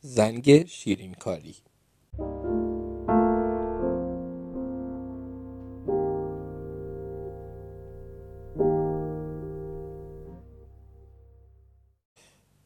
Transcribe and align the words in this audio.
زنگ 0.00 0.66
شیرین 0.66 1.14
کاری 1.14 1.56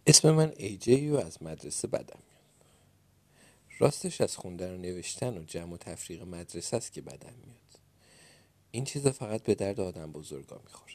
اسم 0.06 0.30
من 0.30 0.52
ایجی 0.56 1.10
و 1.10 1.16
از 1.16 1.42
مدرسه 1.42 1.88
بدم 1.88 2.18
میاد. 2.28 2.66
راستش 3.78 4.20
از 4.20 4.36
خوندن 4.36 4.74
و 4.74 4.78
نوشتن 4.78 5.38
و 5.38 5.44
جمع 5.44 5.72
و 5.72 5.76
تفریق 5.76 6.22
مدرسه 6.22 6.76
است 6.76 6.92
که 6.92 7.00
بدم 7.00 7.34
میاد. 7.46 7.78
این 8.70 8.84
چیزا 8.84 9.12
فقط 9.12 9.42
به 9.42 9.54
درد 9.54 9.80
آدم 9.80 10.12
بزرگا 10.12 10.60
می‌خوره. 10.64 10.94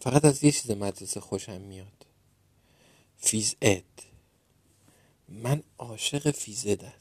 فقط 0.00 0.24
از 0.24 0.44
یه 0.44 0.52
چیز 0.52 0.70
مدرسه 0.70 1.20
خوشم 1.20 1.60
میاد. 1.60 2.07
Phys 3.18 3.54
Ed. 3.62 3.84
من 5.28 5.62
عاشق 5.78 6.30
Phys 6.30 6.66
Ed 6.66 6.92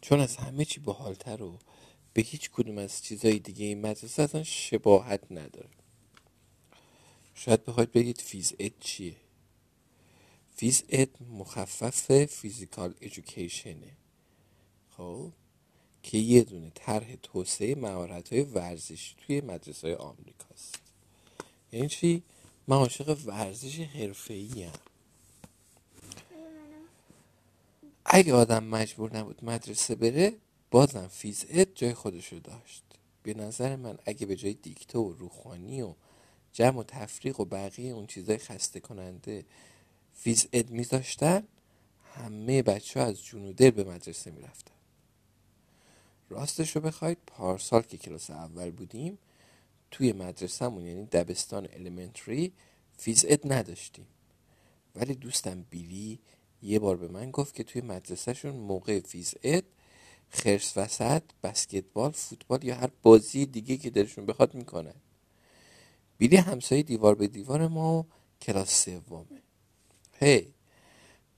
چون 0.00 0.20
از 0.20 0.36
همه 0.36 0.64
چی 0.64 0.80
باحالتر 0.80 1.42
و 1.42 1.58
به 2.12 2.22
هیچ 2.22 2.50
کدوم 2.50 2.78
از 2.78 3.02
چیزهای 3.02 3.38
دیگه 3.38 3.64
این 3.64 3.80
مدرسه 3.80 4.22
اصلا 4.22 4.42
شباهت 4.42 5.20
نداره. 5.30 5.68
شاید 7.34 7.64
بخواید 7.64 7.92
بگید 7.92 8.20
Phys 8.20 8.52
Ed 8.58 8.72
چیه؟ 8.80 9.16
Phys 10.56 10.82
Ed 10.88 11.08
مخفف 11.30 12.26
Physical 12.26 12.94
Education 13.00 13.78
ه. 13.78 13.96
خب؟ 14.96 15.32
که 16.02 16.18
یه 16.18 16.42
دونه 16.42 16.72
طرح 16.74 17.16
توسعه 17.22 17.74
مهارت 17.74 18.32
های 18.32 18.42
ورزشی 18.42 19.14
توی 19.18 19.40
مدرسه 19.40 19.86
های 19.86 19.96
آمریکاست. 19.96 20.78
یعنی 21.72 21.88
چی؟ 21.88 22.22
من 22.68 22.76
عاشق 22.76 23.18
ورزش 23.26 23.80
حرفه‌ای 23.80 24.64
ام. 24.64 24.72
اگه 28.04 28.34
آدم 28.34 28.64
مجبور 28.64 29.16
نبود 29.16 29.44
مدرسه 29.44 29.94
بره 29.94 30.36
بازم 30.70 31.08
Phys 31.08 31.44
Ed 31.48 31.68
جای 31.74 31.94
خودشو 31.94 32.38
داشت. 32.38 32.84
به 33.22 33.34
نظر 33.34 33.76
من 33.76 33.98
اگه 34.06 34.26
به 34.26 34.36
جای 34.36 34.54
دیکته 34.54 34.98
و 34.98 35.12
روخوانی 35.12 35.82
و 35.82 35.94
جمع 36.52 36.78
و 36.78 36.82
تفریق 36.82 37.40
و 37.40 37.44
بقیه 37.44 37.92
اون 37.92 38.06
چیزای 38.06 38.38
خسته 38.38 38.80
کننده 38.80 39.44
Phys 40.14 40.46
Ed 40.52 40.70
میذاشتن 40.70 41.42
همه 42.14 42.62
بچه 42.62 43.00
ها 43.00 43.06
از 43.06 43.24
جون 43.24 43.52
به 43.52 43.84
مدرسه 43.84 44.30
می‌رفتن. 44.30 44.74
راستش 46.28 46.76
رو 46.76 46.82
بخواید 46.82 47.18
پارسال 47.26 47.82
که 47.82 47.98
کلاس 47.98 48.30
اول 48.30 48.70
بودیم 48.70 49.18
توی 49.90 50.12
مدرسهمون 50.12 50.86
یعنی 50.86 51.06
دبستان 51.06 51.68
Elementary 51.72 52.52
Phys 52.96 53.24
Ed 53.28 53.52
نداشتیم. 53.52 54.06
ولی 54.94 55.14
دوستم 55.14 55.64
بیلی 55.70 56.18
یه 56.62 56.78
بار 56.78 56.96
به 56.96 57.08
من 57.08 57.30
گفت 57.30 57.54
که 57.54 57.64
توی 57.64 57.82
مدرسهشون 57.82 58.56
موقع 58.56 59.00
Phys 59.00 59.34
Ed 59.42 59.64
خرس 60.30 60.72
وسط 60.76 61.22
بسکتبال 61.42 62.10
فوتبال 62.10 62.64
یا 62.64 62.74
هر 62.74 62.90
بازی 63.02 63.46
دیگه 63.46 63.76
که 63.76 63.90
دلشون 63.90 64.26
بخواد 64.26 64.54
می‌کنن. 64.54 64.94
بیلی 66.18 66.36
همسایه 66.36 66.82
دیوار 66.82 67.14
به 67.14 67.28
دیوار 67.28 67.68
ما 67.68 68.06
کلاس 68.42 68.84
سومه. 68.84 69.42
هی 70.18 70.40
hey, 70.40 70.44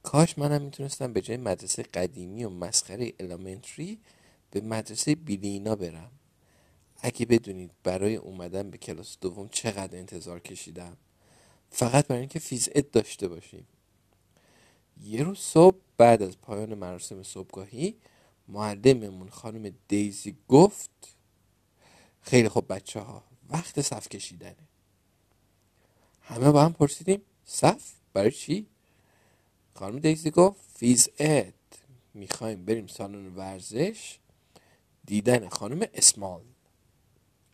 کاش 0.02 0.38
منم 0.38 0.62
می‌تونستم 0.62 1.12
به 1.12 1.20
جای 1.20 1.36
مدرسه 1.36 1.82
قدیمی 1.82 2.44
و 2.44 2.50
مسخره 2.50 3.12
Elementary 3.20 3.98
به 4.50 4.60
مدرسه 4.60 5.14
بیلینا 5.14 5.76
برم. 5.76 6.10
اگه 6.96 7.26
بدونید 7.26 7.70
برای 7.82 8.16
اومدن 8.16 8.70
به 8.70 8.78
کلاس 8.78 9.16
دوم 9.20 9.48
چقدر 9.48 9.98
انتظار 9.98 10.40
کشیدم. 10.40 10.96
فقط 11.70 12.06
برای 12.06 12.20
اینکه 12.20 12.38
فیز 12.38 12.68
اد 12.74 12.90
داشته 12.90 13.28
باشیم. 13.28 13.66
یه 15.00 15.22
روز 15.22 15.38
صبح 15.38 15.76
بعد 15.96 16.22
از 16.22 16.38
پایان 16.40 16.74
مراسم 16.74 17.22
صبحگاهی 17.22 17.96
معلممون 18.48 19.28
خانم 19.30 19.72
دیزی 19.88 20.36
گفت 20.48 21.16
خیلی 22.20 22.48
خوب 22.48 22.72
بچه 22.72 23.00
ها 23.00 23.24
وقت 23.50 23.80
صف 23.80 24.08
کشیدنه. 24.08 24.56
همه 26.22 26.50
با 26.50 26.64
هم 26.64 26.72
پرسیدیم 26.72 27.22
صف؟ 27.44 27.92
برای 28.14 28.30
چی؟ 28.30 28.66
خانم 29.74 29.98
دیزی 29.98 30.30
گفت 30.30 30.60
Phys 30.74 31.08
Ed 31.18 31.54
می‌خوایم 32.14 32.64
بریم 32.64 32.86
سالن 32.86 33.26
ورزش 33.36 34.18
دیدن 35.04 35.48
خانم 35.48 35.86
اسمال. 35.94 36.42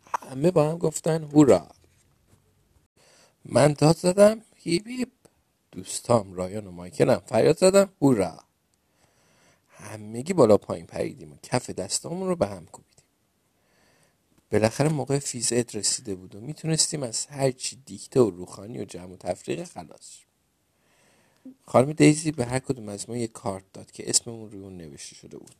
همه 0.06 0.50
با 0.50 0.70
هم 0.70 0.78
گفتن 0.78 1.24
هورا! 1.24 1.68
من 3.44 3.72
داد 3.72 3.96
زدم 3.96 4.42
hip 4.56 4.86
hip 4.88 5.08
دوستام 5.78 6.34
رایان 6.34 6.66
و 6.66 6.70
مایکل 6.70 7.18
فریاد 7.18 7.58
زدن 7.58 7.88
هورا. 8.02 8.44
همگی 9.68 10.32
بالا 10.32 10.56
پایین 10.56 10.86
پریدیم 10.86 11.32
و 11.32 11.36
کف 11.42 11.70
دستامون 11.70 12.28
رو 12.28 12.36
به 12.36 12.46
هم 12.46 12.66
کوبیدیم. 12.66 13.04
بالاخره 14.52 14.88
موقع 14.88 15.18
Phys 15.18 15.52
Ed 15.52 15.76
رسیده 15.76 16.14
بود 16.14 16.34
و 16.34 16.40
می‌تونستیم 16.40 17.02
از 17.02 17.26
هرچی 17.26 17.76
دیکته 17.86 18.20
و 18.20 18.30
روخوانی 18.30 18.80
و 18.80 18.84
جمع 18.84 19.12
و 19.12 19.16
تفریق 19.16 19.64
خلاص 19.64 20.18
خانم 21.66 21.92
دیزی 21.92 22.32
به 22.32 22.44
هر 22.44 22.58
کدوم 22.58 22.88
از 22.88 23.08
ما 23.08 23.16
یه 23.16 23.26
کارت 23.26 23.64
داد 23.72 23.90
که 23.90 24.10
اسممون 24.10 24.50
روی 24.50 24.62
اون 24.62 24.76
نوشته 24.76 25.14
شده 25.14 25.38
بود. 25.38 25.54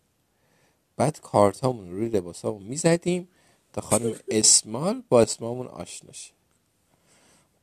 بعد 0.97 1.21
کارت 1.21 1.61
هامون 1.61 1.91
روی 1.91 2.09
لباس 2.09 2.43
هامون 2.43 2.63
می‌زدیم 2.63 3.29
تا 3.73 3.81
خانم 3.81 4.15
اسمال 4.29 5.03
با 5.09 5.23
اسممون 5.23 5.67
آشنا 5.67 6.13
شه. 6.13 6.38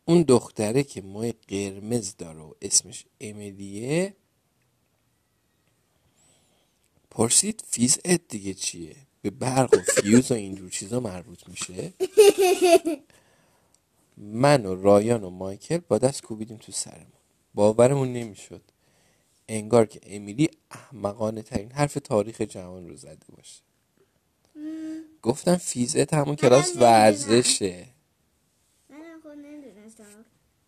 اون 0.06 0.22
دختره 0.22 0.84
که 0.84 1.02
موهای 1.02 1.34
قرمز 1.48 2.16
داره 2.18 2.40
و 2.40 2.54
اسمش 2.62 3.06
امیلیه 3.22 4.16
پرسید 7.10 7.64
Phys 7.68 8.00
Ed 8.06 8.22
دیگه 8.30 8.54
چیه؟ 8.54 8.96
به 9.22 9.30
برق 9.30 9.74
و 9.74 9.78
فیوز 9.78 10.32
و 10.32 10.34
اینجور 10.34 10.70
چیزا 10.70 11.00
مربوط 11.00 11.48
میشه؟ 11.48 11.94
من 14.18 14.66
و 14.66 14.76
رایان 14.84 15.24
و 15.24 15.30
مایکل 15.30 15.78
با 15.78 15.98
دست 15.98 16.22
کوبیدیم 16.22 16.58
تو 16.58 16.72
سرمون. 16.72 17.08
باورمون 17.54 18.14
نمی‌شد. 18.14 18.62
انگار 19.50 19.86
که 19.86 20.00
امیلی 20.04 20.50
احمقانه 20.72 21.42
ترین 21.42 21.72
حرف 21.72 21.94
تاریخ 21.94 22.42
جهان 22.42 22.88
رو 22.90 22.96
زده 22.96 23.26
باشه. 23.38 23.62
گفتم 25.22 25.56
فیزت 25.56 26.14
همون 26.14 26.36
کلاس 26.36 26.76
ورزشه. 26.76 27.95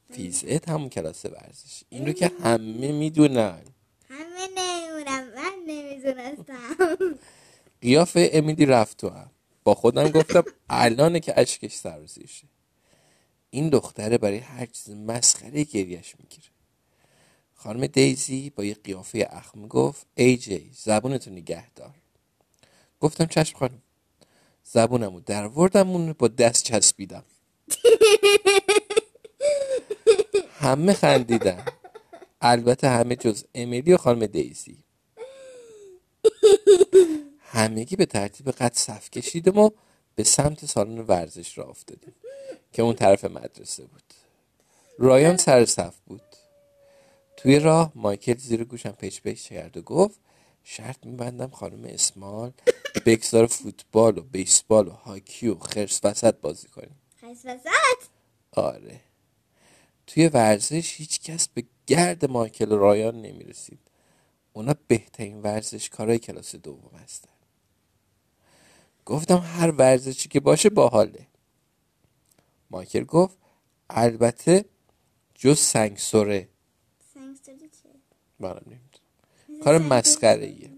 فیزت 0.09 0.69
همون 0.69 0.89
کلاس 0.89 1.25
ورزش. 1.25 1.83
این 1.89 2.05
رو 2.05 2.13
که 2.13 2.31
همه 2.43 2.91
می‌دونن. 2.91 3.61
همه 4.09 4.47
نمی‌دونم 4.57 5.27
من 5.35 5.53
نمی‌دونستم. 5.67 6.97
قیافه 7.81 8.29
امیلی 8.33 8.65
رفت 8.65 8.97
تو 8.97 9.09
هم 9.09 9.31
با 9.63 9.75
خودم 9.75 10.09
گفتم 10.09 10.43
الانه 10.69 11.19
که 11.19 11.39
اشکش 11.39 11.73
سرزیشه 11.73 12.47
این 13.49 13.69
دختره 13.69 14.17
برای 14.17 14.37
هر 14.37 14.65
چیز 14.65 14.89
مسخره 14.89 15.63
گریش 15.63 16.15
می‌گیره. 16.19 16.47
خانم 17.55 17.87
دیزی 17.87 18.49
با 18.49 18.63
یه 18.63 18.73
قیافه 18.73 19.27
اخم 19.31 19.67
گفت 19.67 20.05
ای 20.15 20.37
جی 20.37 20.71
زبونتو 20.73 21.31
نگه 21.31 21.71
دار. 21.71 21.93
گفتم 22.99 23.25
چشم 23.25 23.57
خانم 23.57 23.81
زبونمو 24.63 25.19
در 25.19 25.47
وردم 25.47 26.13
با 26.13 26.27
دست 26.27 26.63
چسبیدم. 26.63 27.23
همه 30.59 30.93
خندیدن. 30.93 31.65
البته 32.41 32.89
همه 32.89 33.15
جز 33.15 33.43
امیلی 33.55 33.93
و 33.93 33.97
خانم 33.97 34.25
دیزی 34.25 34.83
همگی 37.39 37.95
به 37.95 38.05
ترتیب 38.05 38.51
قد 38.51 38.73
صف 38.73 39.09
کشیدیم 39.09 39.57
و 39.57 39.69
به 40.15 40.23
سمت 40.23 40.65
سالن 40.65 40.99
ورزش 40.99 41.57
را 41.57 41.63
افتادیم 41.63 42.15
که 42.73 42.81
اون 42.81 42.95
طرف 42.95 43.25
مدرسه 43.25 43.83
بود. 43.83 44.03
رایان 44.97 45.37
سر 45.37 45.65
صف 45.65 45.95
بود. 46.05 46.21
توی 47.37 47.59
راه 47.59 47.91
مایکل 47.95 48.37
زیر 48.37 48.63
گوشم 48.63 48.91
پیچ 48.91 49.21
پیچ 49.21 49.49
کرد 49.49 49.77
و 49.77 49.81
گفت 49.81 50.19
شرط 50.63 51.05
میبندم 51.05 51.49
خانم 51.49 51.83
اسمال 51.83 52.51
بگذار 53.05 53.47
فوتبال 53.47 54.17
و 54.17 54.21
بیسبال 54.21 54.87
و 54.87 54.91
هاکی 54.91 55.47
و 55.47 55.55
خرس 55.59 55.99
وسط 56.03 56.35
بازی 56.35 56.67
کنیم. 56.67 57.01
خرس 57.21 57.45
وسط؟ 57.45 58.07
آره. 58.51 59.06
توی 60.07 60.27
ورزش 60.27 60.93
هیچ 60.95 61.21
کس 61.21 61.47
به 61.47 61.63
گرد 61.87 62.25
مایکل 62.25 62.69
رایان 62.69 63.21
نمی‌رسید. 63.21 63.79
اونا 64.53 64.75
بهترین 64.87 65.41
ورزش 65.41 65.89
کارای 65.89 66.19
کلاس 66.19 66.55
دوم 66.55 66.95
هستن. 67.03 67.29
گفتم 69.05 69.37
هر 69.37 69.71
ورزشی 69.71 70.29
که 70.29 70.39
باشه 70.39 70.69
باحاله. 70.69 71.27
مایکل 72.71 73.03
گفت 73.03 73.37
البته 73.89 74.65
جز 75.35 75.59
سنگسوره 75.59 76.47
سنگسوره 77.13 77.57
چیه؟ 77.57 77.91
منم 78.39 78.61
نمی‌دونم. 78.65 79.63
کار 79.63 79.77
مسخره 79.77 80.45
ایه 80.45 80.71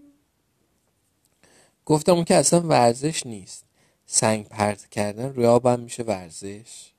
گفتم 1.84 2.12
اون 2.12 2.24
که 2.24 2.34
اصلا 2.34 2.60
ورزش 2.60 3.26
نیست. 3.26 3.64
سنگ 4.06 4.48
پرت 4.48 4.86
کردن 4.86 5.34
روی 5.34 5.46
آب 5.46 5.66
هم 5.66 5.80
میشه 5.80 6.02
ورزش. 6.02 6.90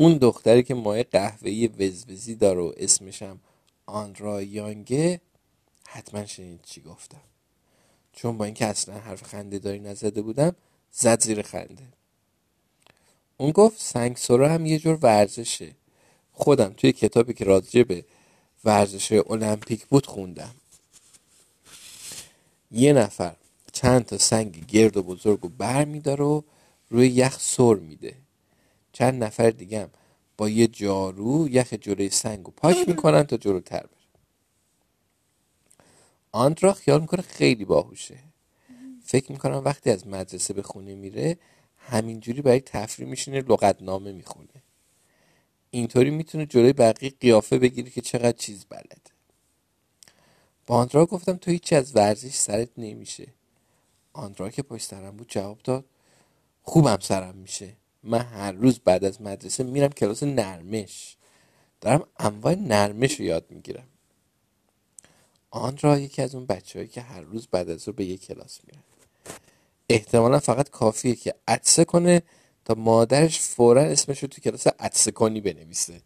اون 0.00 0.18
دختری 0.18 0.62
که 0.62 0.74
ماه 0.74 1.02
قهوه‌ای 1.02 1.66
وزوزی 1.66 2.34
داره 2.34 2.60
و 2.60 2.72
اسمشم 2.76 3.40
آندرا 3.86 4.42
یانگه 4.42 5.20
حتما 5.86 6.26
شنید 6.26 6.60
چی 6.62 6.80
گفتم. 6.80 7.20
چون 8.12 8.38
با 8.38 8.44
اینکه 8.44 8.66
اصلا 8.66 8.94
حرف 8.94 9.22
خنده 9.22 9.58
داری 9.58 9.78
نزده 9.78 10.22
بودم 10.22 10.56
زد 10.92 11.22
زیر 11.22 11.42
خنده. 11.42 11.82
اون 13.36 13.50
گفت 13.50 13.80
سنگ 13.80 14.16
سرا 14.16 14.48
هم 14.48 14.66
یه 14.66 14.78
جور 14.78 14.98
ورزشه. 15.02 15.70
خودم 16.32 16.74
توی 16.76 16.92
کتابی 16.92 17.32
که 17.32 17.44
راجع 17.44 17.82
به 17.82 18.04
ورزش 18.64 19.12
المپیک 19.12 19.86
بود 19.86 20.06
خوندم. 20.06 20.54
یه 22.70 22.92
نفر 22.92 23.36
چند 23.72 24.04
تا 24.04 24.18
سنگ 24.18 24.66
گرد 24.66 24.96
و 24.96 25.02
بزرگ 25.02 25.44
و 25.44 25.48
بر 25.48 25.84
میداره 25.84 26.24
و 26.24 26.42
روی 26.90 27.08
یخ 27.08 27.40
سر 27.40 27.74
میده. 27.74 28.14
چند 29.00 29.24
نفر 29.24 29.50
دیگه 29.50 29.80
هم 29.80 29.90
با 30.36 30.48
یه 30.48 30.66
جارو 30.66 31.48
یخ 31.48 31.72
جلوی 31.72 32.10
سنگ 32.10 32.48
و 32.48 32.50
پاک 32.50 32.88
می‌کنن 32.88 33.22
تا 33.22 33.36
جلوتر 33.36 33.80
بره. 33.80 34.00
آندرا 36.32 36.72
خیال 36.72 37.00
می‌کنه 37.00 37.22
خیلی 37.22 37.64
باهوشه. 37.64 38.18
فکر 39.04 39.32
می‌کنم 39.32 39.62
وقتی 39.64 39.90
از 39.90 40.06
مدرسه 40.06 40.54
به 40.54 40.62
خونه 40.62 40.94
میره 40.94 41.38
همینجوری 41.76 42.42
برای 42.42 42.60
تفریح 42.60 43.08
میشینه 43.08 43.40
لغتنامه 43.40 44.12
می‌خونه. 44.12 44.62
اینطوری 45.70 46.10
می‌تونه 46.10 46.46
جلوی 46.46 46.72
بقیه 46.72 47.12
قیافه 47.20 47.58
بگیره 47.58 47.90
که 47.90 48.00
چقدر 48.00 48.38
چیز 48.38 48.64
بلده. 48.64 49.10
با 50.66 50.76
آندرا 50.76 51.06
گفتم 51.06 51.36
تو 51.36 51.50
هیچی 51.50 51.76
از 51.76 51.96
ورزش 51.96 52.34
سرت 52.34 52.68
نمیشه. 52.76 53.26
آندرا 54.12 54.50
که 54.50 54.62
پشت 54.62 54.84
سرم 54.84 55.16
بود 55.16 55.30
جواب 55.30 55.58
داد 55.64 55.84
خوبم 56.62 56.98
سرم 57.00 57.34
میشه. 57.36 57.79
من 58.02 58.18
هر 58.20 58.52
روز 58.52 58.78
بعد 58.78 59.04
از 59.04 59.22
مدرسه 59.22 59.64
میرم 59.64 59.88
کلاس 59.88 60.22
نرمش. 60.22 61.16
دارم 61.80 62.06
انواع 62.18 62.54
نرمش 62.54 63.20
رو 63.20 63.24
یاد 63.26 63.46
می‌گیرم. 63.50 63.86
آندرا 65.50 65.98
یکی 65.98 66.22
از 66.22 66.34
اون 66.34 66.46
بچههایی 66.46 66.88
که 66.88 67.00
هر 67.00 67.20
روز 67.20 67.46
بعد 67.46 67.70
از 67.70 67.88
رو 67.88 67.94
به 67.94 68.04
یک 68.04 68.26
کلاس 68.26 68.60
میرن. 68.66 68.82
احتمالا 69.88 70.38
فقط 70.38 70.70
کافیه 70.70 71.14
که 71.14 71.34
عطسه 71.48 71.84
کنه 71.84 72.22
تا 72.64 72.74
مادرش 72.74 73.40
فورا 73.40 73.82
اسمش 73.82 74.22
رو 74.22 74.28
تو 74.28 74.40
کلاس 74.40 74.66
عطسه 74.66 75.10
کنی 75.10 75.40
بنویسه. 75.40 76.00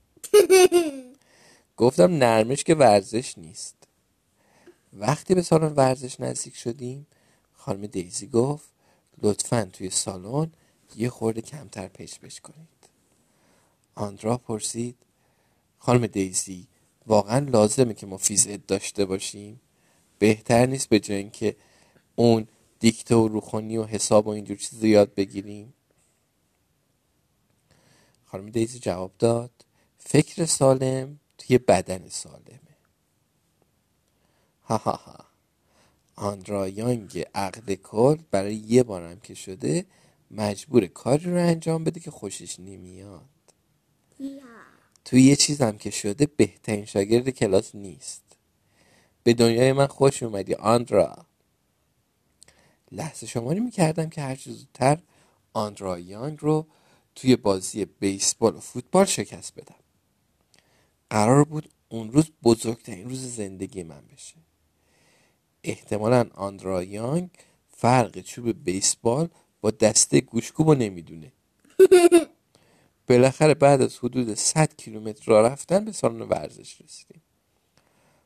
گفتم 1.77 2.17
نرمش 2.17 2.65
که 2.65 2.75
ورزش 2.75 3.39
نیست. 3.39 3.77
وقتی 4.93 5.35
به 5.35 5.43
سالن 5.43 5.73
ورزش 5.73 6.21
نزدیک 6.21 6.57
شدیم 6.57 7.07
خانم 7.53 7.87
دیزی 7.87 8.27
گفت 8.27 8.69
لطفا 9.23 9.69
توی 9.73 9.91
سالن 9.91 10.53
یه 10.97 11.11
خورده 11.11 11.41
کمتر 11.41 11.89
پیش 11.89 12.19
بش 12.19 12.41
کنید. 12.41 12.69
آندرا 13.95 14.39
پرسید 14.39 14.97
خانم 15.79 16.07
دیزی 16.07 16.67
واقعا 17.07 17.39
لازمه 17.39 17.95
که 17.95 18.07
ما 18.07 18.17
فیزت 18.17 18.67
داشته 18.67 19.05
باشیم؟ 19.05 19.61
بهتر 20.19 20.67
نیست 20.67 20.89
به 20.89 21.01
جای 21.01 21.17
اینکه 21.17 21.57
اون 22.17 22.49
دیکته 22.81 23.15
و 23.15 23.29
روخونی 23.29 23.77
و 23.77 23.85
حساب 23.85 24.27
و 24.27 24.31
اینجور 24.31 24.57
چیز 24.57 24.85
یاد 24.85 25.15
بگیریم؟ 25.15 25.75
خانم 28.25 28.51
دیزی 28.51 28.79
جواب 28.79 29.13
داد 29.19 29.51
فکر 29.99 30.45
سالم 30.45 31.21
توی 31.39 31.59
بدن 31.59 32.09
سالمه. 32.09 32.61
ها 34.65 34.77
ها 34.77 34.93
ها. 34.93 35.25
آندرا 36.17 36.69
یانگ 36.69 37.27
عقد 37.35 37.75
کل 37.75 38.19
برای 38.31 38.55
یه 38.55 38.83
بارم 38.83 39.21
که 39.21 39.35
شده 39.35 39.87
مجبور 40.31 40.87
کاری 40.87 41.25
رو 41.25 41.39
انجام 41.39 41.85
بده 41.85 42.01
که 42.01 42.11
خوشش 42.11 42.61
نمیاد. 42.61 43.29
توی 45.05 45.23
یه 45.23 45.37
چیزم 45.37 45.77
که 45.77 45.91
شده 45.91 46.27
بهترین 46.27 46.85
شاگرد 46.85 47.31
کلاس 47.31 47.75
نیست. 47.75 48.23
به 49.23 49.35
دنیای 49.35 49.73
من 49.73 49.87
خوش 49.87 50.23
اومدی 50.23 50.55
آندرا. 50.55 51.27
لحظه 52.93 53.27
شماری 53.27 53.61
می‌کردم 53.61 54.09
که 54.09 54.21
هر 54.21 54.37
زودتر 54.37 54.99
آندرا 55.53 55.99
یانگ 55.99 56.39
رو 56.41 56.67
توی 57.15 57.37
بازی 57.37 57.85
بیسبال 57.85 58.57
و 58.57 58.61
فوتبال 58.61 59.05
شکست 59.05 59.55
بدم. 59.55 59.75
قرار 61.11 61.45
بود 61.45 61.69
اون 61.89 62.13
روز 62.13 62.31
بزرگترین 62.43 63.09
روز 63.09 63.37
زندگی 63.37 63.83
من 63.83 64.03
بشه. 64.13 64.35
احتمالا 65.65 66.31
آندرا 66.35 66.83
یانگ 66.83 67.31
فرق 67.69 68.21
چوب 68.21 68.65
بیسبال 68.65 69.29
با 69.65 69.71
دسته 69.71 70.21
گوشکوب 70.21 70.71
نمی‌دونه. 70.71 71.33
بالاخره 73.09 73.55
بعد 73.55 73.83
از 73.83 73.99
حدود 73.99 74.35
100 74.35 74.77
کیلومتر 74.77 75.25
راه 75.27 75.49
رفتن 75.49 75.85
به 75.85 75.93
سالن 75.93 76.23
ورزش 76.23 76.81
رسیدیم. 76.81 77.23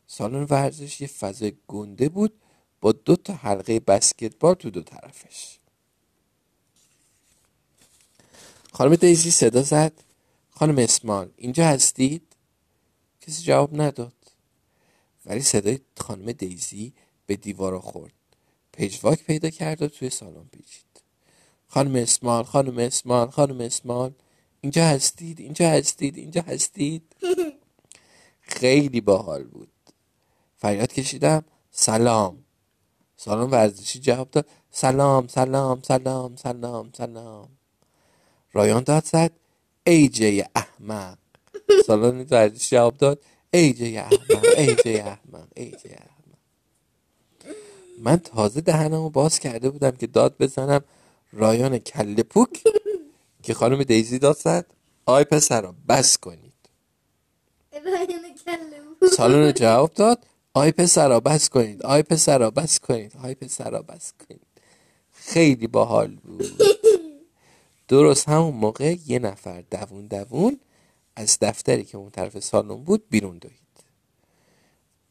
سالن 0.06 0.42
ورزش 0.50 1.00
یه 1.00 1.06
فضای 1.06 1.52
گنده 1.68 2.08
بود 2.08 2.32
با 2.80 2.92
دو 2.92 3.16
تا 3.16 3.34
حلقه 3.34 3.80
بسکتبال 3.80 4.54
تو 4.54 4.70
دو 4.70 4.82
طرفش. 4.82 5.58
خانم 8.72 8.96
دیزی 8.96 9.30
صدا 9.30 9.62
زد. 9.62 9.92
خانم 10.50 10.78
اسمال 10.78 11.30
اینجا 11.36 11.66
هستید؟ 11.66 12.22
کسی 13.20 13.42
جواب 13.42 13.80
نداد. 13.80 14.32
ولی 15.26 15.40
صدای 15.40 15.80
خانم 15.96 16.32
دیزی 16.32 16.92
به 17.26 17.36
دیوار 17.36 17.78
خورد. 17.80 18.12
پژواک 18.72 19.24
پیدا 19.24 19.50
کرد 19.50 19.82
و 19.82 19.88
توی 19.88 20.10
سالن 20.10 20.44
پیچید. 20.52 20.87
خانم 21.68 21.96
اسمال 21.96 22.44
خانم 22.44 22.78
اسمال 22.78 23.30
خانم 23.30 23.60
اسمال 23.60 24.12
اینجا 24.60 24.84
هستید 24.84 25.40
اینجا 25.40 25.68
هستید 25.70 26.16
اینجا 26.16 26.42
هستید. 26.42 27.02
خیلی 28.40 29.00
باحال 29.00 29.44
بود. 29.44 29.68
فریاد 30.56 30.92
کشیدم 30.92 31.44
سلام. 31.70 32.44
سالن 33.16 33.50
ورزشی 33.50 33.98
جواب 34.00 34.30
داد 34.30 34.48
سلام 34.70 35.26
سلام 35.28 35.82
سلام 35.82 36.36
سلام 36.36 36.90
سلام. 36.96 37.48
رایان 38.52 38.82
داد 38.82 39.04
زد 39.04 39.32
ای 39.86 40.08
جی 40.08 40.44
احمق. 40.56 41.18
سالن 41.86 42.26
ورزشی 42.30 42.76
جواب 42.76 42.96
داد 42.96 43.24
ای 43.54 43.72
جی 43.72 43.96
احمق 43.96 44.44
ای 44.56 44.76
جی 44.84 44.94
احمق 44.96 45.48
ای 45.56 45.70
جی 45.70 45.88
احمق. 45.88 46.38
من 47.98 48.16
تازه 48.16 48.60
دهنمو 48.60 49.10
باز 49.10 49.38
کرده 49.38 49.70
بودم 49.70 49.90
که 49.90 50.06
داد 50.06 50.36
بزنم 50.38 50.84
رایان 51.32 51.78
کله 51.78 52.22
پوک 52.22 52.62
که 53.42 53.54
خانم 53.54 53.82
دیزی 53.82 54.18
داد 54.18 54.36
زد. 54.36 54.66
آی 55.06 55.24
پسرا 55.24 55.74
بس 55.88 56.18
کنید. 56.18 56.54
سالن 59.16 59.52
جواب 59.52 59.94
داد. 59.94 60.26
آی 60.54 60.72
پسرا 60.72 61.20
بس 61.20 61.48
کنید. 61.48 61.82
آی 61.82 62.02
پسرا 62.02 62.50
بس 62.50 62.80
کنید. 62.80 63.16
آی 63.22 63.34
پسرا 63.34 63.82
بس 63.82 64.12
کنید. 64.28 64.46
خیلی 65.12 65.66
باحال 65.66 66.16
بود. 66.16 66.62
درست 67.88 68.28
همون 68.28 68.54
موقع 68.54 68.96
یه 69.06 69.18
نفر 69.18 69.64
دوون 69.70 70.06
دوون 70.06 70.60
از 71.16 71.38
دفتری 71.40 71.84
که 71.84 71.98
اون 71.98 72.10
طرف 72.10 72.38
سالن 72.38 72.84
بود 72.84 73.08
بیرون 73.10 73.38
دوید. 73.38 73.54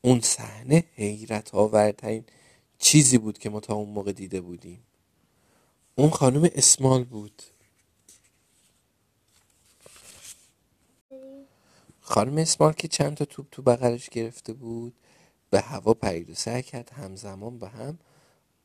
اون 0.02 0.22
صحنه 0.22 0.84
حیرت 0.96 1.56
آورترین 1.56 2.24
چیزی 2.80 3.18
بود 3.18 3.38
که 3.38 3.50
ما 3.50 3.60
تا 3.60 3.74
اون 3.76 3.90
موقع 3.90 4.12
دیده 4.12 4.42
بودیم. 4.42 4.84
اون 6.00 6.10
خانم 6.10 6.50
اسمال 6.56 7.04
بود. 7.04 7.44
خانم 12.02 12.38
اسمال 12.38 12.74
که 12.74 12.88
چند 12.88 13.18
تا 13.18 13.26
توپ 13.26 13.46
تو 13.52 13.62
بغلش 13.62 14.10
گرفته 14.10 14.54
بود 14.54 14.94
به 15.50 15.62
هوا 15.62 15.94
پرید 15.94 16.30
و 16.30 16.34
سعی 16.34 16.64
کرد 16.64 16.90
همزمان 16.90 17.60
به 17.60 17.68
هم 17.70 18.00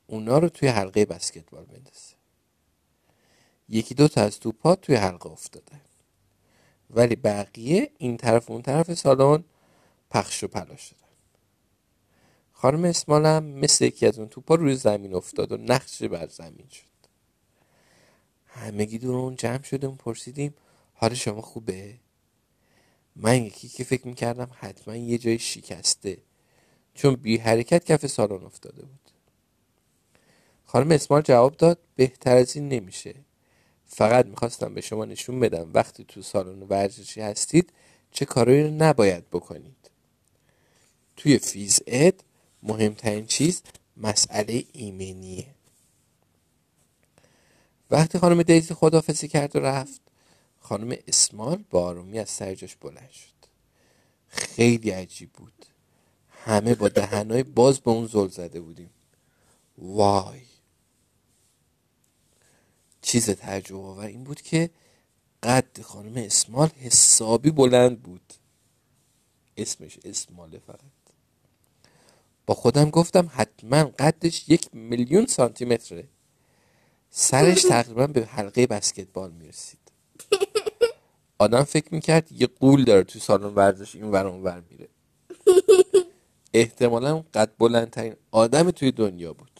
اونا 0.07 0.37
رو 0.37 0.49
توی 0.49 0.67
حلقه 0.67 1.05
بسکتبال 1.05 1.65
بندازه. 1.65 2.15
یکی 3.69 3.95
دو 3.95 4.07
تا 4.07 4.21
از 4.21 4.39
توپات 4.39 4.81
توی 4.81 4.95
حلقه 4.95 5.29
افتادن 5.29 5.81
ولی 6.89 7.15
بقیه 7.15 7.91
این 7.97 8.17
طرف 8.17 8.51
اون 8.51 8.61
طرف 8.61 8.93
سالن 8.93 9.43
پخش 10.09 10.43
و 10.43 10.47
پلا 10.47 10.75
شدن. 10.75 10.97
خانم 12.51 12.85
اسمالم 12.85 13.43
مثل 13.43 13.85
یکی 13.85 14.07
از 14.07 14.19
اون 14.19 14.27
توپا 14.27 14.55
روی 14.55 14.75
زمین 14.75 15.13
افتاد 15.13 15.51
و 15.51 15.57
نقش 15.57 16.03
بر 16.03 16.27
زمین 16.27 16.67
شد. 16.69 16.92
همگی 18.53 18.97
دور 18.97 19.15
اون 19.15 19.35
جمع 19.35 19.61
شدیم 19.61 19.95
پرسیدیم 19.95 20.53
حال 20.93 21.13
شما 21.13 21.41
خوبه؟ 21.41 21.93
من 23.15 23.43
یکی 23.43 23.67
که 23.67 23.83
فکر 23.83 24.07
می‌کردم 24.07 24.51
حتما 24.53 24.95
یه 24.95 25.17
جای 25.17 25.39
شکسته 25.39 26.17
چون 26.93 27.15
بی 27.15 27.37
حرکت 27.37 27.85
کف 27.85 28.07
سالن 28.07 28.43
افتاده 28.43 28.81
بود. 28.81 29.09
خانم 30.65 30.91
اسمال 30.91 31.21
جواب 31.21 31.57
داد 31.57 31.79
بهتر 31.95 32.37
از 32.37 32.55
این 32.55 32.69
نمیشه. 32.69 33.15
فقط 33.85 34.25
می‌خواستم 34.25 34.73
به 34.73 34.81
شما 34.81 35.05
نشون 35.05 35.39
بدم 35.39 35.69
وقتی 35.73 36.03
تو 36.03 36.21
سالن 36.21 36.63
ورزشی 36.63 37.21
هستید 37.21 37.73
چه 38.11 38.25
کارایی 38.25 38.63
رو 38.63 38.69
نباید 38.69 39.29
بکنید. 39.29 39.91
توی 41.17 41.37
فیز 41.37 41.79
اد 41.87 42.23
مهمترین 42.63 43.25
چیز 43.25 43.61
مسئله 43.97 44.63
ایمنیه. 44.73 45.45
وقتی 47.93 48.19
خانم 48.19 48.43
دیزی 48.43 48.73
خدافزی 48.73 49.27
کرد 49.27 49.55
و 49.55 49.59
رفت 49.59 50.01
خانم 50.59 50.97
اسمال 51.07 51.63
با 51.69 51.85
آرومی 51.85 52.19
از 52.19 52.29
سر 52.29 52.55
جاش 52.55 52.75
بلند 52.75 53.09
شد. 53.09 53.33
خیلی 54.27 54.89
عجیب 54.89 55.33
بود. 55.33 55.65
همه 56.29 56.75
با 56.75 56.89
دهنهای 56.89 57.43
باز 57.43 57.79
به 57.79 57.91
اون 57.91 58.07
زل 58.07 58.27
زده 58.27 58.61
بودیم. 58.61 58.89
وای! 59.77 60.41
چیز 63.01 63.29
تعجب 63.29 63.75
آور 63.75 64.05
این 64.05 64.23
بود 64.23 64.41
که 64.41 64.69
قد 65.43 65.81
خانم 65.81 66.17
اسمال 66.17 66.69
حسابی 66.69 67.51
بلند 67.51 68.03
بود. 68.03 68.33
اسمش 69.57 69.99
اسماله 70.05 70.59
فقط. 70.59 70.79
با 72.45 72.53
خودم 72.53 72.89
گفتم 72.89 73.31
حتما 73.33 73.83
قدش 73.83 74.49
یک 74.49 74.75
میلیون 74.75 75.25
سانتی 75.25 75.65
متره. 75.65 76.07
سرش 77.15 77.61
تقریبا 77.69 78.07
به 78.07 78.25
حلقه 78.25 78.67
بسکتبال 78.67 79.31
می‌رسید 79.31 79.79
آدم 81.39 81.63
فکر 81.63 81.93
می‌کرد 81.93 82.31
یه 82.31 82.47
قول 82.59 82.83
داره 82.83 83.03
تو 83.03 83.19
سالن 83.19 83.45
ورزش 83.45 83.95
این 83.95 84.11
ور 84.11 84.25
ور 84.25 84.63
میره 84.69 84.87
احتمالا 86.53 87.23
قد 87.33 87.51
بلندترین 87.59 88.15
آدم 88.31 88.71
توی 88.71 88.91
دنیا 88.91 89.33
بود. 89.33 89.59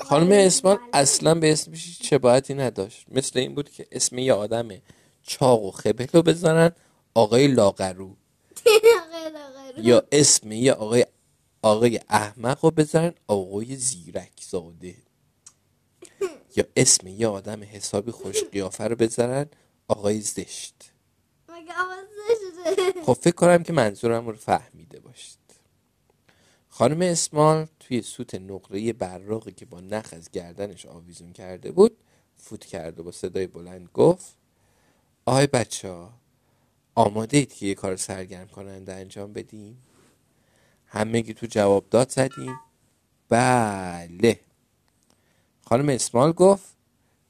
خانم 0.00 0.28
بله. 0.28 0.78
اصلا 0.92 1.34
به 1.34 1.52
اسمش 1.52 1.86
هیچ 1.86 2.10
شباهتی 2.10 2.54
نداشت 2.54 3.06
مثل 3.08 3.38
این 3.38 3.54
بود 3.54 3.70
که 3.70 3.86
اسم 3.92 4.18
یه 4.18 4.32
آدم 4.32 4.68
چاق 5.22 5.62
و 5.62 5.70
خبل 5.70 6.06
رو 6.12 6.22
بذارن 6.22 6.72
آقای 7.14 7.46
لاغرو. 7.46 8.16
یا 9.76 10.02
اسم 10.12 10.52
یه 10.52 10.72
آقای 10.72 11.06
آقای 11.62 12.00
احمق 12.08 12.64
رو 12.64 12.70
بذارن 12.70 13.14
آقای 13.26 13.76
زیرک 13.76 14.32
زاده 14.50 14.96
یا 16.56 16.64
اسم 16.76 17.06
یه 17.06 17.28
آدم 17.28 17.62
حسابی 17.62 18.10
خوش 18.10 18.44
قیافه 18.44 18.84
رو 18.84 18.96
بذارن 18.96 19.46
آقای 19.88 20.20
زشت. 20.20 20.74
خب 23.06 23.12
فکر 23.12 23.34
کنم 23.34 23.62
که 23.62 23.72
منظورم 23.72 24.26
رو 24.26 24.36
فهمیده 24.36 25.00
باشید. 25.00 25.38
خانم 26.68 27.02
اسمال 27.02 27.66
توی 27.80 28.02
سوت 28.02 28.34
نقره 28.34 28.92
براقی 28.92 29.52
که 29.52 29.66
با 29.66 29.80
نخ 29.80 30.08
از 30.12 30.30
گردنش 30.30 30.86
آویزون 30.86 31.32
کرده 31.32 31.72
بود 31.72 31.96
فوت 32.36 32.64
کرد 32.64 33.00
و 33.00 33.02
با 33.04 33.12
صدای 33.12 33.46
بلند 33.46 33.88
گفت 33.94 34.36
آهای 35.24 35.46
بچه 35.46 35.88
ها 35.88 36.12
آماده 36.94 37.36
اید 37.36 37.54
که 37.54 37.66
یه 37.66 37.74
کار 37.74 37.96
سرگرم 37.96 38.48
کننده 38.48 38.92
انجام 38.92 39.32
بدیم؟ 39.32 39.82
همگی 40.92 41.34
تو 41.34 41.46
جواب 41.46 41.88
داد 41.90 42.10
زدیم. 42.10 42.60
بله. 43.28 44.40
خانم 45.60 45.88
اسمال 45.88 46.32
گفت 46.32 46.64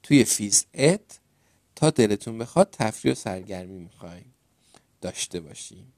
توی 0.03 0.23
فیز 0.23 0.65
ات 0.73 1.19
تا 1.75 1.89
دلتون 1.89 2.37
بخواد 2.37 2.69
تفریح 2.71 3.13
و 3.13 3.15
سرگرمی 3.15 3.79
می‌خوایم. 3.79 4.33
داشته 5.01 5.39
باشیم. 5.39 5.93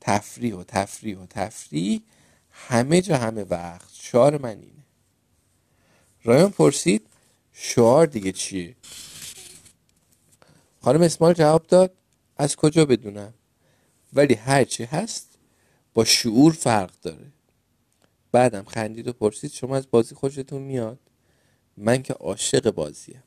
تفریح 0.00 0.54
و 0.54 0.64
تفریح 0.64 1.18
و 1.18 1.26
تفریح 1.26 2.02
همه 2.50 3.00
جا 3.02 3.16
همه 3.16 3.42
وقت. 3.42 3.90
شعار 3.92 4.38
من 4.38 4.58
اینه. 4.60 4.84
رایان 6.24 6.50
پرسید 6.50 7.06
شعار 7.52 8.06
دیگه 8.06 8.32
چیه؟ 8.32 8.76
خانم 10.82 11.02
اسمال 11.02 11.32
جواب 11.32 11.66
داد 11.66 11.94
از 12.36 12.56
کجا 12.56 12.84
بدونم؟ 12.84 13.34
ولی 14.12 14.34
هرچی 14.34 14.84
هست 14.84 15.27
با 15.98 16.04
شعور 16.04 16.52
فرق 16.52 16.92
داره. 17.02 17.32
بعدم 18.32 18.64
خندید 18.64 19.08
و 19.08 19.12
پرسید 19.12 19.50
شما 19.50 19.76
از 19.76 19.90
بازی 19.90 20.14
خوشتون 20.14 20.62
میاد؟ 20.62 20.98
من 21.76 22.02
که 22.02 22.14
عاشق 22.14 22.70
بازیم. 22.70 23.22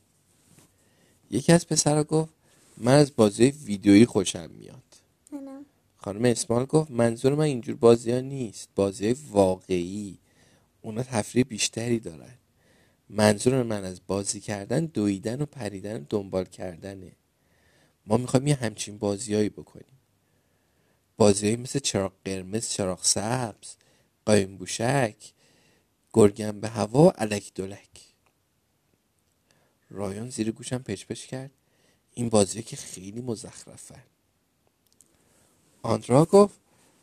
یکی 1.31 1.51
از 1.51 1.67
پسرها 1.67 2.03
گفت 2.03 2.33
من 2.77 2.93
از 2.93 3.15
بازی 3.15 3.45
ویدیویی 3.45 4.05
خوشم 4.05 4.49
میاد. 4.51 4.83
خانم 5.97 6.25
اسمال 6.25 6.65
گفت 6.65 6.91
منظور 6.91 7.35
من 7.35 7.43
اینجور 7.43 7.75
بازی 7.75 8.11
ها 8.11 8.19
نیست. 8.19 8.69
بازی 8.75 9.15
واقعی. 9.31 10.19
اونا 10.81 11.03
تفریح 11.03 11.43
بیشتری 11.43 11.99
دارن. 11.99 12.37
منظور 13.09 13.63
من 13.63 13.83
از 13.83 14.01
بازی 14.07 14.39
کردن 14.39 14.85
دویدن 14.85 15.41
و 15.41 15.45
پریدن 15.45 16.01
و 16.01 16.05
دنبال 16.09 16.45
کردنه. 16.45 17.11
ما 18.05 18.17
می‌خوایم 18.17 18.47
یه 18.47 18.55
همچین 18.55 18.97
بازیایی 18.97 19.49
بکنیم. 19.49 20.00
بازیایی 21.17 21.55
مثل 21.55 21.79
چراغ 21.79 22.13
قرمز 22.25 22.69
چراغ 22.69 23.03
سبز 23.03 23.75
قایم 24.25 24.57
بوشک 24.57 25.15
گرگم 26.13 26.59
به 26.59 26.69
هوا 26.69 27.11
علک 27.11 27.53
دلک 27.53 27.89
رایان 29.89 30.29
زیر 30.29 30.51
گوشم 30.51 30.77
پچ 30.77 31.05
پچ 31.05 31.25
کرد. 31.25 31.51
این 32.13 32.29
بازی 32.29 32.63
که 32.63 32.75
خیلی 32.75 33.21
مزخرفن 33.21 34.03
آندرا 35.83 36.25
گفت 36.25 36.59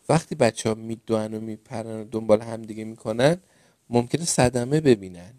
وقتی 0.08 0.34
بچه 0.34 0.68
ها 0.68 0.74
میدوئن 0.74 1.34
و 1.34 1.40
میپرن 1.40 2.00
و 2.00 2.04
دنبال 2.04 2.42
همدیگه 2.42 2.84
می‌کنن 2.84 3.40
ممکنه 3.90 4.24
صدمه 4.24 4.80
ببینن. 4.80 5.34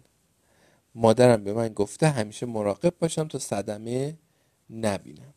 مادرم 0.94 1.44
به 1.44 1.52
من 1.52 1.68
گفته 1.68 2.08
همیشه 2.08 2.46
مراقب 2.46 2.94
باشم 2.98 3.28
تا 3.28 3.38
صدمه 3.38 4.18
نبینم. 4.70 5.34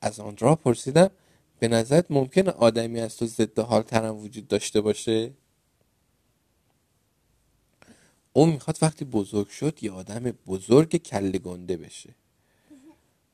از 0.00 0.20
آندرا 0.20 0.56
پرسیدم 0.56 1.10
به 1.58 1.68
نظرت 1.68 2.10
ممکنه 2.10 2.50
آدمی 2.50 3.00
از 3.00 3.16
تو 3.16 3.26
ضد 3.26 3.58
حال 3.58 3.82
ترم 3.82 4.16
وجود 4.16 4.48
داشته 4.48 4.80
باشه؟ 4.80 5.32
اون 8.32 8.48
می‌خواد 8.48 8.78
وقتی 8.82 9.04
بزرگ 9.04 9.48
شد 9.48 9.82
یه 9.82 9.92
آدم 9.92 10.30
بزرگ 10.46 10.96
کله 10.96 11.38
گنده 11.38 11.76
بشه 11.76 12.14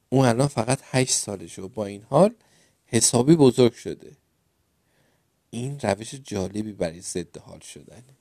اون 0.08 0.26
الان 0.26 0.48
فقط 0.48 0.78
هشت 0.82 1.14
سالشه 1.14 1.62
و 1.62 1.68
با 1.68 1.86
این 1.86 2.02
حال 2.02 2.34
حسابی 2.86 3.36
بزرگ 3.36 3.72
شده 3.72 4.16
این 5.50 5.80
روش 5.80 6.14
جالبی 6.14 6.72
برای 6.72 7.00
ضد 7.00 7.38
حال 7.38 7.60
شدنه 7.60 8.16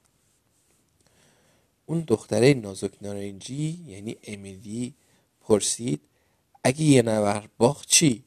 اون 1.86 2.04
دختره 2.08 2.54
نازک 2.54 2.92
نارنجی 3.02 3.84
یعنی 3.88 4.18
امیلی 4.24 4.94
پرسید 5.42 6.02
اگه 6.64 6.82
یه 6.82 7.02
نور 7.02 7.50
باخت 7.58 7.90
چی؟ 7.90 8.24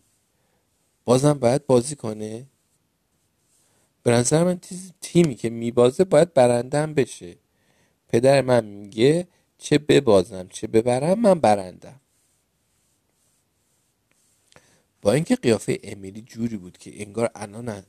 بازم 1.05 1.33
باید 1.33 1.67
بازی 1.67 1.97
کنه؟ 1.97 2.47
به 4.03 4.11
نظر 4.11 4.45
من 4.45 4.61
تیمی 5.01 5.35
که 5.35 5.51
میبازه 5.51 6.05
باید 6.05 6.35
برنده 6.35 6.79
هم 6.79 6.95
بشه. 6.95 7.37
پدر 8.09 8.41
من 8.43 8.65
میگه 8.65 9.29
چه 9.59 9.79
ببازم 9.79 10.49
چه 10.49 10.67
ببرم 10.67 11.21
من 11.21 11.41
برندم. 11.41 12.01
با 15.03 15.13
اینکه 15.13 15.37
قیافه 15.37 15.79
امیلی 15.85 16.23
جوری 16.23 16.57
بود 16.57 16.79
که 16.79 17.03
انگار 17.03 17.31
الان 17.35 17.83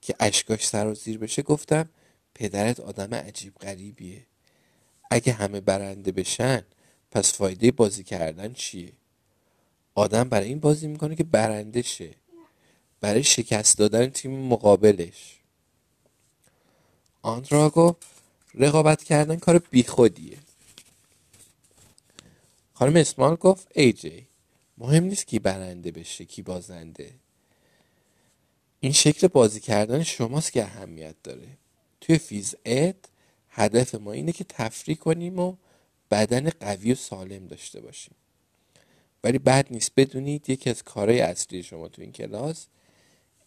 که 0.00 0.14
اشکاش 0.20 0.66
سر 0.68 0.86
و 0.86 0.94
زیر 0.94 1.18
بشه 1.18 1.42
گفتم 1.42 1.88
پدرت 2.34 2.80
آدم 2.80 3.14
عجیب 3.14 3.54
غریبیه. 3.54 4.26
اگه 5.10 5.32
همه 5.32 5.60
برنده 5.60 6.12
بشن 6.12 6.62
پس 7.10 7.34
فایده 7.34 7.70
بازی 7.72 8.04
کردن 8.04 8.52
چیه؟ 8.52 8.92
آدم 9.94 10.24
برای 10.24 10.48
این 10.48 10.60
بازی 10.60 10.86
می‌کنه 10.88 11.16
که 11.16 11.24
برنده 11.24 11.82
شه. 11.82 12.10
برای 13.04 13.24
شکست 13.24 13.78
دادن 13.78 14.06
تیم 14.06 14.30
مقابلش. 14.48 15.36
آندرا 17.22 17.70
گفت 17.70 18.06
رقابت 18.54 19.04
کردن 19.04 19.36
کار 19.36 19.58
بیخودیه. 19.58 20.38
خانم 22.74 22.96
اسمال 22.96 23.34
گفت 23.34 23.68
ای 23.74 23.92
جی 23.92 24.26
مهم 24.78 25.04
نیست 25.04 25.26
کی 25.26 25.38
برنده 25.38 25.90
بشه 25.90 26.24
کی 26.24 26.42
بازنده. 26.42 27.10
این 28.80 28.92
شکل 28.92 29.26
بازی 29.28 29.60
کردن 29.60 30.02
شماست 30.02 30.52
که 30.52 30.62
اهمیت 30.62 31.14
داره. 31.22 31.48
توی 32.00 32.18
فیز 32.18 32.54
اد 32.64 33.08
هدف 33.48 33.94
ما 33.94 34.12
اینه 34.12 34.32
که 34.32 34.44
تفریح 34.44 34.96
کنیم 34.96 35.38
و 35.38 35.56
بدن 36.10 36.50
قوی 36.50 36.92
و 36.92 36.94
سالم 36.94 37.46
داشته 37.46 37.80
باشیم. 37.80 38.14
ولی 39.24 39.38
بد 39.38 39.66
نیست 39.70 39.92
بدونید 39.96 40.50
یکی 40.50 40.70
از 40.70 40.82
کارهای 40.82 41.20
اصلی 41.20 41.62
شما 41.62 41.88
تو 41.88 42.02
این 42.02 42.12
کلاس 42.12 42.66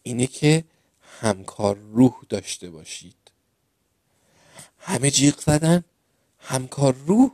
اینه 0.02 0.26
که 0.26 0.64
همکار 1.20 1.76
روح 1.76 2.24
داشته 2.28 2.70
باشید. 2.70 3.16
همه 4.78 5.10
جیغ 5.10 5.40
زدن 5.40 5.84
همکار 6.38 6.94
روح. 6.94 7.30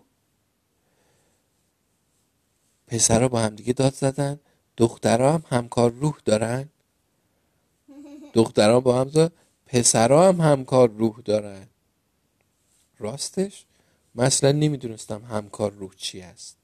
پسرها 2.86 3.28
با 3.28 3.40
همدیگه 3.40 3.72
داد 3.72 3.94
زدن 3.94 4.40
دخترها 4.76 5.32
هم 5.32 5.44
همکار 5.50 5.90
روح 5.90 6.18
دارن. 6.24 6.68
دخترها 8.32 8.80
با 8.80 9.00
هم 9.00 9.08
زد 9.08 9.32
پسرها 9.66 10.28
هم 10.28 10.40
همکار 10.40 10.88
روح 10.90 11.20
دارن. 11.24 11.66
راستش؟ 12.98 13.64
من 14.14 14.24
اصلا 14.24 14.52
نمی‌دونستم 14.52 15.24
همکار 15.24 15.72
روح 15.72 15.94
چی 15.96 16.20
است. 16.20 16.56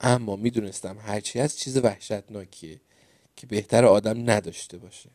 اما 0.00 0.36
می‌دونستم 0.36 0.98
هرچی 0.98 1.40
هست 1.40 1.58
چیز 1.58 1.76
وحشتناکیه. 1.76 2.80
که 3.36 3.46
بهتر 3.46 3.84
آدم 3.84 4.30
نداشته 4.30 4.78
باشه. 4.78 5.10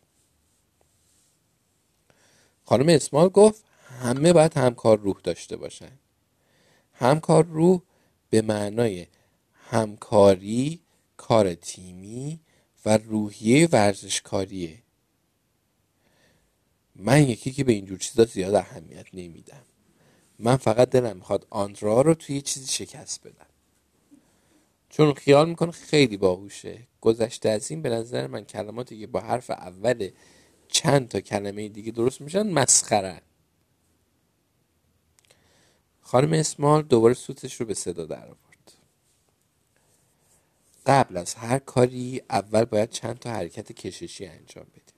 خانم 2.66 2.90
اسمال 2.90 3.30
گفت 3.30 3.64
همه 4.02 4.34
باید 4.34 4.58
همکار 4.58 5.00
روح 5.00 5.20
داشته 5.24 5.56
باشن. 5.58 5.92
همکار 6.94 7.46
روح 7.46 7.82
به 8.30 8.42
معنای 8.42 9.08
همکاری 9.54 10.82
کار 11.18 11.54
تیمی 11.54 12.40
و 12.86 12.98
روحیه 12.98 13.70
ورزشکاریه. 13.72 14.78
من 16.96 17.30
یکی 17.30 17.52
که 17.52 17.64
به 17.64 17.74
اینجور 17.74 17.98
چیزا 17.98 18.26
زیاد 18.26 18.56
اهمیت 18.56 19.06
نمیدم. 19.14 19.66
من 20.40 20.56
فقط 20.56 20.90
دلم 20.90 21.18
می‌خواد 21.18 21.48
آندرا 21.50 22.02
رو 22.02 22.14
توی 22.14 22.42
چیزی 22.42 22.68
شکست 22.68 23.28
بدم. 23.28 23.51
چون 24.92 25.14
خیال 25.14 25.50
می‌کنه 25.50 25.72
خیلی 25.72 26.18
باهوشه. 26.18 26.88
گذشته 27.02 27.50
از 27.50 27.72
این 27.72 27.82
به 27.82 27.90
نظر 27.90 28.28
من 28.28 28.44
کلماتی 28.44 29.00
که 29.00 29.08
با 29.08 29.20
حرف 29.20 29.50
اول 29.50 30.10
چند 30.68 31.08
تا 31.08 31.20
کلمه 31.20 31.70
دیگه 31.70 31.92
درست 31.92 32.22
میشن 32.22 32.50
مسخره 32.52 33.22
خانم 36.02 36.34
اسمال 36.34 36.82
دوباره 36.82 37.14
سوتش 37.14 37.56
رو 37.56 37.66
به 37.66 37.74
صدا 37.74 38.06
در 38.06 38.26
آورد. 38.26 38.74
قبل 40.86 41.18
از 41.18 41.34
هر 41.34 41.60
کاری 41.60 42.22
اول 42.30 42.66
باید 42.66 42.90
چند 42.90 43.20
تا 43.20 43.32
حرکت 43.32 43.72
کششی 43.72 44.26
انجام 44.26 44.66
بدیم. 44.66 44.96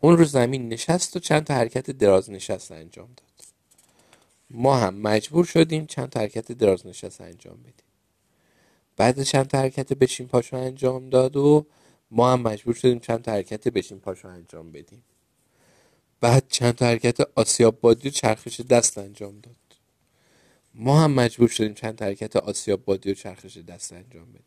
اون 0.00 0.18
رو 0.18 0.24
زمین 0.24 0.68
نشست 0.68 1.16
و 1.16 1.18
چند 1.18 1.44
تا 1.44 1.54
حرکت 1.54 1.90
دراز 1.90 2.30
نشست 2.30 2.72
انجام 2.72 3.08
داد. 3.16 3.46
ما 4.50 4.76
هم 4.76 4.94
مجبور 4.94 5.44
شدیم 5.44 5.86
چند 5.86 6.08
تا 6.08 6.20
حرکت 6.20 6.52
دراز 6.52 6.86
نشست 6.86 7.20
انجام 7.20 7.62
بدیم. 7.62 7.87
بعد 8.98 9.22
چند 9.22 9.46
تا 9.46 9.58
حرکت 9.58 9.92
بشین 9.92 10.26
پاشو 10.28 10.56
انجام 10.56 11.10
داد 11.10 11.36
و 11.36 11.66
ما 12.10 12.32
هم 12.32 12.40
مجبور 12.40 12.74
شدیم 12.74 12.98
چند 12.98 13.28
حرکت 13.28 13.68
بشین 13.68 14.00
پاشو 14.00 14.28
انجام 14.28 14.72
بدیم. 14.72 15.04
بعد 16.20 16.44
چند 16.48 16.74
تا 16.74 16.86
حرکت 16.86 17.20
آسیاب 17.34 17.80
بادی 17.80 18.08
و 18.08 18.10
چرخش 18.10 18.60
دست 18.60 18.98
انجام 18.98 19.40
داد. 19.40 19.56
ما 20.74 21.00
هم 21.00 21.10
مجبور 21.10 21.48
شدیم 21.48 21.74
چند 21.74 21.96
تا 21.96 22.04
حرکت 22.04 22.36
آسیاب 22.36 22.84
بادی 22.84 23.10
و 23.10 23.14
چرخش 23.14 23.56
دست 23.56 23.92
انجام 23.92 24.26
بدیم. 24.32 24.44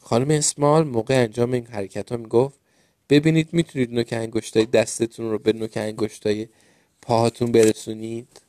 خانم 0.00 0.30
اسمال 0.30 0.84
موقع 0.84 1.14
انجام 1.14 1.52
این 1.52 1.66
حرکت 1.66 2.12
ها 2.12 2.18
می‌گفت 2.18 2.58
ببینید 3.08 3.48
می‌تونید 3.52 3.92
نوک 3.92 4.12
انگشتای 4.12 4.66
دستتون 4.66 5.30
رو 5.30 5.38
به 5.38 5.52
نوک 5.52 5.72
انگشتای 5.76 6.48
پاهاتون 7.02 7.52
برسونید؟ 7.52 8.40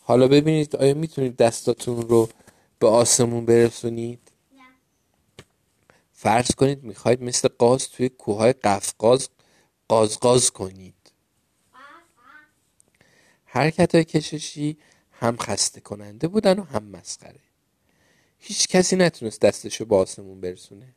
حالا 0.00 0.28
ببینید 0.28 0.76
آیا 0.76 0.94
می‌تونید 0.94 1.36
دستاتون 1.36 2.02
رو 2.02 2.28
به 2.82 2.88
آسمون 2.88 3.46
برسونید؟ 3.46 4.32
فرض 6.12 6.50
کنید 6.50 6.82
می‌خواید 6.82 7.22
مثل 7.22 7.48
قاز 7.48 7.88
توی 7.88 8.08
کوههای 8.08 8.52
قفقاز 8.52 9.28
قازقاز 9.88 10.50
کنید. 10.50 10.94
حرکت 13.44 13.94
های 13.94 14.04
کششی 14.04 14.76
هم 15.12 15.36
خسته 15.36 15.80
کننده 15.80 16.28
بودن 16.28 16.58
و 16.58 16.62
هم 16.62 16.84
مسخره. 16.84 17.40
هیچ 18.38 18.68
کسی 18.68 18.96
نتونست 18.96 19.40
دستشو 19.40 19.84
به 19.84 19.96
آسمون 19.96 20.40
برسونه. 20.40 20.88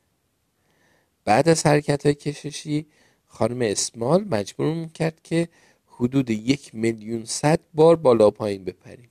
بعد 1.24 1.48
از 1.48 1.66
حرکت 1.66 2.06
های 2.06 2.14
کششی 2.14 2.86
خانم 3.26 3.62
اسمال 3.62 4.24
مجبور 4.24 4.86
کرد 4.86 5.22
که 5.22 5.48
حدود 5.86 6.30
یک 6.30 6.74
میلیون 6.74 7.24
صد 7.24 7.60
بار 7.74 7.96
بالا 7.96 8.30
پایین 8.30 8.64
بپریم. 8.64 9.10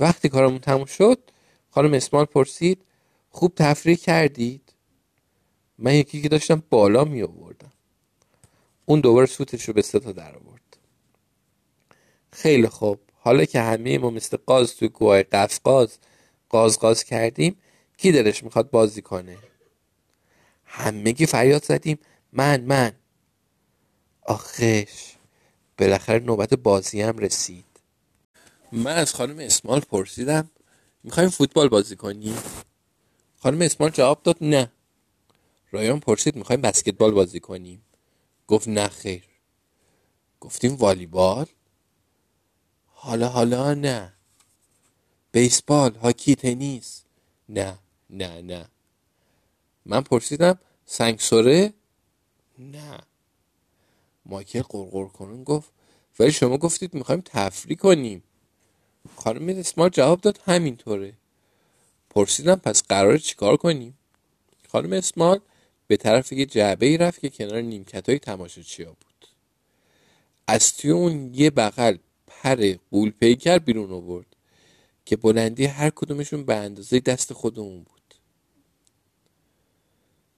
وقتی 0.00 0.28
کارمون 0.28 0.58
تموم 0.58 0.84
شد 0.84 1.18
خانم 1.74 1.94
اسمال 1.94 2.24
پرسید 2.24 2.84
خوب 3.30 3.52
تفریح 3.56 3.96
کردید؟ 3.96 4.72
من 5.78 5.94
یکی 5.94 6.22
که 6.22 6.28
داشتم 6.28 6.62
بالا 6.70 7.04
می 7.04 7.22
آوردم. 7.22 7.72
اون 8.86 9.00
دوباره 9.00 9.26
سوتش 9.26 9.64
رو 9.64 9.74
به 9.74 9.82
ستا 9.82 10.12
در 10.12 10.36
آورد. 10.36 10.76
خیلی 12.32 12.68
خوب. 12.68 13.00
حالا 13.14 13.44
که 13.44 13.60
همه 13.60 13.98
ما 13.98 14.10
مثل 14.10 14.36
قاز 14.36 14.76
توی 14.76 14.88
کوه 14.88 15.22
قفقاز 15.22 15.98
قاز 16.48 16.78
قاز 16.78 17.04
کردیم 17.04 17.56
کی 17.96 18.12
دلش 18.12 18.44
می‌خواد 18.44 18.70
بازی 18.70 19.02
کنه؟ 19.02 19.36
همگی 20.64 21.26
فریاد 21.26 21.64
زدیم 21.64 21.98
من 22.32 22.60
من. 22.60 22.92
آخش 24.22 25.12
بالاخره 25.78 26.18
نوبت 26.18 26.54
بازی 26.54 27.02
هم 27.02 27.18
رسید. 27.18 27.64
من 28.72 28.96
از 28.96 29.14
خانم 29.14 29.38
اسمال 29.38 29.80
پرسیدم 29.80 30.50
می‌خوایم 31.04 31.28
فوتبال 31.28 31.68
بازی 31.68 31.96
کنیم 31.96 32.36
خانم 33.36 33.62
اسمال 33.62 33.90
جواب 33.90 34.22
داد 34.22 34.36
نه. 34.40 34.72
رایان 35.70 36.00
پرسید 36.00 36.36
می‌خوایم 36.36 36.60
بسکتبال 36.60 37.10
بازی 37.10 37.40
کنیم. 37.40 37.84
گفت 38.46 38.68
نه 38.68 38.88
خیر. 38.88 39.24
گفتیم 40.40 40.74
والیبال؟ 40.74 41.46
حالا 42.86 43.28
حالا 43.28 43.74
نه. 43.74 44.12
بیسبال 45.32 45.94
هاکی 45.94 46.34
تنیس؟ 46.34 47.02
نه 47.48 47.78
نه 48.10 48.40
نه. 48.40 48.68
من 49.86 50.00
پرسیدم 50.00 50.58
سنگسوره 50.86 51.74
نه. 52.58 52.98
مایکل 54.26 54.62
قرقر 54.62 55.04
کنون 55.04 55.44
گفت 55.44 55.70
ولی 56.18 56.32
شما 56.32 56.58
گفتید 56.58 56.94
می‌خوایم 56.94 57.20
تفریح 57.24 57.78
کنیم. 57.78 58.22
خانم 59.16 59.58
اسمال 59.58 59.88
جواب 59.88 60.20
داد 60.20 60.40
همینطوره. 60.44 61.12
پرسیدم 62.10 62.54
پس 62.54 62.82
قرار 62.82 63.18
چیکار 63.18 63.56
کنیم؟ 63.56 63.98
خانم 64.68 64.92
اسمال 64.92 65.40
به 65.86 65.96
طرف 65.96 66.32
یه 66.32 66.46
جعبه 66.46 66.86
ای 66.86 66.96
رفت 66.96 67.20
که 67.20 67.30
کنار 67.30 67.60
نیمکت 67.60 68.08
های 68.08 68.18
تماشاچیا 68.18 68.88
بود. 68.88 69.28
از 70.46 70.76
توی 70.76 70.90
اون 70.90 71.34
یه 71.34 71.50
بغل 71.50 71.96
پر 72.26 72.74
قول 72.90 73.10
پیکر 73.10 73.58
بیرون 73.58 73.92
آورد 73.92 74.26
که 75.04 75.16
بلندی 75.16 75.64
هر 75.64 75.90
کدومشون 75.90 76.44
به 76.44 76.56
اندازه 76.56 77.00
دست 77.00 77.32
خودمون 77.32 77.78
بود. 77.78 78.14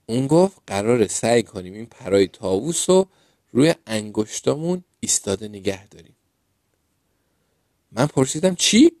اون 0.05 0.27
گفت 0.27 0.61
قرار 0.67 1.07
سعی 1.07 1.43
کنیم 1.43 1.73
این 1.73 1.85
پرای 1.85 2.27
تاووس 2.27 2.89
رو 2.89 3.07
روی 3.51 3.75
انگشتامون 3.87 4.83
ایستاده 4.99 5.47
نگه 5.47 5.87
داریم. 5.87 6.14
من 7.91 8.07
پرسیدم 8.07 8.55
چی؟ 8.55 8.91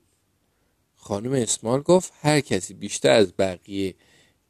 خانم 0.95 1.31
اسمال 1.31 1.81
گفت 1.81 2.13
هر 2.21 2.39
کسی 2.39 2.73
بیشتر 2.73 3.11
از 3.11 3.33
بقیه 3.37 3.95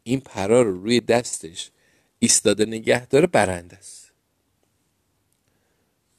این 0.04 0.20
پرا 0.20 0.62
رو 0.62 0.82
روی 0.82 1.00
دستش 1.00 1.72
ایستاده 2.20 2.66
نگه 2.66 3.06
داره 3.06 3.28
برنده 3.28 3.78
است. 3.78 4.12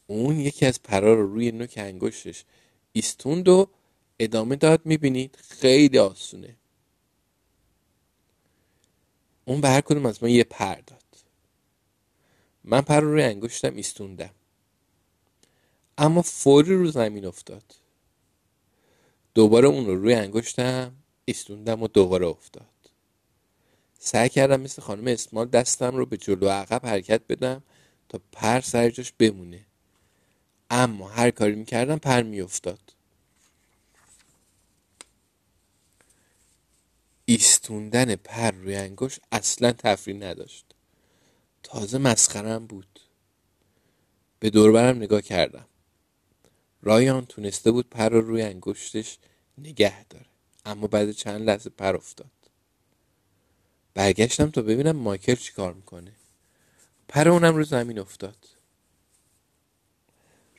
اون 0.07 0.41
یکی 0.41 0.67
از 0.67 0.83
پرا 0.83 1.15
رو 1.15 1.33
روی 1.33 1.51
نوک 1.51 1.75
انگشتش 1.77 2.45
ایستوند 2.93 3.49
و 3.49 3.69
ادامه 4.19 4.57
داد 4.57 4.87
می‌بینید 4.87 5.37
خیلی 5.37 5.99
آسونه. 5.99 6.57
اون 9.45 9.61
به 9.61 9.69
هر 9.69 9.81
کدوم 9.81 10.07
از 10.07 10.23
ما 10.23 10.29
یه 10.29 10.45
پر 10.45 10.75
داد. 10.75 11.03
من 12.65 12.81
پر 12.81 13.01
رو 13.01 13.13
روی 13.13 13.23
انگشتم 13.23 13.75
ایستوندم. 13.75 14.35
اما 15.99 16.23
فوری 16.23 16.77
رو 16.77 16.91
زمین 16.91 17.27
افتاد. 17.27 17.86
دوباره 19.37 19.69
اون 19.69 19.87
رو 19.87 19.95
روی 19.95 20.15
انگشتم 20.15 20.93
ایستوندم 21.25 21.83
و 21.83 21.89
دوباره 21.89 22.27
افتاد. 22.27 22.67
سعی 23.99 24.29
کردم 24.29 24.61
مثل 24.61 24.83
خانم 24.83 25.07
اسمال 25.07 25.47
دستم 25.49 25.97
رو 25.97 26.07
به 26.07 26.17
جلو 26.17 26.49
عقب 26.49 26.87
حرکت 26.87 27.21
بدم 27.29 27.63
تا 28.09 28.21
پر 28.33 28.61
سر 28.61 28.91
جاش 28.91 29.13
بمونه. 29.19 29.67
اما 30.71 31.09
هر 31.09 31.31
کاری 31.31 31.55
می‌کردم 31.55 31.99
پر 31.99 32.23
میافتاد. 32.23 32.81
ایستوندن 37.25 38.17
پر 38.17 38.51
روی 38.51 38.77
انگشت 38.77 39.21
اصلا 39.33 39.73
تفریح 39.73 40.17
نداشت. 40.17 40.65
تازه 41.63 41.99
مسخرم 41.99 42.67
بود. 42.67 43.01
به 44.39 44.51
دوربرم 44.51 44.97
نگاه 44.97 45.23
کردم. 45.23 45.66
رایان 46.83 47.27
تونسته 47.27 47.71
بود 47.71 47.91
پر 47.91 48.09
رو 48.09 48.21
روی 48.21 48.43
انگشتش 48.43 49.19
نگه 49.59 50.05
داره. 50.05 50.27
اما 50.65 50.87
بعد 50.87 51.11
چند 51.11 51.43
لحظه 51.43 51.71
پر 51.71 51.97
افتاد. 51.97 52.31
برگشتم 53.95 54.51
تا 54.51 54.63
ببینم 54.63 54.97
مایکل 54.97 55.35
چی 55.35 55.53
کار 55.53 55.73
می‌کنه. 55.73 56.13
پر 57.09 57.29
اونم 57.29 57.57
رو 57.57 57.65
زمین 57.65 57.99
افتاد. 57.99 58.37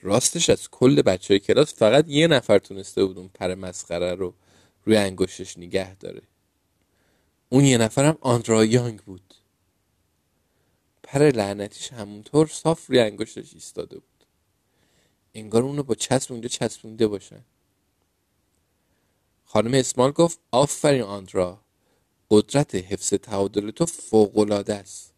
راستش 0.01 0.49
از 0.49 0.69
کل 0.69 1.01
بچه 1.01 1.33
های 1.33 1.39
کلاس 1.39 1.73
فقط 1.73 2.07
یه 2.07 2.27
نفر 2.27 2.59
تونسته 2.59 3.05
بود 3.05 3.17
اون 3.17 3.27
پر 3.27 3.55
مسخره 3.55 4.15
رو 4.15 4.33
روی 4.85 4.97
انگشتش 4.97 5.57
نگه 5.57 5.95
داره. 5.95 6.21
اون 7.49 7.65
یه 7.65 7.77
نفرم 7.77 8.17
آندرا 8.21 8.65
یانگ 8.65 8.99
بود. 8.99 9.33
پر 11.03 11.19
لعنتیش 11.19 11.93
همونطور 11.93 12.47
صاف 12.47 12.87
روی 12.87 12.99
انگشتش 12.99 13.53
ایستاده 13.53 13.95
بود. 13.95 14.16
انگار 15.37 15.63
اونو 15.63 15.83
با 15.83 15.95
چسب 15.95 16.31
اونجا 16.31 16.47
چسبونده 16.47 17.07
باشن 17.07 17.45
خانم 19.45 19.73
اسمال 19.73 20.11
گفت 20.11 20.39
آفرین 20.51 21.01
آندرا 21.01 21.61
قدرت 22.29 22.75
حفظ 22.75 23.13
تعادل 23.13 23.71
تو 23.71 23.85
فوقالعاده 23.85 24.75
است. 24.75 25.13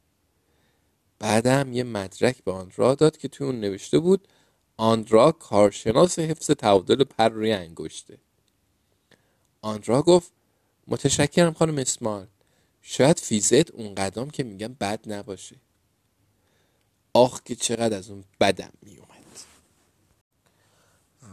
بعدم 1.19 1.73
یه 1.73 1.84
مدرک 1.84 2.43
به 2.43 2.51
آندرا 2.51 2.95
داد 2.95 3.17
که 3.17 3.27
توی 3.27 3.47
اون 3.47 3.60
نوشته 3.60 3.99
بود 3.99 4.27
آندرا 4.77 5.32
کارشناس 5.32 6.19
حفظ 6.19 6.51
تعادل 6.51 7.03
پر 7.03 7.29
روی 7.29 7.51
انگشته. 7.51 8.17
آندرا 9.62 10.01
گفت 10.01 10.32
متشکرم 10.88 11.53
خانم 11.53 11.77
اسمال. 11.77 12.27
شاید 12.82 13.19
فیزت 13.19 13.71
اون 13.71 13.95
قدم 13.95 14.29
که 14.29 14.43
میگم 14.43 14.73
بد 14.79 15.13
نباشه. 15.13 15.55
آخ 17.13 17.43
که 17.43 17.55
چقدر 17.55 17.97
از 17.97 18.10
اون 18.10 18.23
بدم 18.39 18.73
میومد. 18.82 19.09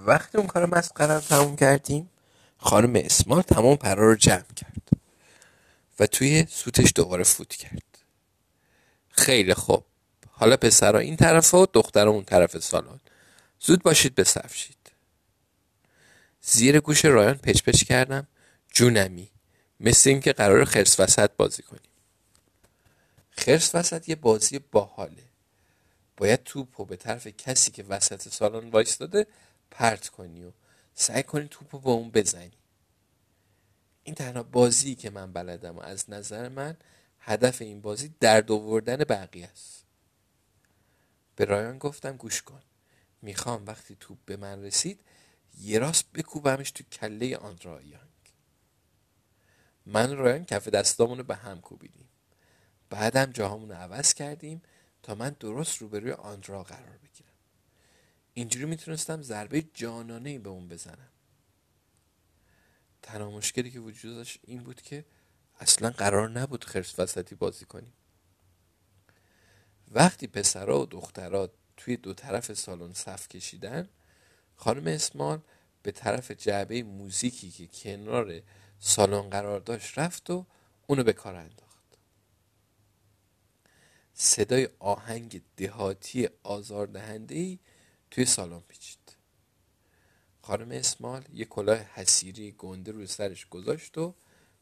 وقتی 0.05 0.39
اون 0.39 0.47
کار 0.47 0.67
مسخره 0.67 1.15
رو 1.15 1.21
تموم 1.21 1.57
کردیم 1.57 2.11
خانم 2.59 2.93
اسمال 2.97 3.43
تمام 3.43 3.77
پرا 3.77 4.07
رو 4.07 4.15
جمع 4.15 4.55
کرد 4.57 4.89
و 6.01 6.07
توی 6.07 6.47
سوتش 6.51 6.93
دوباره 6.95 7.25
فوت 7.25 7.55
کرد. 7.55 7.83
خیلی 9.11 9.55
خوب. 9.55 9.85
حالا 10.31 10.57
پسرها 10.57 10.99
این 10.99 11.17
طرف 11.17 11.55
و 11.55 11.67
دختر 11.73 12.09
اون 12.09 12.25
طرف 12.25 12.59
سالن. 12.59 13.01
زود 13.61 13.83
باشید 13.83 14.15
به 14.15 14.25
صف 14.25 14.55
شید. 14.55 14.77
زیر 16.43 16.81
گوش 16.81 17.05
رایان 17.05 17.35
پچ 17.35 17.63
پچ 17.63 17.85
کردم. 17.85 18.27
جونمی 18.73 19.31
مثل 19.81 20.11
اینکه 20.11 20.33
قرار 20.33 20.65
خرس 20.65 21.01
وسط 21.01 21.31
بازی 21.37 21.63
کنیم. 21.63 21.81
خرس 23.31 23.75
وسط 23.75 24.09
یه 24.09 24.15
بازی 24.15 24.59
باحاله. 24.59 25.23
باید 26.17 26.43
توپ 26.45 26.89
به 26.89 26.97
طرف 26.97 27.27
کسی 27.27 27.71
که 27.71 27.83
وسط 27.83 28.29
سالن 28.29 28.71
وایستاده 28.71 29.27
پرت 29.77 30.09
کنی 30.09 30.45
و 30.45 30.53
سعی 30.95 31.23
کنی 31.23 31.49
توپ 31.49 31.75
رو 31.75 31.81
به 31.81 31.91
اون 31.91 32.11
بزنی. 32.11 32.59
این 34.03 34.15
تنها 34.15 34.43
بازی 34.43 34.95
که 34.95 35.11
من 35.11 35.33
بلدم 35.33 35.77
و 35.77 35.81
از 35.81 36.11
نظر 36.11 36.49
من 36.49 36.77
هدف 37.19 37.63
این 37.63 37.81
بازی 37.81 38.15
درد 38.21 38.53
آوردن 38.53 38.97
بقیه 38.97 39.47
است. 39.47 39.85
به 41.37 41.45
رایان 41.45 41.79
گفتم 41.79 42.17
گوش 42.17 42.43
کن. 42.43 42.63
می‌خوام 43.23 43.67
وقتی 43.67 43.97
توپ 44.01 44.19
به 44.27 44.37
من 44.37 44.63
رسید 44.63 45.01
یه 45.59 45.79
راست 45.79 46.13
بکوبمش 46.13 46.71
تو 46.71 46.85
کله 46.85 47.37
آندرا 47.37 47.83
یانگ 47.83 48.33
من 49.87 50.17
رایان 50.17 50.45
کف 50.45 50.69
دستامونو 50.69 51.23
به 51.23 51.37
هم 51.37 51.61
کوبیدیم. 51.61 52.09
بعدم 52.91 53.33
جاهامون 53.33 53.73
عوض 53.73 54.15
کردیم 54.15 54.63
تا 55.03 55.15
من 55.15 55.37
درست 55.41 55.79
روبروی 55.79 56.13
آندرا 56.13 56.63
قرار 56.63 56.99
بگیرم. 56.99 57.16
اینجوری 58.39 58.65
می‌تونستم 58.65 59.23
ضربه 59.23 59.63
جانانه 59.75 60.39
به 60.39 60.49
اون 60.49 60.69
بزنم. 60.69 61.09
تنها 63.03 63.31
مشکلی 63.31 63.71
که 63.71 63.81
وجود 63.81 64.15
داشت 64.15 64.41
این 64.43 64.63
بود 64.63 64.83
که 64.83 65.05
اصلا 65.61 65.91
قرار 65.91 66.31
نبود 66.31 66.65
خرس 66.65 66.99
وسطی 66.99 67.35
بازی 67.35 67.65
کنیم. 67.65 67.93
وقتی 69.91 70.27
پسرها 70.27 70.83
و 70.83 70.87
دخترها 70.87 71.51
توی 71.77 71.97
دو 71.97 72.15
طرف 72.15 72.53
سالن 72.53 72.93
صف 72.93 73.29
کشیدن 73.29 73.89
خانم 74.57 74.87
اسمال 74.87 75.41
به 75.83 75.93
طرف 75.93 76.31
جعبه 76.31 76.83
موزیکی 76.83 77.51
که 77.51 77.67
کنار 77.67 78.43
سالن 78.79 79.31
قرار 79.31 79.61
داشت 79.61 79.99
رفت 79.99 80.31
و 80.31 80.47
اونو 80.87 81.03
به 81.03 81.13
کار 81.13 81.35
انداخت. 81.35 81.99
صدای 84.15 84.69
آهنگ 84.79 85.43
دهاتی 85.57 86.29
آزاردهنده 86.43 87.59
توی 88.17 88.25
سالن 88.25 88.61
پیچید. 88.61 89.17
خانم 90.43 90.71
اسمال 90.71 91.25
یه 91.33 91.45
کلاه 91.45 91.79
حسیری 91.79 92.53
گنده 92.53 92.93
روی 92.93 93.07
سرش 93.07 93.47
گذاشت 93.47 93.99
و 93.99 94.15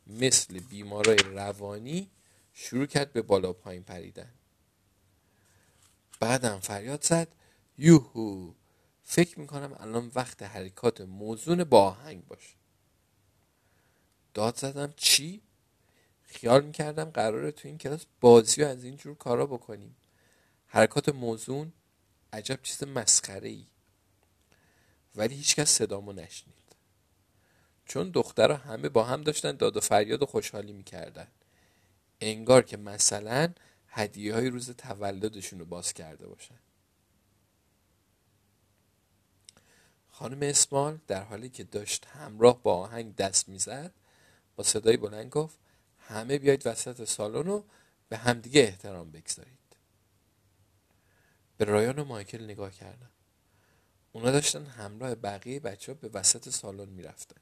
مثل 0.07 0.61
بیمارای 0.61 1.17
روانی 1.17 2.11
شروع 2.53 2.87
کرد 2.87 3.13
به 3.13 3.23
بالا 3.23 3.53
پایین 3.53 3.83
پریدن. 3.83 4.35
بعدم 6.21 6.61
فریاد 6.61 7.05
زد 7.05 7.35
یوهو 7.79 8.53
فکر 9.03 9.41
می‌کنم 9.41 9.77
الان 9.81 10.11
وقت 10.15 10.43
حرکات 10.43 11.01
موزون 11.01 11.65
با 11.65 11.83
آهنگ 11.83 12.27
باشه. 12.27 12.57
داد 14.35 14.57
زدم 14.57 14.93
چی؟ 14.97 15.43
خیال 16.23 16.65
می‌کردم 16.65 17.05
قراره 17.05 17.53
تو 17.53 17.69
این 17.69 17.79
کلاس 17.79 18.07
بازی 18.21 18.63
و 18.63 18.67
از 18.67 18.85
اینجور 18.85 19.17
کارا 19.17 19.47
بکنیم. 19.47 19.97
حرکات 20.67 21.09
موزون 21.09 21.73
عجب 22.35 22.63
چیز 22.63 22.83
مسخره 22.83 23.49
ای 23.49 23.67
ولی 25.17 25.35
هیچکس 25.35 25.71
صدامو 25.71 26.13
نشنید. 26.13 26.55
چون 27.87 28.11
دخترها 28.11 28.57
همه 28.57 28.89
با 28.89 29.05
هم 29.05 29.23
داشتن 29.23 29.53
داد 29.53 29.77
و 29.77 29.81
فریاد 29.81 30.23
و 30.23 30.27
خوشحالی 30.27 30.73
می‌کردن. 30.73 31.27
انگار 32.21 32.63
که 32.63 32.77
مثلا 32.77 33.53
هدیه 33.89 34.35
های 34.35 34.51
روز 34.51 34.71
تولدشون 34.71 35.59
رو 35.59 35.65
باز 35.65 35.93
کرده 35.93 36.27
باشن. 36.27 36.59
خانم 40.11 40.39
اسمال 40.43 40.99
در 41.07 41.23
حالی 41.23 41.49
که 41.49 41.65
داشت 41.65 42.07
همراه 42.07 42.63
با 42.63 42.77
آهنگ 42.77 43.17
دست 43.17 43.49
می‌زد 43.49 43.95
با 44.57 44.65
صدای 44.65 44.97
بلند 44.97 45.31
گفت 45.31 45.59
همه 45.99 46.39
بیاید 46.39 46.67
وسط 46.67 47.05
سالن 47.05 47.47
رو 47.47 47.65
به 48.09 48.17
همدیگه 48.17 48.61
احترام 48.61 49.11
بگذارید. 49.11 49.59
به 51.57 51.65
رایان 51.65 51.99
و 51.99 52.05
مایکل 52.05 52.45
نگاه 52.45 52.71
کردم 52.71 53.11
اونا 54.13 54.31
داشتن 54.31 54.67
همراه 54.67 55.15
بقیه 55.15 55.61
بچه 55.61 55.93
ها 55.93 55.99
به 55.99 56.09
وسط 56.09 56.49
سالن 56.49 56.89
می‌رفتن. 56.89 57.41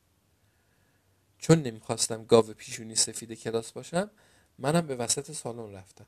چون 1.38 1.62
نمی‌خواستم 1.62 2.25
گاو 2.25 2.53
پیشونی 2.53 2.94
سفید 2.94 3.33
کلاس 3.33 3.72
باشم 3.72 4.11
منم 4.59 4.87
به 4.87 4.96
وسط 4.96 5.33
سالن 5.33 5.72
رفتم. 5.72 6.07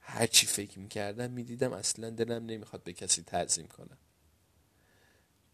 هرچی 0.00 0.46
فکر 0.46 0.78
می‌کردم 0.78 1.30
می‌دیدم 1.30 1.72
اصلا 1.72 2.10
دلم 2.10 2.46
نمی‌خواد 2.46 2.82
به 2.82 2.92
کسی 2.92 3.22
تعظیم 3.22 3.66
کنم. 3.66 3.98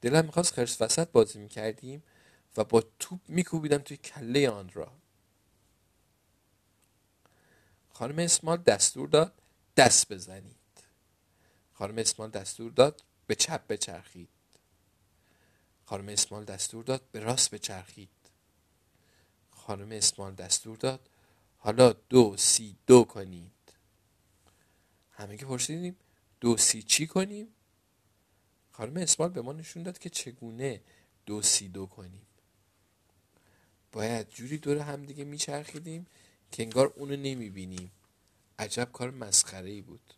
دلم 0.01 0.25
می‌خواست 0.25 0.53
خرس 0.53 0.83
وسط 0.83 1.09
بازی 1.09 1.39
می‌کردیم 1.39 2.03
و 2.57 2.65
با 2.65 2.85
توپ 2.99 3.21
میکوبیدم 3.29 3.79
توی 3.79 3.97
کله 3.97 4.51
آن 4.51 4.71
را 4.73 4.93
خانم 7.91 8.19
اسمال 8.19 8.57
دستور 8.57 9.09
داد 9.09 9.43
دست 9.77 10.13
بزنید 10.13 10.57
خانم 11.75 11.99
اسمال 11.99 12.31
دستور 12.31 12.73
داد 12.73 13.03
به 13.27 13.35
چپ 13.35 13.67
بچرخید. 13.69 14.29
خانم 15.85 16.09
اسمال 16.09 16.45
دستور 16.45 16.85
داد 16.85 17.03
به 17.13 17.21
راست 17.21 17.51
بچرخید. 17.51 18.09
خانم 19.51 19.93
اسمال 19.93 20.35
دستور 20.35 20.77
داد 20.77 21.09
حالا 21.59 21.93
دو 21.93 22.37
سی 22.37 22.77
دو 22.87 23.05
کنید. 23.05 23.53
همه 25.11 25.37
که 25.37 25.47
پرسیدیم 25.47 25.97
دو 26.41 26.57
سی 26.57 26.83
چی 26.83 27.07
کنیم؟ 27.07 27.49
خانم 28.73 28.97
اسمال 28.97 29.29
به 29.29 29.43
ما 29.43 29.53
نشون 29.53 29.83
داد 29.83 29.99
که 29.99 30.11
چگونه 30.11 30.81
دو 31.27 31.43
سی 31.43 31.69
دو 31.69 31.87
کنیم. 31.87 32.27
باید 33.93 34.29
جوری 34.29 34.59
دور 34.59 34.79
همدیگه 34.79 35.25
میچرخیدیم 35.25 36.07
که 36.53 36.63
انگار 36.63 36.87
اونو 36.97 37.17
نمی‌بینیم. 37.17 37.93
عجب 38.59 38.93
کار 38.93 39.11
مسخره 39.11 39.71
ای 39.71 39.81
بود. 39.81 40.15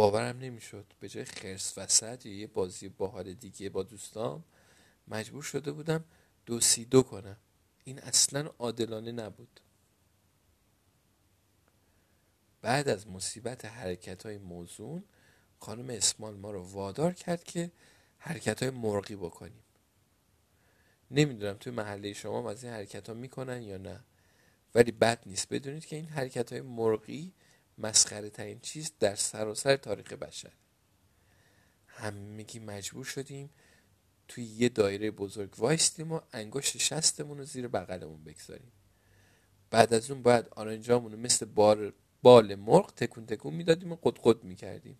باورم 0.00 0.38
نمی‌شد. 0.38 0.84
به 1.00 1.08
جای 1.08 1.24
خرس 1.24 1.78
وسط 1.78 2.26
یا 2.26 2.34
یه 2.34 2.46
بازی 2.46 2.88
باحال 2.88 3.34
دیگه 3.34 3.70
با 3.70 3.82
دوستام 3.82 4.44
مجبور 5.08 5.42
شده 5.42 5.72
بودم 5.72 6.04
دو 6.46 6.60
سی 6.60 6.84
دو 6.84 7.02
کنم. 7.02 7.36
این 7.84 7.98
اصلا 7.98 8.50
عادلانه 8.58 9.12
نبود. 9.12 9.60
بعد 12.62 12.88
از 12.88 13.08
مصیبت 13.08 13.64
حرکت 13.64 14.26
های 14.26 14.38
موزون 14.38 15.04
خانم 15.58 15.90
اسمال 15.90 16.36
ما 16.36 16.50
رو 16.50 16.62
وادار 16.62 17.12
کرد 17.12 17.44
که 17.44 17.70
حرکت 18.18 18.62
های 18.62 18.70
مرغی 18.70 19.16
بکنیم. 19.16 19.64
نمی‌دونم 21.10 21.56
توی 21.56 21.72
محله 21.72 22.12
شما 22.12 22.50
از 22.50 22.64
این 22.64 22.72
حرکت 22.72 23.08
ها 23.08 23.14
می‌کنن 23.14 23.62
یا 23.62 23.76
نه 23.76 24.04
ولی 24.74 24.92
بد 24.92 25.22
نیست. 25.26 25.48
بدونید 25.48 25.86
که 25.86 25.96
این 25.96 26.08
حرکت 26.08 26.52
های 26.52 26.60
مرغی 26.60 27.32
مسخره 27.80 28.30
ترین 28.30 28.60
چیز 28.60 28.92
در 29.00 29.14
سراسر 29.14 29.76
تاریخ 29.76 30.12
بشر. 30.12 30.52
همگی 31.86 32.58
مجبور 32.58 33.04
شدیم 33.04 33.50
توی 34.28 34.44
یه 34.44 34.68
دایره 34.68 35.10
بزرگ 35.10 35.54
وایستیم 35.58 36.12
و 36.12 36.20
انگشت 36.32 36.78
شستمون 36.78 37.38
رو 37.38 37.44
زیر 37.44 37.68
بغلمون 37.68 38.24
بگذاریم. 38.24 38.72
بعد 39.70 39.94
از 39.94 40.10
اون 40.10 40.22
باید 40.22 40.48
آرنجامون 40.50 41.12
رو 41.12 41.18
مثل 41.18 41.46
بار 41.46 41.92
بال 42.22 42.54
مرغ 42.54 42.94
تکون 42.94 43.26
تکون 43.26 43.54
می‌دادیم 43.54 43.92
و 43.92 43.96
قد 44.02 44.18
قد 44.22 44.44
می‌کردیم. 44.44 44.98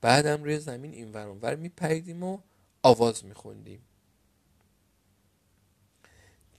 بعدم 0.00 0.44
روی 0.44 0.58
زمین 0.58 0.92
این 0.92 1.12
ور 1.12 1.56
میپریدیم 1.56 2.22
و 2.22 2.38
آواز 2.82 3.24
میخوندیم. 3.24 3.85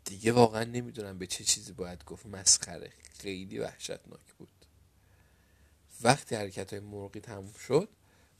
دیگه 0.07 0.31
واقعا 0.31 0.63
نمی‌دونم 0.63 1.17
به 1.17 1.27
چه 1.27 1.43
چیزی 1.43 1.73
باید 1.73 2.03
گفت. 2.03 2.25
مسخره. 2.25 2.93
خیلی 3.19 3.59
وحشتناک 3.59 4.33
بود. 4.37 4.47
وقتی 6.01 6.35
حرکت 6.35 6.73
های 6.73 6.79
مرغی 6.79 7.19
تموم 7.19 7.53
شد 7.53 7.89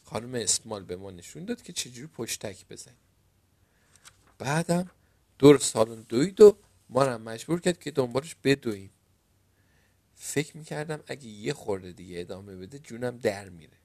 خانم 0.04 0.36
اسمال 0.36 0.84
به 0.84 0.96
ما 0.96 1.12
نشون 1.12 1.46
داد 1.46 1.62
که 1.62 1.74
چجوری 1.74 2.08
پشتک 2.08 2.66
بزنیم. 2.70 2.98
بعدم 4.38 4.92
دور 5.40 5.58
سالن 5.58 6.02
دوید 6.02 6.42
و 6.42 6.58
ما 6.90 7.06
رو 7.06 7.18
مجبور 7.18 7.62
کرد 7.62 7.80
که 7.80 7.92
دنبالش 7.92 8.36
بدویم 8.44 8.90
فکر 10.16 10.58
می‌کردم 10.58 11.04
اگه 11.08 11.28
یه 11.28 11.54
خورده 11.54 11.92
دیگه 11.92 12.20
ادامه 12.20 12.56
بده 12.56 12.80
جونم 12.80 13.18
در 13.18 13.50
میره. 13.50 13.78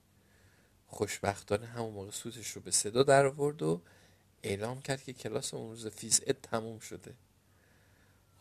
خوشبختانه 0.87 1.66
همون 1.66 1.92
موقع 1.92 2.11
سوتش 2.11 2.51
رو 2.51 2.62
به 2.62 2.71
صدا 2.71 3.03
در 3.03 3.27
آورد 3.27 3.62
و 3.62 3.83
اعلام 4.42 4.83
کرد 4.83 5.03
که 5.03 5.12
کلاس 5.12 5.55
اون 5.55 5.71
روز 5.71 5.87
فیزیک 5.87 6.25
تموم 6.25 6.79
شده. 6.79 7.14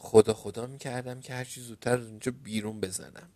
خدا 0.03 0.33
خدا 0.33 0.65
می‌کردم 0.65 1.21
که 1.21 1.33
هرچی 1.33 1.61
زودتر 1.61 1.97
از 1.97 2.07
اونجا 2.07 2.31
بیرون 2.31 2.81
بزنم. 2.81 3.29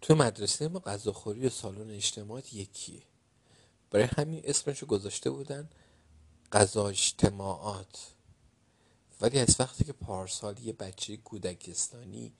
تو 0.00 0.14
مدرسه 0.14 0.68
ما 0.68 0.78
غذاخوری 0.78 1.46
و 1.46 1.50
سالن 1.50 1.90
اجتماعات 1.90 2.54
یکیه. 2.54 3.02
برای 3.90 4.08
همین 4.16 4.40
اسمشو 4.44 4.86
گذاشته 4.86 5.30
بودن 5.30 5.68
غذا 6.52 6.88
اجتماعات. 6.88 8.12
ولی 9.20 9.38
از 9.38 9.56
وقتی 9.58 9.84
که 9.84 9.92
پارسال 9.92 10.58
یه 10.58 10.72
بچه 10.72 11.16
کودکستانی 11.16 12.32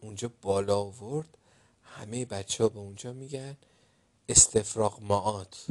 اونجا 0.00 0.30
بالا 0.42 0.78
آورد 0.78 1.38
همه 1.82 2.24
بچه 2.24 2.64
ها 2.64 2.68
به 2.68 2.78
اونجا 2.78 3.12
میگن 3.12 3.56
استفراغ 4.28 5.02
ماعات. 5.02 5.66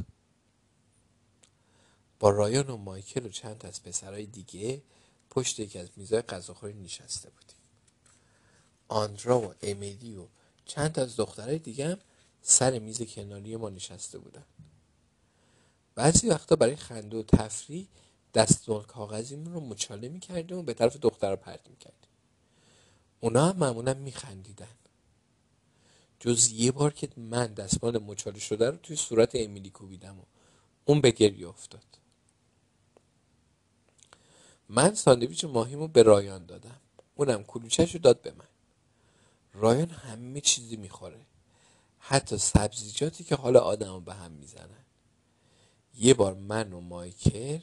با 2.20 2.30
رایان 2.30 2.70
و 2.70 2.78
مایکل 2.78 3.26
و 3.26 3.30
چند 3.30 3.66
از 3.66 3.84
پسرهای 3.84 4.26
دیگه 4.26 4.82
پشت 5.32 5.60
یکی 5.60 5.80
از 5.80 5.90
میزای 5.98 6.22
غذاخوری 6.22 6.74
نشسته 6.74 7.30
بودیم. 7.30 7.56
آندرا 8.88 9.42
و 9.42 9.54
امیلی 9.62 10.16
و 10.16 10.28
چند 10.66 11.00
از 11.00 11.16
دخترهای 11.16 11.60
دیگه 11.60 11.88
هم 11.88 11.98
سر 12.42 12.80
میز 12.80 13.02
کناری 13.02 13.56
ما 13.56 13.70
نشسته 13.70 14.18
بودن. 14.18 14.44
بعضی 15.96 16.30
وقتا 16.30 16.56
برای 16.56 16.76
خنده 16.76 17.18
و 17.18 17.24
تفریح 17.24 17.88
دستمال 18.34 18.84
کاغذیمون 18.84 19.54
رو 19.54 19.60
مچاله 19.60 20.10
می‌کردیم 20.10 20.58
و 20.58 20.64
به 20.64 20.74
طرف 20.74 20.98
دخترها 20.98 21.36
پرت 21.36 21.70
می‌کردیم. 21.70 22.10
اونا 23.20 23.50
هم 23.50 23.58
معمولا 23.58 23.94
میخندیدن. 23.94 24.76
جز 26.20 26.52
یه 26.52 26.72
بار 26.72 26.94
که 26.94 27.10
من 27.18 27.54
دستمال 27.54 27.98
مچاله 27.98 28.40
شده 28.40 28.70
رو 28.70 28.78
توی 28.78 28.96
صورت 28.96 29.32
امیلی 29.34 29.70
کوبیدم 29.70 30.20
و 30.20 30.24
اون 30.86 31.02
به 31.02 31.12
گریه 31.12 31.48
افتاد. 31.48 32.01
من 34.74 34.94
ساندویچ 34.96 35.46
ماهیمو 35.46 35.88
به 35.88 36.04
رایان 36.04 36.46
دادم. 36.46 36.80
اونم 37.16 37.44
کلوچهش 37.44 37.94
رو 37.94 38.00
داد 38.00 38.22
به 38.22 38.32
من. 38.32 38.48
رایان 39.54 39.90
همه 39.90 40.42
چیزی 40.42 40.76
می‌خوره. 40.76 41.26
حتی 42.00 42.38
سبزیجاتی 42.38 43.24
که 43.24 43.36
حال 43.36 43.58
آدم 43.58 43.94
رو 43.94 44.00
به 44.00 44.14
هم 44.14 44.32
می‌زنن. 44.32 44.86
یه 45.98 46.14
بار 46.14 46.34
من 46.34 46.74
و 46.74 46.80
مایکل 46.80 47.60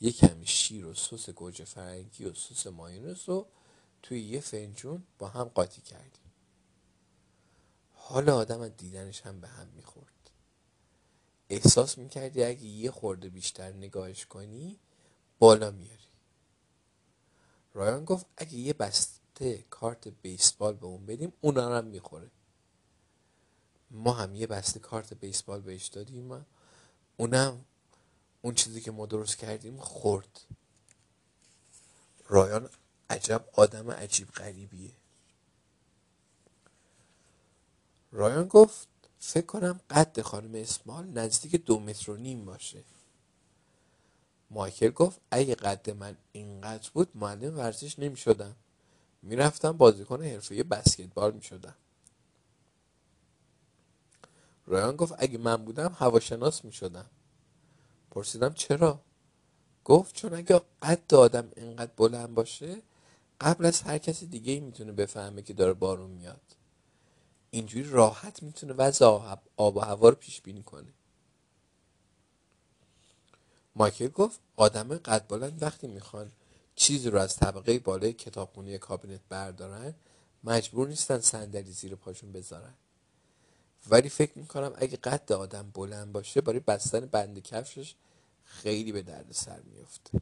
یه 0.00 0.12
کمی 0.12 0.46
شیر 0.46 0.86
و 0.86 0.94
سس 0.94 1.30
گوجه 1.30 1.64
فرنگی 1.64 2.24
و 2.24 2.34
سس 2.34 2.66
مایونز 2.66 3.20
رو 3.26 3.46
توی 4.02 4.20
یه 4.20 4.40
فنجون 4.40 5.02
با 5.18 5.28
هم 5.28 5.44
قاطی 5.44 5.82
کردیم. 5.82 6.32
حال 7.92 8.28
آدم 8.28 8.60
از 8.60 8.76
دیدنش 8.76 9.20
هم 9.20 9.40
به 9.40 9.48
هم 9.48 9.68
می‌خورد. 9.68 10.30
احساس 11.48 11.98
می‌کردی 11.98 12.44
اگه 12.44 12.64
یه 12.64 12.90
خورده 12.90 13.28
بیشتر 13.28 13.72
نگاهش 13.72 14.26
کنی 14.26 14.78
بالا 15.38 15.70
میاری 15.70 16.01
رایان 17.74 18.04
گفت 18.04 18.26
اگه 18.36 18.54
یه 18.54 18.72
بسته 18.72 19.64
کارت 19.70 20.08
بیسبال 20.08 20.74
به 20.74 20.86
اون 20.86 21.06
بدیم 21.06 21.32
اونا 21.40 21.76
هم 21.76 21.84
می‌خوره. 21.84 22.30
ما 23.90 24.12
هم 24.12 24.34
یه 24.34 24.46
بسته 24.46 24.80
کارت 24.80 25.14
بیسبال 25.14 25.60
بهش 25.60 25.86
دادیم 25.86 26.46
اونم 27.16 27.64
اون 28.42 28.54
چیزی 28.54 28.80
که 28.80 28.90
ما 28.90 29.06
درست 29.06 29.36
کردیم 29.36 29.76
خورد. 29.76 30.40
رایان 32.28 32.70
عجب 33.10 33.48
آدم 33.52 33.90
عجیب 33.90 34.28
غریبیه. 34.28 34.92
رایان 38.12 38.48
گفت 38.48 38.88
فکر 39.18 39.46
کنم 39.46 39.80
قد 39.90 40.20
خانم 40.20 40.54
اسمال 40.54 41.06
نزدیک 41.06 41.64
دو 41.64 41.80
متر 41.80 42.10
و 42.10 42.16
نیم 42.16 42.44
باشه. 42.44 42.84
مایکل 44.52 44.90
گفت 44.90 45.20
اگه 45.30 45.54
قد 45.54 45.90
من 45.90 46.16
اینقدر 46.32 46.90
بود 46.94 47.08
معلم 47.14 47.58
ورزش 47.58 47.98
نمی 47.98 48.16
شدم 48.16 48.56
می‌رفتم 49.22 49.72
بازیکن 49.72 50.24
حرفه 50.24 50.62
بسکتبال 50.62 51.32
می 51.32 51.42
شدم 51.42 51.74
رایان 54.66 54.96
گفت 54.96 55.14
اگه 55.18 55.38
من 55.38 55.64
بودم 55.64 55.96
هواشناس 55.98 56.64
می 56.64 56.72
شدم 56.72 57.06
پرسیدم 58.10 58.52
چرا؟ 58.52 59.00
گفت 59.84 60.14
چون 60.14 60.34
اگه 60.34 60.60
قد 60.82 61.14
آدم 61.14 61.52
اینقدر 61.56 61.92
بلند 61.96 62.34
باشه 62.34 62.82
قبل 63.40 63.64
از 63.66 63.82
هر 63.82 63.98
کسی 63.98 64.26
دیگه 64.26 64.60
می‌تونه 64.60 64.92
بفهمه 64.92 65.42
که 65.42 65.52
داره 65.52 65.72
بارون 65.72 66.10
میاد. 66.10 66.40
اینجوری 67.50 67.90
راحت 67.90 68.42
می‌تونه 68.42 68.72
وضع 68.72 69.06
آب 69.56 69.76
و 69.76 69.80
هوا 69.80 70.08
رو 70.08 70.14
پیش 70.14 70.40
بینی 70.40 70.62
کنه. 70.62 70.92
مایکل 73.76 74.08
گفت 74.08 74.40
آدم 74.56 74.96
قد 74.98 75.26
بلند 75.28 75.62
وقتی 75.62 75.86
می‌خوان 75.86 76.32
چیزی 76.74 77.10
رو 77.10 77.18
از 77.18 77.36
طبقه 77.36 77.78
بالای 77.78 78.12
کتابخونه 78.12 78.78
کابینت 78.78 79.20
بردارن 79.28 79.94
مجبور 80.44 80.88
نیستن 80.88 81.20
صندلی 81.20 81.72
زیر 81.72 81.94
پاشون 81.94 82.32
بذارن. 82.32 82.74
ولی 83.90 84.08
فکر 84.08 84.38
می‌کنم 84.38 84.72
اگه 84.76 84.96
قد 84.96 85.32
آدم 85.32 85.70
بلند 85.74 86.12
باشه 86.12 86.40
برای 86.40 86.60
بستن 86.60 87.00
بند 87.00 87.38
کفشش 87.38 87.94
خیلی 88.44 88.92
به 88.92 89.02
درد 89.02 89.32
سر 89.32 89.60
میفته 89.60 90.20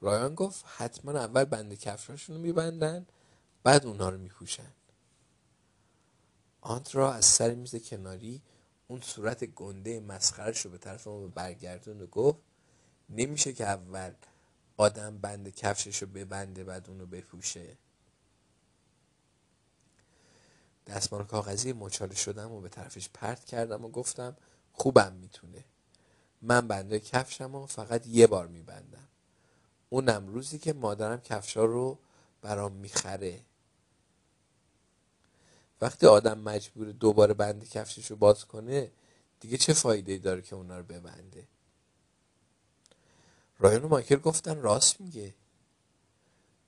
رایان 0.00 0.34
گفت 0.34 0.64
حتما 0.76 1.12
اول 1.12 1.44
بند 1.44 1.74
کفشاشون 1.74 2.36
رو 2.36 2.42
میبندن 2.42 3.06
بعد 3.62 3.86
اونها 3.86 4.08
رو 4.08 4.18
میپوشن. 4.18 4.72
آنترا 6.60 7.12
از 7.12 7.24
سر 7.24 7.54
میز 7.54 7.76
کناری 7.76 8.42
اون 8.90 9.00
صورت 9.00 9.44
گنده 9.44 10.00
مسخرش 10.00 10.60
رو 10.60 10.70
به 10.70 10.78
طرف 10.78 11.06
ما 11.06 11.26
برگردون 11.26 12.00
و 12.00 12.06
گفت 12.06 12.38
نمیشه 13.10 13.52
که 13.52 13.66
اول 13.66 14.12
آدم 14.76 15.18
بند 15.18 15.48
کفشش 15.48 16.02
رو 16.02 16.08
ببنده 16.08 16.64
بعد 16.64 16.88
اون 16.88 17.00
رو 17.00 17.06
بپوشه. 17.06 17.76
دستمال 20.86 21.24
کاغذی 21.24 21.72
مچاله 21.72 22.14
شدم 22.14 22.52
و 22.52 22.60
به 22.60 22.68
طرفش 22.68 23.08
پرت 23.14 23.44
کردم 23.44 23.84
و 23.84 23.88
گفتم 23.88 24.36
خوبم 24.72 25.12
می‌تونه. 25.12 25.64
من 26.42 26.68
بنده 26.68 27.00
کفشم 27.00 27.54
و 27.54 27.66
فقط 27.66 28.06
یه 28.06 28.26
بار 28.26 28.46
میبندم. 28.46 29.08
اونم 29.88 30.26
روزی 30.26 30.58
که 30.58 30.72
مادرم 30.72 31.20
کفشا 31.20 31.64
رو 31.64 31.98
برام 32.42 32.72
می‌خره. 32.72 33.40
وقتی 35.80 36.06
آدم 36.06 36.38
مجبور 36.38 36.92
دوباره 36.92 37.34
بند 37.34 37.68
کفشش 37.68 38.06
رو 38.06 38.16
باز 38.16 38.44
کنه 38.44 38.90
دیگه 39.40 39.56
چه 39.56 39.72
فایده 39.72 40.18
داره 40.18 40.42
که 40.42 40.56
اونا 40.56 40.78
رو 40.78 40.84
ببنده؟ 40.84 41.48
رایان 43.58 43.84
و 43.84 43.88
مایکل 43.88 44.16
گفتن 44.16 44.62
راست 44.62 45.00
میگه. 45.00 45.34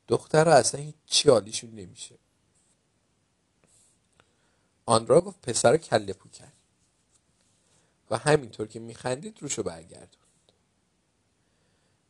دختر 0.09 0.49
اصلا 0.49 0.81
هیچی 0.81 1.31
حالیشون 1.31 1.71
نمیشه. 1.71 2.19
آندرا 4.87 5.21
گفت 5.21 5.41
پسر 5.41 5.77
کله 5.77 6.13
پو 6.13 6.29
و 8.11 8.19
همینطور 8.19 8.67
که 8.67 8.81
میخندید 8.81 9.43
روشو 9.43 9.63
برگردوند. 9.63 10.53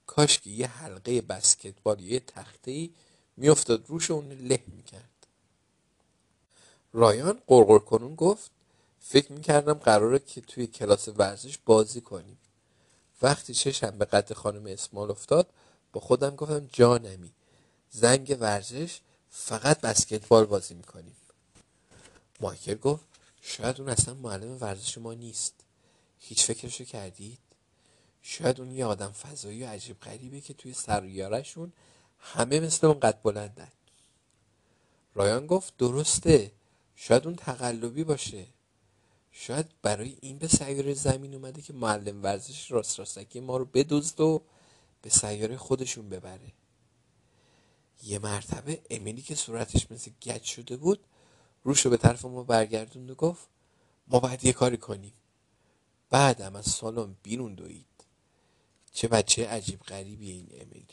کاش 0.06 0.38
که 0.38 0.50
یه 0.50 0.66
حلقه 0.66 1.20
بسکتبال 1.20 2.00
یه 2.00 2.20
تخته 2.20 2.90
میافتاد 3.36 3.84
روش 3.88 4.10
اون 4.10 4.32
له 4.32 4.62
می‌کرد. 4.66 5.11
رایان 6.92 7.42
قرقر 7.46 7.78
کنون 7.78 8.14
گفت 8.14 8.50
فکر 9.00 9.32
می‌کردم 9.32 9.74
قراره 9.74 10.18
که 10.18 10.40
توی 10.40 10.66
کلاس 10.66 11.08
ورزش 11.08 11.58
بازی 11.58 12.00
کنیم. 12.00 12.38
وقتی 13.22 13.54
چشم 13.54 13.90
به 13.90 14.04
قد 14.04 14.32
خانم 14.32 14.66
اسمال 14.66 15.10
افتاد 15.10 15.46
با 15.92 16.00
خودم 16.00 16.36
گفتم 16.36 16.68
جانمی 16.72 17.32
زنگ 17.90 18.36
ورزش 18.40 19.00
فقط 19.30 19.80
بسکتبال 19.80 20.44
بازی 20.44 20.74
می‌کنیم. 20.74 21.16
مایکل 22.40 22.74
گفت 22.74 23.04
شاید 23.42 23.80
اون 23.80 23.90
اصلا 23.90 24.14
معلم 24.14 24.58
ورزش 24.60 24.98
ما 24.98 25.14
نیست. 25.14 25.54
هیچ 26.18 26.44
فکرشو 26.44 26.84
کردید؟ 26.84 27.38
شاید 28.22 28.60
اون 28.60 28.70
یه 28.70 28.84
آدم 28.86 29.12
فضایی 29.12 29.64
و 29.64 29.68
عجیب 29.68 30.00
غریبه 30.00 30.40
که 30.40 30.54
توی 30.54 30.72
سریارشون 30.72 31.72
همه 32.18 32.60
مثل 32.60 32.86
اون 32.86 33.00
قد 33.00 33.22
بلندن. 33.22 33.72
رایان 35.14 35.46
گفت 35.46 35.76
درسته 35.76 36.52
شاید 36.96 37.26
اون 37.26 37.36
تقلبی 37.36 38.04
باشه. 38.04 38.46
شاید 39.32 39.66
برای 39.82 40.16
این 40.20 40.38
به 40.38 40.48
سیاره 40.48 40.94
زمین 40.94 41.34
اومده 41.34 41.62
که 41.62 41.72
معلم 41.72 42.22
ورزش 42.22 42.70
راست 42.70 42.98
راستکی 42.98 43.40
ما 43.40 43.56
رو 43.56 43.64
بدزد 43.64 44.20
و 44.20 44.42
به 45.02 45.10
سیاره 45.10 45.56
خودشون 45.56 46.08
ببره. 46.08 46.52
یه 48.02 48.18
مرتبه 48.18 48.82
امیلی 48.90 49.22
که 49.22 49.34
صورتش 49.34 49.90
مثل 49.90 50.10
گچ 50.22 50.44
شده 50.44 50.76
بود 50.76 51.06
روش 51.64 51.80
رو 51.80 51.90
به 51.90 51.96
طرف 51.96 52.24
ما 52.24 52.42
برگردوند 52.42 53.10
و 53.10 53.14
گفت 53.14 53.46
ما 54.06 54.20
باید 54.20 54.44
یه 54.44 54.52
کاری 54.52 54.76
کنیم. 54.76 55.12
بعدم 56.10 56.56
از 56.56 56.66
سالن 56.66 57.16
بیرون 57.22 57.54
دوید. 57.54 57.86
چه 58.92 59.08
بچه 59.08 59.48
عجیب 59.48 59.80
غریبی 59.80 60.30
این 60.30 60.48
امیلی. 60.52 60.86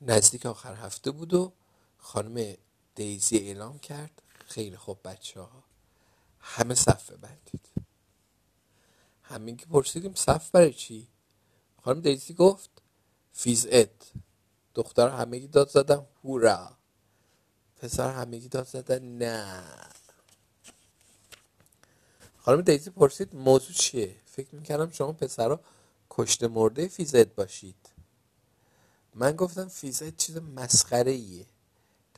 نزدیک 0.00 0.46
آخر 0.46 0.74
هفته 0.74 1.10
بود 1.10 1.34
و 1.34 1.52
خانم 1.98 2.54
دیزی 2.94 3.36
اعلام 3.36 3.78
کرد 3.78 4.22
خیلی 4.48 4.76
خوب 4.76 4.98
بچه 5.04 5.40
ها 5.40 5.64
همه 6.40 6.74
صفه 6.74 7.16
بندید 7.16 7.68
همگی 9.22 9.64
پرسیدیم 9.64 10.14
صف 10.14 10.50
برای 10.50 10.72
چی؟ 10.72 11.08
خانم 11.82 12.00
دیزی 12.00 12.34
گفت 12.34 12.70
فیزت 13.32 14.12
دختر 14.74 15.08
همگی 15.08 15.46
داد 15.48 15.68
زدن 15.68 16.06
هورا. 16.24 16.76
پسر 17.76 18.12
همگی 18.12 18.48
داد 18.48 18.66
زدن 18.66 19.02
نه. 19.02 19.64
خانم 22.38 22.60
دیزی 22.60 22.90
پرسید 22.90 23.34
موضوع 23.34 23.72
چیه؟ 23.72 24.16
فکر 24.26 24.54
می‌کردم 24.54 24.90
شما 24.90 25.12
پسرها 25.12 25.60
کشته 26.10 26.48
مرده 26.48 26.88
فیزت 26.88 27.34
باشید. 27.34 27.88
من 29.14 29.36
گفتم 29.36 29.68
فیزت 29.68 30.16
چیز 30.16 30.36
مسخره 30.36 31.10
ایه 31.10 31.46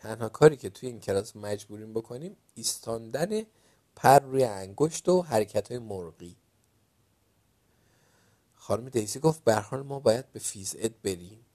تنها 0.00 0.28
کاری 0.28 0.56
که 0.56 0.70
توی 0.70 0.88
این 0.88 1.00
کلاس 1.00 1.36
مجبوریم 1.36 1.92
بکنیم 1.92 2.36
ایستاندن 2.54 3.42
پر 3.96 4.18
روی 4.18 4.44
انگشت 4.44 5.08
و 5.08 5.22
حرکت 5.22 5.68
های 5.68 5.78
مرغی. 5.78 6.36
خانم 8.54 8.88
دیزی 8.88 9.20
گفت 9.20 9.44
به 9.44 9.54
حال 9.54 9.82
ما 9.82 10.00
باید 10.00 10.32
به 10.32 10.38
فیزت 10.38 10.90
بریم. 10.90 11.46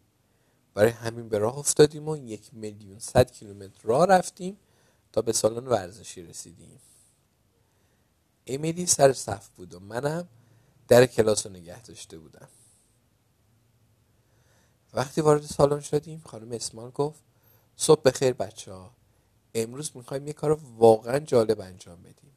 برای 0.73 0.91
همین 0.91 1.29
به 1.29 1.37
راه 1.37 1.57
افتادیم 1.57 2.07
و 2.07 2.17
یک 2.17 2.49
میلیون 2.53 2.99
صد 2.99 3.31
کیلومتر 3.31 3.81
راه 3.83 4.05
رفتیم 4.05 4.57
تا 5.11 5.21
به 5.21 5.33
سالن 5.33 5.67
ورزشی 5.67 6.21
رسیدیم. 6.21 6.79
امیلی 8.47 8.85
سر 8.85 9.13
صف 9.13 9.49
بود 9.49 9.73
و 9.73 9.79
منم 9.79 10.27
در 10.87 11.05
کلاس 11.05 11.45
رو 11.45 11.51
نگه 11.51 11.81
داشته 11.83 12.17
بودم. 12.17 12.47
وقتی 14.93 15.21
وارد 15.21 15.41
سالن 15.41 15.79
شدیم 15.79 16.21
خانم 16.25 16.51
اسمال 16.51 16.91
گفت 16.91 17.23
صبح 17.77 18.01
بخیر 18.01 18.33
بچه 18.33 18.73
ها. 18.73 18.91
امروز 19.53 19.91
می‌خوایم 19.95 20.27
یه 20.27 20.33
کار 20.33 20.59
واقعا 20.77 21.19
جالب 21.19 21.61
انجام 21.61 22.03
بدیم. 22.03 22.31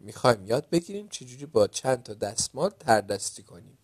می‌خوایم 0.00 0.46
یاد 0.46 0.70
بگیریم 0.70 1.08
چجوری 1.08 1.46
با 1.46 1.66
چند 1.66 2.02
تا 2.02 2.14
دستمال 2.14 2.70
تردستی 2.70 3.42
کنیم. 3.42 3.78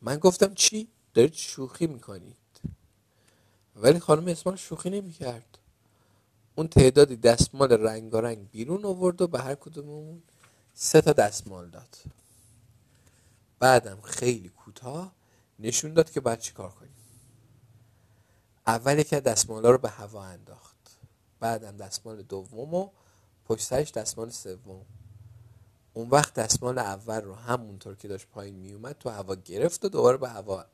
من 0.00 0.16
گفتم 0.16 0.54
چی؟ 0.54 0.88
دارید 1.14 1.34
شوخی 1.34 1.86
می‌کنید. 1.86 2.36
ولی 3.76 3.98
خانم 3.98 4.28
اسمال 4.28 4.56
شوخی 4.56 4.90
نمی‌کرد. 4.90 5.58
اون 6.54 6.68
تعدادی 6.68 7.16
دستمال 7.16 7.72
رنگارنگ 7.72 8.50
بیرون 8.50 8.84
آورد 8.84 9.22
و 9.22 9.28
به 9.28 9.38
هر 9.40 9.54
کدوممون 9.54 10.22
سه 10.74 11.00
تا 11.00 11.12
دستمال 11.12 11.70
داد. 11.70 11.96
بعدم 13.58 14.00
خیلی 14.00 14.48
کوتاه 14.48 15.12
نشون 15.58 15.94
داد 15.94 16.10
که 16.10 16.20
باید 16.20 16.38
چی 16.38 16.52
کار 16.52 16.70
کنیم. 16.70 16.92
اول 18.66 19.02
که 19.02 19.20
دستمالا 19.20 19.70
رو 19.70 19.78
به 19.78 19.88
هوا 19.88 20.24
انداخت. 20.24 20.76
بعدم 21.40 21.76
دستمال 21.76 22.22
دوم 22.22 22.74
و 22.74 22.90
پشت 23.44 23.64
سرش 23.64 23.92
دستمال 23.92 24.30
سوم. 24.30 24.86
اون 25.94 26.08
وقت 26.08 26.34
دستمال 26.34 26.78
اول 26.78 27.20
رو 27.20 27.34
همونطور 27.34 27.96
که 27.96 28.08
داشت 28.08 28.26
پایین 28.26 28.54
میومد 28.54 28.98
تو 28.98 29.10
هوا 29.10 29.34
گرفت 29.34 29.84
و 29.84 29.88
دوباره 29.88 30.16
به 30.16 30.28
هوا 30.28 30.66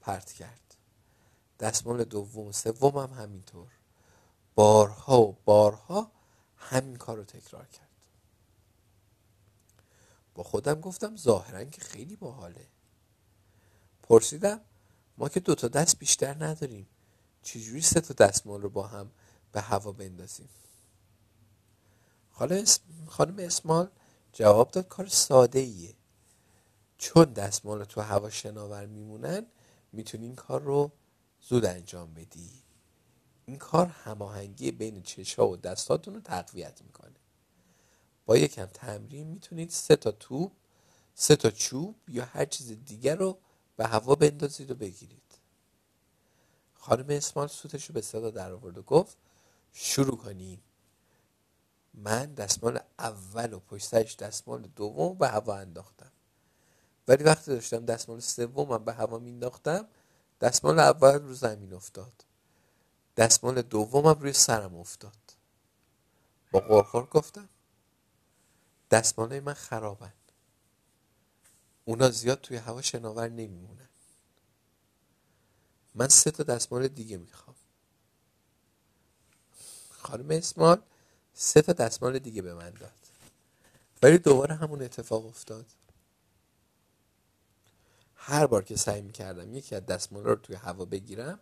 پرت 0.00 0.32
کرد. 0.32 0.76
دستمال 1.60 2.04
دوم 2.04 2.46
و 2.46 2.52
سوم 2.52 2.98
هم 2.98 3.22
همینطور. 3.22 3.68
بارها 4.54 5.22
و 5.22 5.36
بارها 5.44 6.10
همین 6.56 6.96
کار 6.96 7.16
رو 7.16 7.24
تکرار 7.24 7.66
کرد. 7.66 7.88
با 10.34 10.42
خودم 10.42 10.80
گفتم 10.80 11.16
ظاهرا 11.16 11.64
که 11.64 11.80
خیلی 11.80 12.16
باحاله. 12.16 12.66
پرسیدم 14.02 14.60
ما 15.18 15.28
که 15.28 15.40
دوتا 15.40 15.68
دست 15.68 15.98
بیشتر 15.98 16.44
نداریم. 16.44 16.86
چجوری 17.44 17.80
سه 17.80 18.00
تا 18.00 18.14
دستمال 18.14 18.62
رو 18.62 18.70
با 18.70 18.86
هم 18.86 19.10
به 19.52 19.60
هوا 19.60 19.92
بندازیم؟ 19.92 20.48
خانم 23.06 23.38
اسمال 23.38 23.88
جواب 24.32 24.70
داد 24.70 24.88
کار 24.88 25.06
ساده 25.06 25.58
ایه 25.58 25.94
چون 26.98 27.24
دستمال 27.24 27.84
تو 27.84 28.00
هوا 28.00 28.30
شناور 28.30 28.86
میمونن 28.86 29.46
می‌تونی 29.92 30.26
این 30.26 30.34
کار 30.34 30.62
رو 30.62 30.92
زود 31.40 31.64
انجام 31.64 32.14
بدی. 32.14 32.50
این 33.44 33.58
کار 33.58 33.86
هماهنگی 33.86 34.70
بین 34.70 35.02
چشا 35.02 35.48
و 35.48 35.56
دستاتون 35.56 36.14
رو 36.14 36.20
تقویت 36.20 36.82
می‌کنه. 36.82 37.16
با 38.26 38.36
یکم 38.36 38.66
تمرین 38.66 39.26
می‌تونید 39.26 39.70
سه 39.70 39.96
تا 39.96 40.10
توپ 40.10 40.52
سه 41.14 41.36
تا 41.36 41.50
چوب 41.50 41.96
یا 42.08 42.24
هر 42.24 42.44
چیز 42.44 42.84
دیگر 42.84 43.16
رو 43.16 43.38
به 43.76 43.86
هوا 43.86 44.14
بندازید 44.14 44.70
و 44.70 44.74
بگیرید. 44.74 45.22
خانم 46.84 47.06
اسمال 47.08 47.46
سوتش 47.46 47.86
رو 47.86 47.94
به 47.94 48.00
صدا 48.00 48.30
در 48.30 48.52
آورد 48.52 48.78
و 48.78 48.82
گفت 48.82 49.16
شروع 49.72 50.16
کنیم 50.16 50.62
من 51.94 52.34
دستمال 52.34 52.80
اول 52.98 53.52
و 53.52 53.58
پشت 53.58 53.86
سرش 53.86 54.16
دستمال 54.16 54.62
دوم 54.62 55.18
به 55.18 55.28
هوا 55.28 55.56
انداختم. 55.56 56.12
ولی 57.08 57.24
وقتی 57.24 57.50
داشتم 57.50 57.84
دستمال 57.84 58.20
سومم 58.20 58.84
به 58.84 58.92
هوا 58.92 59.18
مینداختم 59.18 59.88
دستمال 60.40 60.78
اول 60.78 61.14
رو 61.14 61.34
زمین 61.34 61.74
افتاد. 61.74 62.24
دستمال 63.16 63.62
دومم 63.62 64.20
روی 64.20 64.32
سرم 64.32 64.74
افتاد. 64.74 65.36
با 66.52 66.60
قرقر 66.60 67.02
گفتم 67.02 67.48
دستمال 68.90 69.40
من 69.40 69.54
خرابن. 69.54 70.12
اونا 71.84 72.10
زیاد 72.10 72.40
توی 72.40 72.56
هوا 72.56 72.82
شناور 72.82 73.28
نمیمونن. 73.28 73.88
من 75.94 76.08
سه 76.08 76.30
تا 76.30 76.42
دستمال 76.42 76.88
دیگه 76.88 77.16
می‌خوام. 77.16 77.56
خانم 79.90 80.30
اسمال 80.30 80.82
سه 81.34 81.62
تا 81.62 81.72
دستمال 81.72 82.18
دیگه 82.18 82.42
به 82.42 82.54
من 82.54 82.70
داد. 82.70 82.92
ولی 84.02 84.18
دوباره 84.18 84.54
همون 84.54 84.82
اتفاق 84.82 85.26
افتاد. 85.26 85.66
هر 88.14 88.46
بار 88.46 88.64
که 88.64 88.76
سعی 88.76 89.02
می‌کردم 89.02 89.54
یکی 89.54 89.74
از 89.74 89.86
دستمال 89.86 90.24
رو 90.24 90.34
توی 90.34 90.56
هوا 90.56 90.84
بگیرم 90.84 91.40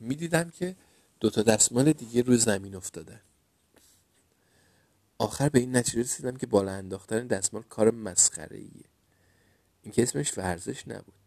می‌دیدم 0.00 0.50
که 0.50 0.76
دو 1.20 1.30
تا 1.30 1.42
دستمال 1.42 1.92
دیگه 1.92 2.22
روی 2.22 2.36
زمین 2.36 2.74
افتاده. 2.74 3.20
آخر 5.18 5.48
به 5.48 5.58
این 5.58 5.76
نتیجه 5.76 6.00
رسیدم 6.00 6.36
که 6.36 6.46
بالا 6.46 6.72
انداختن 6.72 7.26
دستمال 7.26 7.62
کار 7.62 7.90
مسخره 7.90 8.58
ایه 8.58 8.84
این 9.82 9.92
که 9.92 10.02
اسمش 10.02 10.38
ورزش 10.38 10.88
نبود. 10.88 11.19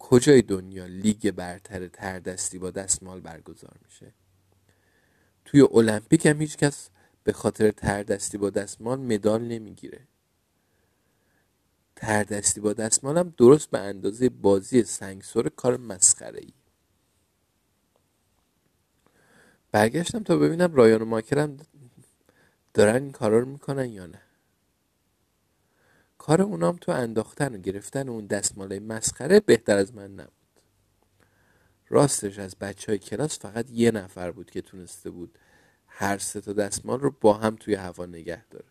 کجای 0.00 0.42
دنیا 0.42 0.86
لیگ 0.86 1.30
برتر 1.30 1.88
تردستی 1.88 2.58
با 2.58 2.70
دستمال 2.70 3.20
برگزار 3.20 3.76
میشه؟ 3.84 4.12
توی 5.44 5.60
المپیک 5.60 6.26
هم 6.26 6.40
هیچ 6.40 6.56
کس 6.56 6.90
به 7.24 7.32
خاطر 7.32 7.70
تردستی 7.70 8.38
با 8.38 8.50
دستمال 8.50 9.00
مدال 9.00 9.42
نمی‌گیره. 9.42 10.00
تردستی 11.96 12.60
با 12.60 12.72
دستمال 12.72 13.18
هم 13.18 13.34
درست 13.36 13.70
به 13.70 13.78
اندازه 13.78 14.28
بازی 14.28 14.82
سنگسور 14.82 15.48
کار 15.48 15.76
مسخره 15.76 16.40
ای 16.40 16.52
برگشتم 19.72 20.22
تا 20.22 20.36
ببینم 20.36 20.74
رایان 20.74 21.02
و 21.02 21.04
ماکرم 21.04 21.56
دارن 22.74 23.02
این 23.02 23.12
کارا 23.12 23.38
رو 23.38 23.46
می‌کنن 23.46 23.92
یا 23.92 24.06
نه. 24.06 24.22
کار 26.20 26.42
اونام 26.42 26.76
تو 26.76 26.92
انداختن 26.92 27.54
و 27.54 27.58
گرفتن 27.58 28.08
اون 28.08 28.26
دستماله 28.26 28.80
مسخره 28.80 29.40
بهتر 29.40 29.76
از 29.76 29.94
من 29.94 30.14
نبود. 30.14 30.32
راستش 31.88 32.38
از 32.38 32.56
بچه 32.56 32.92
های 32.92 32.98
کلاس 32.98 33.38
فقط 33.38 33.70
یه 33.70 33.90
نفر 33.90 34.30
بود 34.30 34.50
که 34.50 34.60
تونسته 34.60 35.10
بود 35.10 35.38
هر 35.86 36.18
سه 36.18 36.40
تا 36.40 36.52
دستمال 36.52 37.00
رو 37.00 37.14
با 37.20 37.32
هم 37.34 37.56
توی 37.56 37.74
هوا 37.74 38.06
نگه 38.06 38.46
داره. 38.46 38.64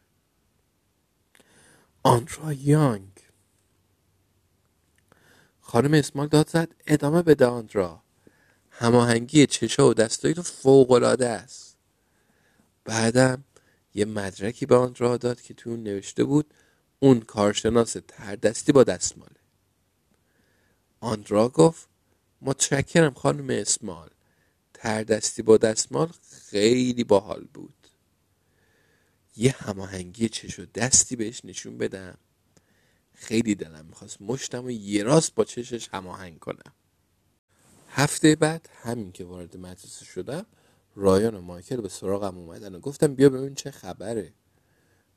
آنرا 2.03 2.53
یانگ. 2.53 3.11
خانم 5.61 5.93
اسمال 5.93 6.27
داد 6.27 6.49
زد 6.49 6.75
ادامه 6.87 7.21
بده 7.21 7.45
آنرا 7.45 8.03
هماهنگی 8.71 9.45
چشا 9.45 9.89
و 9.89 9.93
دستایی 9.93 10.33
تو 10.33 10.41
فوقالعاده 10.41 11.29
است. 11.29 11.77
بعدم 12.85 13.43
یه 13.93 14.05
مدرکی 14.05 14.65
به 14.65 14.75
آنرا 14.75 15.17
داد 15.17 15.41
که 15.41 15.53
تو 15.53 15.77
نوشته 15.77 16.23
بود 16.23 16.53
اون 16.99 17.19
کارشناس 17.19 17.97
تردستی 18.07 18.71
با 18.71 18.83
دستماله. 18.83 19.39
آندرا 20.99 21.49
گفت 21.49 21.87
متشکرم 22.41 23.13
خانم 23.13 23.47
اسمال. 23.49 24.09
تردستی 24.73 25.41
با 25.41 25.57
دستمال 25.57 26.11
خیلی 26.49 27.03
باحال 27.03 27.47
بود. 27.53 27.87
یه 29.35 29.55
هماهنگی 29.57 30.29
چش 30.29 30.59
و 30.59 30.65
دستی 30.65 31.15
بهش 31.15 31.45
نشون 31.45 31.77
بدم. 31.77 32.17
خیلی 33.13 33.55
دلم 33.55 33.85
می‌خواست 33.85 34.21
مشتم 34.21 34.65
و 34.65 34.71
یه 34.71 35.03
راست 35.03 35.35
با 35.35 35.45
چشش 35.45 35.89
هماهنگ 35.93 36.39
کنم. 36.39 36.73
هفته 37.89 38.35
بعد 38.35 38.69
همین 38.73 39.11
که 39.11 39.25
وارد 39.25 39.57
مدرسه 39.57 40.05
شدم 40.05 40.45
رایان 40.95 41.35
و 41.35 41.41
مایکل 41.41 41.81
به 41.81 41.89
سراغم 41.89 42.37
اومدن 42.37 42.75
و 42.75 42.79
گفتم 42.79 43.15
بیا 43.15 43.29
ببین 43.29 43.55
چه 43.55 43.71
خبره. 43.71 44.33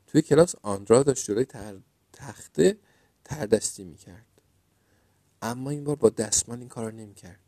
توی 0.07 0.21
کلاس 0.21 0.55
آندرا 0.61 1.03
داشت 1.03 1.25
جلوی 1.25 1.45
تر... 1.45 1.79
تخته 2.13 2.77
تردستی 3.23 3.83
می‌کرد. 3.83 4.25
اما 5.41 5.69
این 5.69 5.83
بار 5.83 5.95
با 5.95 6.09
دستمال 6.09 6.59
این 6.59 6.69
کار 6.69 6.93
نمی‌کرد. 6.93 7.39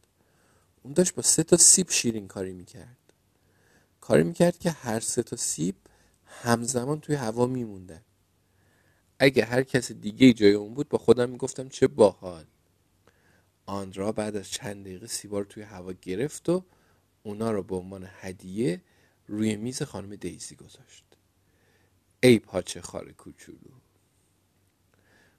اون 0.83 0.93
داشت 0.93 1.15
با 1.15 1.21
سه 1.21 1.43
تا 1.43 1.57
سیب 1.57 1.89
شیرین 1.89 2.27
کاری 2.27 2.53
می‌کرد. 2.53 2.97
کاری 4.01 4.23
می‌کرد 4.23 4.57
که 4.57 4.71
هر 4.71 4.99
سه 4.99 5.23
تا 5.23 5.35
سیب 5.35 5.75
همزمان 6.25 6.99
توی 6.99 7.15
هوا 7.15 7.45
میموندن. 7.45 8.01
اگه 9.19 9.45
هر 9.45 9.63
کس 9.63 9.91
دیگه 9.91 10.33
جای 10.33 10.53
اون 10.53 10.73
بود 10.73 10.89
با 10.89 10.97
خودم 10.97 11.29
می‌گفتم 11.29 11.69
چه 11.69 11.87
باحال. 11.87 12.45
آندرا 13.65 14.11
بعد 14.11 14.35
از 14.35 14.49
چند 14.49 14.85
دقیقه 14.85 15.07
سیبا 15.07 15.39
رو 15.39 15.45
توی 15.45 15.63
هوا 15.63 15.93
گرفت 15.93 16.49
و 16.49 16.63
اونا 17.23 17.51
رو 17.51 17.63
به 17.63 17.75
عنوان 17.75 18.09
هدیه 18.09 18.81
روی 19.27 19.55
میز 19.55 19.83
خانم 19.83 20.15
دیزی 20.15 20.55
گذاشت. 20.55 21.04
ای 22.25 22.39
پاچه 22.39 22.81
خار 22.81 23.11
کوچولو. 23.11 23.71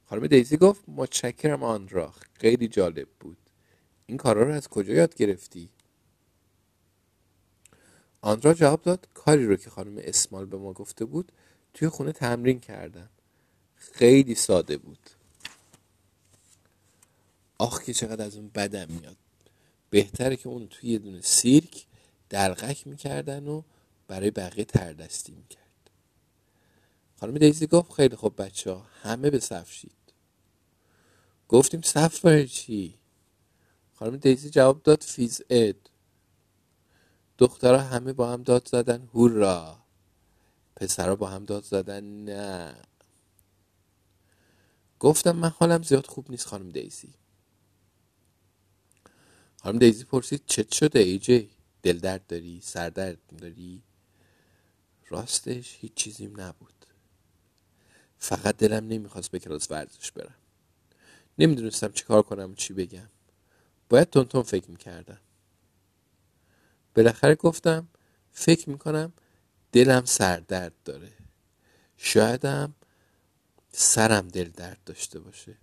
خانم 0.04 0.26
دیزی 0.26 0.56
گفت 0.56 0.84
متشکرم 0.88 1.62
آندرا 1.62 2.14
خیلی 2.34 2.68
جالب 2.68 3.08
بود. 3.20 3.36
این 4.06 4.18
کارا 4.18 4.42
رو 4.42 4.52
از 4.52 4.68
کجا 4.68 4.94
یاد 4.94 5.14
گرفتی؟ 5.14 5.68
آندرا 8.20 8.54
جواب 8.54 8.82
داد 8.82 9.08
کاری 9.14 9.46
رو 9.46 9.56
که 9.56 9.70
خانم 9.70 9.94
اسمال 9.98 10.46
به 10.46 10.56
ما 10.56 10.72
گفته 10.72 11.04
بود 11.04 11.32
توی 11.74 11.88
خونه 11.88 12.12
تمرین 12.12 12.60
کردم. 12.60 13.10
خیلی 13.76 14.34
ساده 14.34 14.76
بود. 14.76 15.10
آخ 17.58 17.82
که 17.82 17.94
چقدر 17.94 18.24
از 18.24 18.36
اون 18.36 18.48
بدم 18.48 18.88
میاد. 18.88 19.16
بهتره 19.90 20.36
که 20.36 20.48
اون 20.48 20.68
توی 20.68 20.90
یه 20.90 20.98
دونه 20.98 21.20
سیرک 21.20 21.86
درغک 22.28 22.86
می‌کردن 22.86 23.48
و 23.48 23.62
برای 24.08 24.30
بقیه 24.30 24.64
تردستی 24.64 25.32
می‌کرد 25.32 25.65
خانم 27.20 27.38
دیزی 27.38 27.66
گفت 27.66 27.92
خیلی 27.92 28.16
خوب 28.16 28.42
بچه 28.42 28.72
ها 28.72 28.86
همه 29.02 29.30
به 29.30 29.40
صف 29.40 29.72
شید. 29.72 29.92
گفتیم 31.48 31.82
صف 31.82 32.20
برای 32.20 32.48
چی؟ 32.48 32.98
خانم 33.94 34.16
دیزی 34.16 34.50
جواب 34.50 34.82
داد 34.82 35.02
فیز 35.02 35.42
اد. 35.50 35.90
دخترها 37.38 37.80
همه 37.82 38.12
با 38.12 38.32
هم 38.32 38.42
داد 38.42 38.68
زدن 38.68 39.08
هورا 39.14 39.78
پسرها 40.76 41.16
با 41.16 41.28
هم 41.28 41.44
داد 41.44 41.64
زدن 41.64 42.04
نه! 42.04 42.82
گفتم 45.00 45.32
من 45.36 45.48
حالم 45.48 45.82
زیاد 45.82 46.06
خوب 46.06 46.30
نیست 46.30 46.46
خانم 46.46 46.70
دیزی 46.70 47.14
خانم 49.62 49.78
دیزی 49.78 50.04
پرسید 50.04 50.42
چت 50.46 50.74
شده 50.74 50.98
ای 50.98 51.18
جی؟ 51.18 51.50
دل 51.82 51.98
درد 51.98 52.26
داری؟ 52.26 52.60
سردرد 52.62 53.18
داری؟ 53.38 53.82
راستش 55.08 55.78
هیچ 55.80 55.94
چیزیم 55.94 56.40
نبود. 56.40 56.75
فقط 58.18 58.56
دلم 58.56 58.86
نمی‌خواست 58.86 59.30
به 59.30 59.38
کلاس 59.38 59.70
ورزش 59.70 60.12
برم. 60.12 60.34
نمی‌دونستم 61.38 61.92
چی 61.92 62.04
کار 62.04 62.22
کنم 62.22 62.50
و 62.50 62.54
چی 62.54 62.74
بگم. 62.74 63.08
باید 63.88 64.10
تونتون 64.10 64.42
فکر 64.42 64.70
می‌کردم. 64.70 65.20
بالاخره 66.94 67.34
گفتم 67.34 67.88
فکر 68.32 68.70
می‌کنم 68.70 69.12
دلم 69.72 70.04
سردرد 70.04 70.74
داره. 70.84 71.12
شایدم 71.96 72.74
سرم 73.72 74.28
دل 74.28 74.48
درد 74.48 74.80
داشته 74.86 75.20
باشه. 75.20 75.58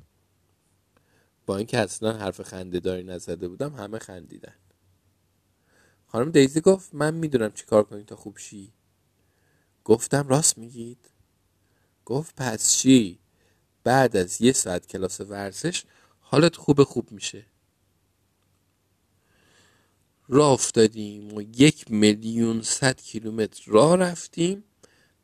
با 1.46 1.58
اینکه 1.58 1.80
اصلا 1.80 2.18
حرف 2.18 2.42
خنده 2.42 2.80
داری 2.80 3.04
نزده 3.04 3.48
بودم 3.48 3.74
همه 3.76 4.00
خندیدن. 4.00 4.56
خانم 6.08 6.32
دیزی 6.32 6.62
گفت 6.62 6.96
من 6.96 7.14
می‌دونم 7.14 7.52
چی 7.52 7.66
کار 7.66 7.84
کنید 7.84 8.06
تا 8.06 8.16
خوب 8.16 8.38
شی. 8.38 8.74
گفتم 9.84 10.28
راست 10.28 10.58
میگید؟ 10.58 11.10
گفت 12.06 12.36
پس 12.36 12.78
چی؟ 12.78 13.20
بعد 13.84 14.18
از 14.18 14.42
یه 14.42 14.52
ساعت 14.52 14.88
کلاس 14.88 15.22
ورزش 15.22 15.84
حالت 16.20 16.56
خوب 16.56 16.84
خوب 16.84 17.12
میشه. 17.12 17.46
راه 20.28 20.52
افتادیم 20.52 21.34
و 21.34 21.42
یک 21.42 21.92
میلیون 21.92 22.62
صد 22.62 23.02
کیلومتر 23.02 23.64
راه 23.68 23.96
رفتیم 23.96 24.64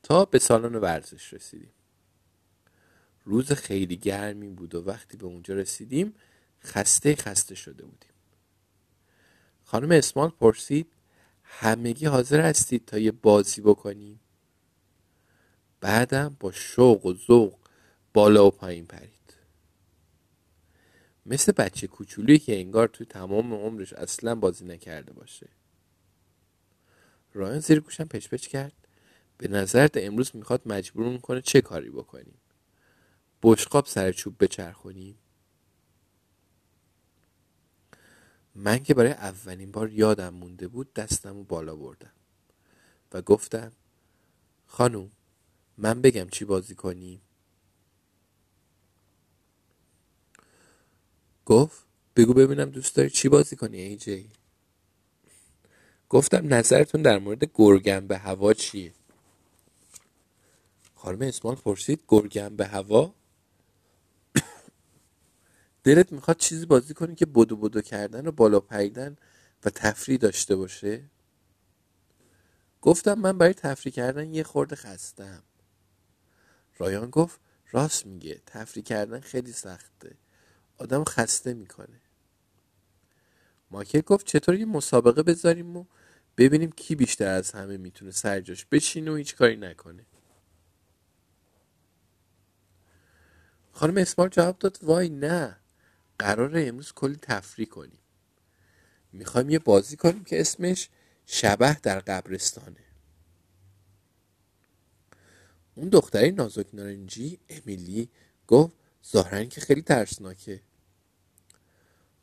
تا 0.04 0.26
به 0.26 0.40
سالن 0.40 0.76
ورزش 0.76 1.34
رسیدیم. 1.34 1.72
روز 3.26 3.52
خیلی 3.52 3.98
گرمی 3.98 4.50
بود 4.50 4.76
و 4.76 4.84
وقتی 4.86 5.18
به 5.18 5.26
اونجا 5.26 5.54
رسیدیم 5.54 6.14
خسته 6.64 7.16
خسته 7.16 7.56
شده 7.56 7.84
بودیم. 7.84 8.10
خانم 9.64 9.92
اسمال 9.92 10.30
پرسید 10.30 10.88
همگی 11.44 12.06
حاضر 12.06 12.42
هستید 12.42 12.86
تا 12.86 12.98
یه 12.98 13.12
بازی 13.12 13.62
بکنیم؟ 13.62 14.20
بعدم 15.82 16.38
با 16.40 16.52
شوق 16.52 17.06
و 17.06 17.14
ذوق 17.14 17.60
بالا 18.14 18.48
و 18.48 18.52
پایین 18.52 18.86
پرید. 18.86 19.34
مثل 21.26 21.52
بچه 21.52 21.88
کوچولویی 21.88 22.40
که 22.40 22.60
انگار 22.60 22.88
توی 22.88 23.06
تمام 23.06 23.54
عمرش 23.54 23.94
اصلا 23.94 24.36
بازی 24.36 24.66
نکرده 24.66 25.14
باشه. 25.14 25.50
رایان 27.34 27.60
زیر 27.60 27.80
گوشم 27.80 28.04
پچ 28.04 28.30
پچ 28.30 28.48
کرد. 28.48 28.74
به 29.38 29.48
نظرت 29.48 29.92
امروز 29.98 30.36
می‌خواد 30.36 30.62
مجبور 30.66 31.18
کنه 31.18 31.42
چه 31.42 31.62
کاری 31.62 31.90
بکنیم؟ 31.90 32.38
بشقاب 33.44 33.86
سر 33.86 34.12
چوب 34.12 34.44
بچرخونیم؟ 34.44 35.18
من 38.56 38.84
که 38.84 38.94
برای 38.94 39.12
اولین 39.12 39.72
بار 39.72 39.92
یادم 39.92 40.34
مونده 40.34 40.68
بود 40.68 40.94
دستم 40.94 41.38
رو 41.38 41.44
بالا 41.44 41.76
بردم 41.76 42.12
و 43.14 43.22
گفتم 43.22 43.72
خانوم 44.66 45.12
من 45.80 46.02
بگم 46.02 46.28
چی 46.30 46.46
بازی 46.46 46.76
کنیم 46.76 47.22
گفت 51.46 51.84
بگو 52.16 52.34
ببینم 52.34 52.70
دوست 52.70 52.96
داری 52.96 53.10
چی 53.10 53.30
بازی 53.30 53.56
کنی 53.56 53.78
ای 53.82 53.96
جی. 53.98 54.30
گفتم 56.10 56.54
نظرتون 56.54 57.02
در 57.02 57.20
مورد 57.20 57.52
گرگم 57.54 58.08
به 58.08 58.18
هوا 58.18 58.54
چیه؟ 58.54 58.94
خانم 60.96 61.22
اسمال 61.22 61.56
پرسید 61.56 62.04
گرگم 62.08 62.56
به 62.56 62.68
هوا؟ 62.68 63.14
دلت 65.84 66.12
می‌خواد 66.12 66.38
چیزی 66.38 66.66
بازی 66.66 66.94
کنی 66.94 67.16
که 67.16 67.26
بدو 67.26 67.56
بدو 67.56 67.82
کردن 67.82 68.28
و 68.28 68.32
بالا 68.32 68.60
پریدن 68.60 69.16
و 69.66 69.70
تفریح 69.70 70.18
داشته 70.18 70.56
باشه؟ 70.56 71.04
گفتم 72.82 73.14
من 73.14 73.38
برای 73.38 73.54
تفریح 73.54 73.94
کردن 73.94 74.34
یه 74.34 74.44
خورده 74.44 74.76
خستم. 74.76 75.44
رایان 76.80 77.10
گفت 77.10 77.40
راست 77.72 78.06
میگه 78.06 78.42
تفریح 78.46 78.84
کردن 78.84 79.20
خیلی 79.20 79.52
سخته. 79.52 80.18
آدم 80.78 81.04
خسته 81.04 81.54
می‌کنه. 81.54 82.02
ماکر 83.72 84.02
گفت 84.02 84.26
چطور 84.26 84.56
یه 84.56 84.66
مسابقه 84.66 85.24
بذاریم 85.24 85.78
و 85.78 85.86
ببینیم 86.38 86.72
کی 86.72 86.96
بیشتر 86.96 87.28
از 87.28 87.52
همه 87.52 87.78
می‌تونه 87.78 88.12
سرجاش 88.12 88.66
بشینه 88.66 89.12
و 89.12 89.16
هیچ 89.16 89.36
کاری 89.36 89.56
نکنه. 89.56 90.06
خانم 93.72 93.98
اسمال 93.98 94.30
جواب 94.30 94.60
داد 94.60 94.80
وای 94.82 95.10
نه 95.10 95.58
قرار 96.20 96.52
امروز 96.56 96.94
کلی 96.94 97.16
تفریح 97.22 97.68
کنیم. 97.68 98.00
می‌خوایم 99.12 99.50
یه 99.50 99.60
بازی 99.60 99.98
کنیم 99.98 100.24
که 100.24 100.42
اسمش 100.42 100.90
شبه 101.26 101.78
در 101.84 102.00
قبرستانه. 102.00 102.89
اون 105.80 105.90
دختری 105.90 106.32
نازک 106.32 106.66
نارنجی 106.74 107.40
امیلی 107.50 108.10
گفت 108.48 108.74
ظاهرا 109.12 109.44
که 109.44 109.62
خیلی 109.62 109.82
ترسناکه. 109.82 110.62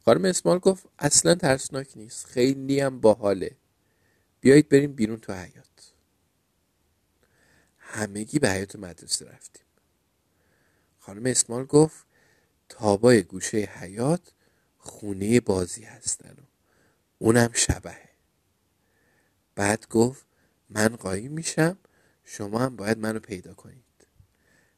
خانم 0.04 0.24
اسمال 0.24 0.58
گفت 0.58 0.86
اصلا 0.98 1.34
ترسناک 1.34 1.96
نیست 1.96 2.26
خیلی 2.26 2.80
هم 2.80 3.00
باحاله. 3.00 3.56
بیایید 4.40 4.68
بریم 4.68 4.92
بیرون 4.92 5.20
تو 5.20 5.32
حیات 5.32 5.92
همگی 7.78 8.38
به 8.38 8.50
حیات 8.50 8.76
مدرسه 8.76 9.24
رفتیم. 9.24 9.64
خانم 10.98 11.26
اسمال 11.26 11.64
گفت 11.64 12.06
تابای 12.68 13.22
گوشه 13.22 13.58
حیات 13.58 14.32
خونه 14.78 15.40
بازی 15.40 15.84
هستن 15.84 16.30
و 16.30 16.46
اونم 17.18 17.50
شبهه. 17.52 18.08
بعد 19.54 19.88
گفت 19.88 20.26
من 20.70 20.88
قایم 20.88 21.32
میشم 21.32 21.78
شما 22.28 22.58
هم 22.58 22.76
باید 22.76 22.98
منو 22.98 23.18
پیدا 23.18 23.54
کنید. 23.54 23.84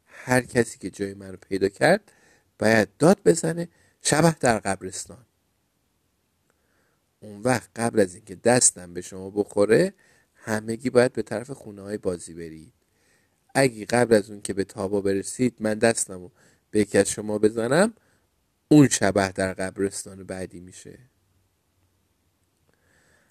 هر 0.06 0.40
کسی 0.40 0.78
که 0.78 0.90
جای 0.90 1.14
منو 1.14 1.36
پیدا 1.36 1.68
کرد 1.68 2.12
باید 2.58 2.88
داد 2.98 3.20
بزنه 3.24 3.68
شبه 4.02 4.36
در 4.40 4.58
قبرستان. 4.58 5.26
اون 7.20 7.42
وقت 7.42 7.70
قبل 7.76 8.00
از 8.00 8.14
اینکه 8.14 8.34
دستم 8.34 8.94
به 8.94 9.00
شما 9.00 9.30
بخوره 9.30 9.94
همگی 10.34 10.90
باید 10.90 11.12
به 11.12 11.22
طرف 11.22 11.50
خونه 11.50 11.82
های 11.82 11.98
بازی 11.98 12.34
برید. 12.34 12.72
اگه 13.54 13.84
قبل 13.84 14.14
از 14.14 14.30
اون 14.30 14.40
که 14.40 14.52
به 14.52 14.64
تابا 14.64 15.00
برسید 15.00 15.56
من 15.60 15.74
دستم 15.74 16.30
به 16.70 16.80
یکی 16.80 16.98
از 16.98 17.10
شما 17.10 17.38
بزنم 17.38 17.94
اون 18.68 18.88
شبه 18.88 19.32
در 19.32 19.52
قبرستان 19.52 20.24
بعدی 20.24 20.60
میشه. 20.60 20.98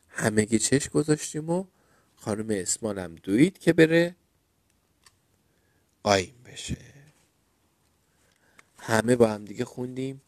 همگی 0.07 0.59
چش 0.59 0.89
گذاشتیم 0.89 1.49
و 1.49 1.65
خانم 2.17 2.47
اسمالم 2.49 3.15
دوید 3.15 3.57
که 3.57 3.73
بره 3.73 4.15
قایم 6.03 6.35
بشه. 6.45 6.77
همه 8.77 9.15
با 9.15 9.27
هم 9.27 9.45
دیگه 9.45 9.65
خوندیم. 9.65 10.21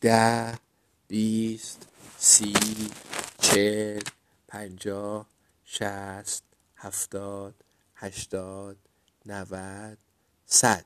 ده 0.00 0.58
بیست 1.08 1.88
سی 2.18 2.54
چل 3.38 4.00
پنجاه 4.48 5.26
شست 5.64 6.44
هفتاد 6.76 7.54
هشتاد 7.94 8.76
نود 9.26 9.98
صد. 10.46 10.84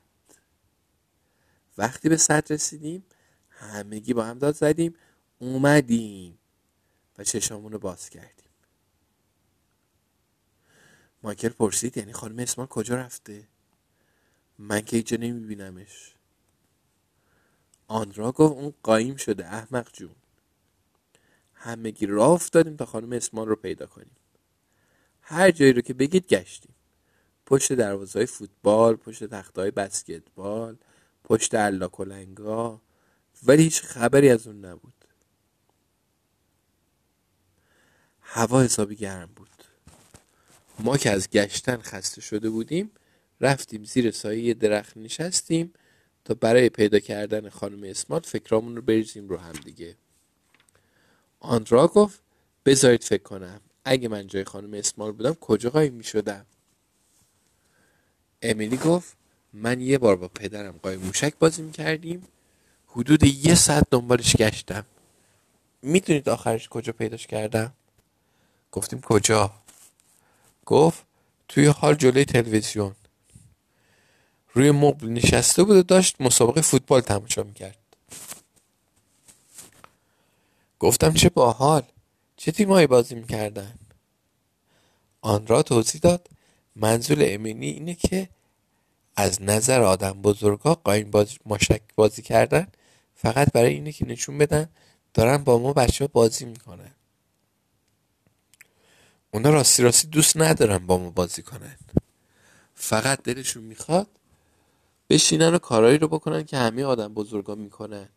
وقتی 1.77 2.09
به 2.09 2.17
صد 2.17 2.53
رسیدیم 2.53 3.05
همگی 3.49 4.13
با 4.13 4.23
هم 4.23 4.39
داد 4.39 4.55
زدیم 4.55 4.95
اومدیم 5.39 6.39
و 7.17 7.23
چشامون 7.23 7.71
رو 7.71 7.79
باز 7.79 8.09
کردیم. 8.09 8.44
مایکل 11.25 11.49
پرسید 11.49 11.97
یعنی 11.97 12.13
خانم 12.13 12.39
اسمال 12.39 12.67
کجا 12.67 12.95
رفته؟ 12.95 13.47
من 14.59 14.81
که 14.81 14.95
اینجا 14.97 15.17
نمیبینمش. 15.17 16.15
آندرا 17.87 18.31
گفت 18.31 18.53
اون 18.53 18.73
قایم 18.83 19.15
شده 19.15 19.45
احمق 19.45 19.91
جون. 19.93 20.15
همگی 21.53 22.05
راه 22.05 22.29
افتادیم 22.29 22.75
تا 22.75 22.85
خانم 22.85 23.11
اسمان 23.11 23.47
رو 23.47 23.55
پیدا 23.55 23.85
کنیم. 23.85 24.15
هر 25.21 25.51
جایی 25.51 25.73
رو 25.73 25.81
که 25.81 25.93
بگید 25.93 26.27
گشتیم. 26.27 26.75
پشت 27.45 27.73
دروازه 27.73 28.19
های 28.19 28.25
فوتبال 28.25 28.95
پشت 28.95 29.23
تخت 29.23 29.57
های 29.57 29.71
بسکتبال 29.71 30.77
پشت 31.23 31.55
علا 31.55 31.87
کلنگا 31.87 32.81
ولی 33.43 33.63
هیچ 33.63 33.81
خبری 33.81 34.29
از 34.29 34.47
اون 34.47 34.65
نبود. 34.65 35.05
هوا 38.21 38.61
حسابی 38.61 38.95
گرم 38.95 39.29
بود. 39.35 39.54
ما 40.79 40.97
که 40.97 41.11
از 41.11 41.29
گشتن 41.29 41.77
خسته 41.81 42.21
شده 42.21 42.49
بودیم 42.49 42.91
رفتیم 43.41 43.83
زیر 43.83 44.11
سایه 44.11 44.53
درخت 44.53 44.97
نشستیم 44.97 45.73
تا 46.25 46.33
برای 46.33 46.69
پیدا 46.69 46.99
کردن 46.99 47.49
خانم 47.49 47.83
اسمات 47.83 48.25
فکرامون 48.25 48.75
رو 48.75 48.81
بریزیم 48.81 49.29
رو 49.29 49.37
هم 49.37 49.51
دیگه. 49.51 49.95
آندرا 51.39 51.87
گفت 51.87 52.21
بذارید 52.65 53.03
فکر 53.03 53.23
کنم. 53.23 53.61
اگه 53.85 54.07
من 54.07 54.27
جای 54.27 54.43
خانم 54.43 54.73
اسمال 54.73 55.11
بودم 55.11 55.33
کجا 55.33 55.69
قایم 55.69 55.93
می 55.93 56.03
شدم 56.03 56.45
امیلی 58.41 58.77
گفت 58.77 59.17
من 59.53 59.81
یه 59.81 59.97
بار 59.97 60.15
با 60.15 60.27
پدرم 60.27 60.79
قایم 60.83 60.99
موشک 60.99 61.33
بازی 61.39 61.61
می 61.61 61.71
کردیم 61.71 62.27
حدود 62.87 63.23
یه 63.23 63.55
ساعت 63.55 63.87
دنبالش 63.91 64.35
گشتم. 64.35 64.85
می‌دونید 65.81 66.29
آخرش 66.29 66.69
کجا 66.69 66.93
پیداش 66.93 67.27
کردم؟ 67.27 67.73
گفتیم 68.71 69.01
کجا؟ 69.01 69.64
گفت 70.65 71.03
توی 71.47 71.65
حال 71.65 71.95
جلوی 71.95 72.25
تلویزیون. 72.25 72.95
روی 74.53 74.71
مبل 74.71 75.07
نشسته 75.07 75.63
بود 75.63 75.77
و 75.77 75.83
داشت 75.83 76.15
مسابقه 76.19 76.61
فوتبال 76.61 77.01
تماشا 77.01 77.43
می‌کرد. 77.43 77.77
گفتم 80.79 81.13
چه 81.13 81.29
باحال 81.29 81.83
چه 82.37 82.51
تیمایی 82.51 82.87
بازی 82.87 83.15
می‌کردن؟ 83.15 83.73
آن 85.21 85.47
را 85.47 85.63
توضیح 85.63 86.01
داد 86.01 86.29
منظور 86.75 87.17
امینی 87.21 87.69
اینه 87.69 87.95
که 87.95 88.29
از 89.15 89.41
نظر 89.41 89.81
آدم 89.81 90.21
بزرگا 90.21 90.75
قایم 90.75 91.11
بازی 91.11 91.37
ماشک 91.45 91.81
بازی 91.95 92.21
کردن 92.21 92.67
فقط 93.15 93.51
برای 93.51 93.73
اینه 93.73 93.91
که 93.91 94.05
نشون 94.05 94.37
بدن 94.37 94.69
دارن 95.13 95.37
با 95.37 95.59
ما 95.59 95.73
بچه 95.73 96.07
بازی 96.07 96.45
می‌کنن. 96.45 96.91
اونا 99.35 99.49
راستی 99.49 99.83
راستی 99.83 100.07
دوست 100.07 100.37
ندارن 100.37 100.77
با 100.77 100.97
ما 100.97 101.09
بازی 101.09 101.41
کنن. 101.41 101.77
فقط 102.75 103.23
دلشون 103.23 103.63
می‌خواد 103.63 104.07
بشینن 105.09 105.53
و 105.53 105.57
کارهایی 105.57 105.97
رو 105.97 106.07
بکنن 106.07 106.43
که 106.43 106.57
همه 106.57 106.83
آدم 106.83 107.13
بزرگا 107.13 107.55
می‌کنن. 107.55 108.09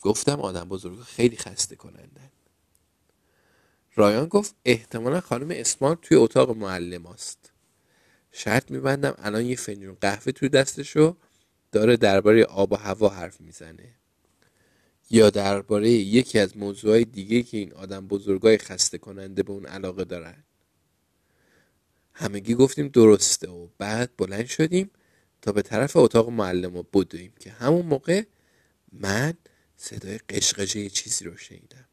گفتم 0.00 0.40
آدم 0.40 0.68
بزرگا 0.68 1.02
خیلی 1.02 1.36
خسته 1.36 1.76
کنندن. 1.76 2.30
رایان 3.94 4.26
گفت 4.26 4.54
احتمالا 4.64 5.20
خانم 5.20 5.48
اسمان 5.50 5.94
توی 6.02 6.16
اتاق 6.16 6.50
معلم 6.56 7.06
است 7.06 7.52
شرط 8.32 8.70
میبندم 8.70 9.14
الان 9.18 9.44
یه 9.44 9.56
فنجون 9.56 9.96
قهوه 10.00 10.32
توی 10.32 10.48
دستشو 10.48 11.16
داره 11.72 11.96
درباره 11.96 12.44
آب 12.44 12.72
و 12.72 12.76
هوا 12.76 13.08
حرف 13.08 13.40
می‌زنه. 13.40 13.99
یا 15.10 15.30
درباره 15.30 15.90
یکی 15.90 16.38
از 16.38 16.56
موضوعهای 16.56 17.04
دیگه 17.04 17.42
که 17.42 17.56
این 17.56 17.72
آدم 17.72 18.08
بزرگای 18.08 18.58
خسته 18.58 18.98
کننده 18.98 19.42
به 19.42 19.52
اون 19.52 19.66
علاقه 19.66 20.04
دارن. 20.04 20.44
همگی 22.12 22.54
گفتیم 22.54 22.88
درسته 22.88 23.50
و 23.50 23.68
بعد 23.78 24.10
بلند 24.16 24.46
شدیم 24.46 24.90
تا 25.42 25.52
به 25.52 25.62
طرف 25.62 25.96
اتاق 25.96 26.28
معلم 26.28 26.74
رو 26.74 26.82
بدویم 26.82 27.32
که 27.40 27.50
همون 27.50 27.86
موقع 27.86 28.22
من 28.92 29.34
صدای 29.76 30.18
قشقشه 30.18 30.90
چیزی 30.90 31.24
رو 31.24 31.36
شنیدم. 31.36 31.88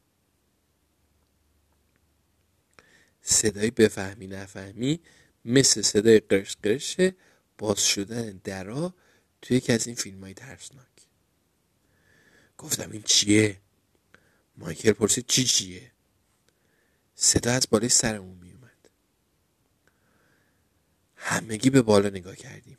صدای 3.22 3.70
بفهمی 3.70 4.26
نفهمی 4.26 5.00
مثل 5.44 5.82
صدای 5.82 6.20
قرش 6.20 6.56
قرش 6.62 6.96
باز 7.58 7.86
شدن 7.86 8.40
درا 8.44 8.94
توی 9.42 9.56
یکی 9.56 9.72
از 9.72 9.86
این 9.86 9.96
فیلم 9.96 10.20
های 10.20 10.34
ترسناک. 10.34 10.97
گفتم 12.58 12.90
این 12.90 13.02
چیه؟ 13.02 13.60
مایکل 14.56 14.92
پرسید 14.92 15.26
چی 15.26 15.44
چیه؟ 15.44 15.92
صدا 17.14 17.52
از 17.52 17.66
بالای 17.70 17.88
سرمون 17.88 18.38
می 18.38 18.52
اومد 18.52 18.90
همگی 21.16 21.70
به 21.70 21.82
بالا 21.82 22.08
نگاه 22.08 22.36
کردیم. 22.36 22.78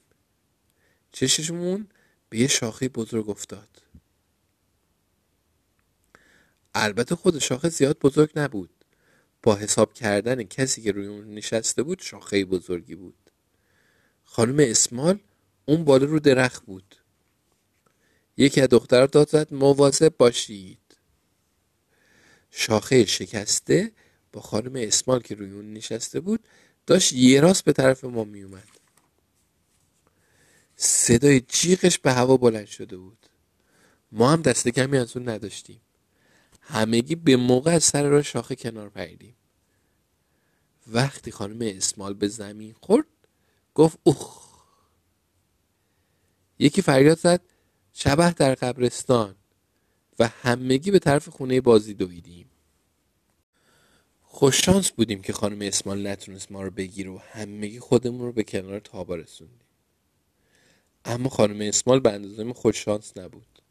چشممون 1.11 1.87
به 2.29 2.37
یه 2.37 2.47
شاخه 2.47 2.89
بزرگ 2.89 3.29
افتاد. 3.29 3.81
البته 6.75 7.15
خود 7.15 7.39
شاخه 7.39 7.69
زیاد 7.69 7.99
بزرگ 7.99 8.31
نبود. 8.35 8.69
با 9.43 9.55
حساب 9.55 9.93
کردن 9.93 10.43
کسی 10.43 10.81
که 10.81 10.91
روی 10.91 11.07
اون 11.07 11.33
نشسته 11.33 11.83
بود 11.83 11.99
شاخه 12.01 12.45
بزرگی 12.45 12.95
بود. 12.95 13.31
خانم 14.23 14.55
اسمال 14.59 15.19
اون 15.65 15.83
بالا 15.83 16.05
رو 16.05 16.19
درخت 16.19 16.65
بود. 16.65 16.95
یکی 18.39 18.61
از 18.61 18.69
دخترها 18.69 19.05
داد 19.05 19.29
زد 19.29 19.53
مواظب 19.53 20.13
باشید. 20.17 20.79
شاخه 22.51 23.05
شکسته 23.05 23.91
با 24.31 24.41
خانم 24.41 24.71
اسمال 24.75 25.19
که 25.21 25.35
روی 25.35 25.51
اون 25.51 25.73
نشسته 25.73 26.19
بود 26.19 26.39
داشت 26.87 27.13
یه 27.13 27.41
راست 27.41 27.63
به 27.63 27.73
طرف 27.73 28.03
ما 28.03 28.23
می 28.23 28.41
اومد. 28.43 28.67
صدای 30.75 31.39
جیغش 31.39 31.99
به 31.99 32.13
هوا 32.13 32.37
بلند 32.37 32.65
شده 32.65 32.97
بود. 32.97 33.17
ما 34.11 34.31
هم 34.31 34.41
دست 34.41 34.67
کمی 34.67 34.97
از 34.97 35.17
اون 35.17 35.29
نداشتیم. 35.29 35.81
همگی 36.61 37.15
به 37.15 37.35
موقع 37.35 37.71
از 37.71 37.83
سر 37.83 38.03
راه 38.03 38.21
شاخه 38.21 38.55
کنار 38.55 38.89
پریدیم. 38.89 39.35
وقتی 40.87 41.31
خانم 41.31 41.57
اسمال 41.61 42.13
به 42.13 42.27
زمین 42.27 42.75
خورد 42.81 43.07
گفت 43.73 43.97
اوخ. 44.03 44.49
یکی 46.59 46.81
فریاد 46.81 47.17
زد 47.17 47.41
شبه 47.93 48.31
در 48.31 48.55
قبرستان 48.55 49.35
و 50.19 50.27
همگی 50.27 50.91
به 50.91 50.99
طرف 50.99 51.29
خونه 51.29 51.61
بازی 51.61 51.93
دویدیم. 51.93 52.49
خوششانس 54.21 54.91
بودیم 54.91 55.21
که 55.21 55.33
خانم 55.33 55.61
اسمال 55.61 56.07
نتونست 56.07 56.51
ما 56.51 56.63
رو 56.63 56.71
بگیره 56.71 57.09
و 57.09 57.19
همگی 57.31 57.79
خودمون 57.79 58.21
رو 58.21 58.31
به 58.31 58.43
کنار 58.43 58.79
تابا 58.79 59.15
رسوندیم. 59.15 59.59
اما 61.05 61.29
خانم 61.29 61.61
اسمال 61.61 61.99
به 61.99 62.11
اندازه 62.11 62.53
خوششانس 62.53 63.17
نبود. 63.17 63.61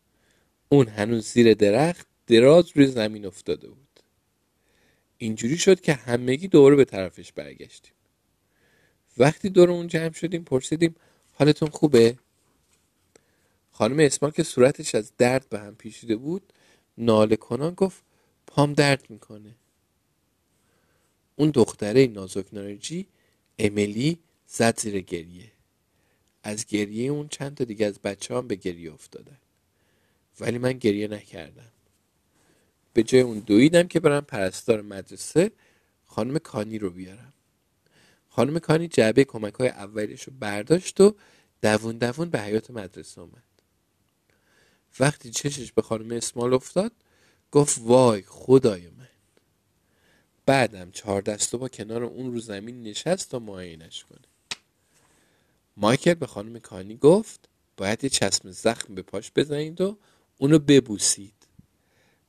اون 0.69 0.89
هنوز 0.89 1.27
زیر 1.27 1.55
درخت 1.55 2.07
دراز 2.27 2.71
روی 2.75 2.87
زمین 2.87 3.27
افتاده 3.27 3.69
بود. 3.69 4.01
اینجوری 5.19 5.59
شد 5.59 5.81
که 5.81 5.93
همگی 5.93 6.49
دوره 6.49 6.77
به 6.77 6.85
طرفش 6.85 7.33
برگشتیم. 7.33 7.93
وقتی 9.19 9.49
دور 9.49 9.71
اون 9.71 9.87
جمع 9.87 10.13
شدیم 10.13 10.45
پرسیدیم 10.45 10.95
حالتون 11.33 11.69
خوبه؟ 11.69 12.19
خانم 13.79 13.99
اسمال 13.99 14.31
که 14.31 14.43
صورتش 14.43 14.95
از 14.95 15.13
درد 15.19 15.49
به 15.49 15.61
هم 15.61 15.75
پیشیده 15.75 16.17
بود 16.17 16.53
ناله 16.99 17.37
کنان 17.37 17.75
گفت 17.75 18.03
پام 18.47 18.73
درد 18.73 19.11
می‌کنه. 19.11 19.55
اون 21.37 21.51
دختره 21.51 22.07
نازک 22.07 22.47
نارنجی 22.53 23.07
امیلی 23.59 24.19
زد 24.47 24.81
زیر 24.81 25.01
گریه. 25.01 25.53
از 26.43 26.67
گریه 26.67 27.11
اون 27.11 27.29
چند 27.29 27.57
تا 27.57 27.65
دیگه 27.65 27.87
از 27.87 27.99
بچه 27.99 28.35
هم 28.35 28.49
به 28.49 28.55
گریه 28.55 28.93
افتادن. 28.93 29.39
ولی 30.41 30.59
من 30.59 30.73
گریه 30.73 31.09
نکردم. 31.09 31.73
به 32.93 33.03
جای 33.03 33.21
اون 33.21 33.39
دویدم 33.39 33.89
که 33.89 34.01
برم 34.01 34.25
پرستار 34.25 34.83
مدرسه 34.83 35.51
خانم 36.07 36.39
کانی 36.39 36.79
رو 36.79 36.91
بیارم. 36.91 37.33
خانم 38.29 38.59
کانی 38.59 38.89
جعبه 38.89 39.25
کمک 39.25 39.55
های 39.55 39.69
اولیش 39.69 40.23
رو 40.23 40.33
برداشت 40.41 41.01
و 41.01 41.15
دوون 41.63 41.99
دوون 41.99 42.31
به 42.31 42.41
حیات 42.41 42.71
مدرسه 42.71 43.21
اومد. 43.21 43.48
وقتی 45.01 45.31
چشش 45.31 45.73
به 45.73 45.83
خانم 45.83 46.13
اسمال 46.13 46.55
افتاد 46.55 46.93
گفت 47.53 47.79
وای 47.83 48.23
خدای 48.23 48.89
من. 48.89 49.09
بعدم 50.47 50.91
چهار 50.91 51.23
دستو 51.23 51.59
با 51.59 51.69
کنار 51.69 52.05
اون 52.05 52.33
رو 52.33 52.41
زمین 52.41 52.83
نشست 52.83 53.31
تا 53.31 53.39
معاینش 53.39 54.05
کنه. 54.05 54.29
مایکل 55.77 56.15
به 56.15 56.27
خانم 56.27 56.59
کانی 56.59 56.97
گفت 56.97 57.49
باید 57.77 58.05
یه 58.05 58.11
چسم 58.11 58.51
زخم 58.51 58.95
به 58.95 59.03
پاش 59.03 59.33
بزنید 59.37 59.81
و 59.81 59.99
اونو 60.39 60.59
ببوسید. 60.59 61.35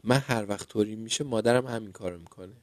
من 0.03 0.17
هر 0.17 0.45
وقت 0.49 0.67
طوری 0.67 0.95
میشه 0.95 1.23
مادرم 1.23 1.67
همین 1.67 1.91
کارو 1.91 2.19
می‌کنه. 2.19 2.53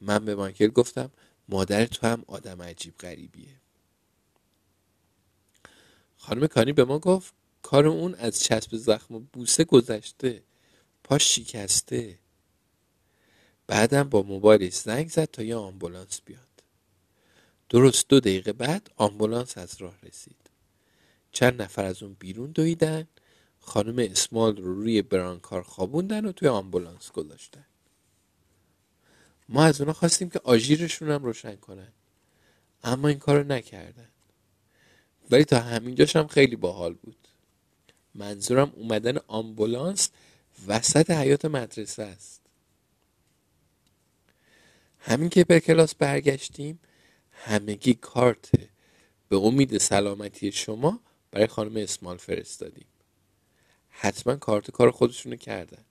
من 0.00 0.24
به 0.24 0.34
مایکل 0.34 0.68
گفتم 0.68 1.10
مادر 1.48 1.86
تو 1.86 2.06
هم 2.06 2.24
آدم 2.26 2.62
عجیب 2.62 2.98
غریبیه. 2.98 3.56
خانم 6.16 6.46
کانی 6.46 6.72
به 6.72 6.84
ما 6.84 6.98
گفت 6.98 7.34
کار 7.62 7.86
اون 7.86 8.14
از 8.14 8.40
چسب 8.40 8.76
زخم 8.76 9.14
و 9.14 9.18
بوسه 9.32 9.64
گذشته. 9.64 10.42
پاش 11.04 11.34
شکسته. 11.34 12.18
بعدم 13.66 14.08
با 14.08 14.22
موبایلش 14.22 14.74
زنگ 14.74 15.08
زد 15.08 15.24
تا 15.24 15.42
یه 15.42 15.56
آمبولانس 15.56 16.20
بیاد. 16.24 16.42
درست 17.68 18.08
دو 18.08 18.20
دقیقه 18.20 18.52
بعد 18.52 18.90
آمبولانس 18.96 19.58
از 19.58 19.80
راه 19.80 19.98
رسید. 20.02 20.50
چند 21.32 21.62
نفر 21.62 21.84
از 21.84 22.02
اون 22.02 22.16
بیرون 22.18 22.50
دویدن. 22.50 23.08
خانم 23.60 23.98
اسمال 23.98 24.56
رو 24.56 24.74
روی 24.74 25.02
برانکار 25.02 25.62
خوابوندن 25.62 26.24
و 26.24 26.32
توی 26.32 26.48
آمبولانس 26.48 27.12
گذاشتن. 27.12 27.66
ما 29.48 29.64
از 29.64 29.80
اونا 29.80 29.92
خواستیم 29.92 30.30
که 30.30 30.40
آژیرشون 30.44 31.10
هم 31.10 31.24
روشن 31.24 31.56
کنن. 31.56 31.92
اما 32.84 33.08
این 33.08 33.18
کارو 33.18 33.44
نکردن. 33.44 34.08
ولی 35.30 35.44
تا 35.44 35.60
همینجاش 35.60 36.16
هم 36.16 36.26
خیلی 36.26 36.56
باحال 36.56 36.94
بود. 36.94 37.27
منظورم 38.18 38.72
اومدن 38.76 39.18
آمبولانس 39.26 40.10
وسط 40.66 41.10
حیات 41.10 41.44
مدرسه 41.44 42.02
است. 42.02 42.40
همین 44.98 45.28
که 45.28 45.44
به 45.44 45.60
کلاس 45.60 45.94
برگشتیم 45.94 46.78
همگی 47.32 47.94
کارت 47.94 48.50
به 49.28 49.36
امید 49.36 49.78
سلامتی 49.78 50.52
شما 50.52 51.00
برای 51.30 51.46
خانم 51.46 51.76
اسمال 51.76 52.16
فرستادیم. 52.16 52.86
حتما 53.88 54.36
کارت 54.36 54.70
کار 54.70 54.90
خودشونو 54.90 55.36
کردن. 55.36 55.84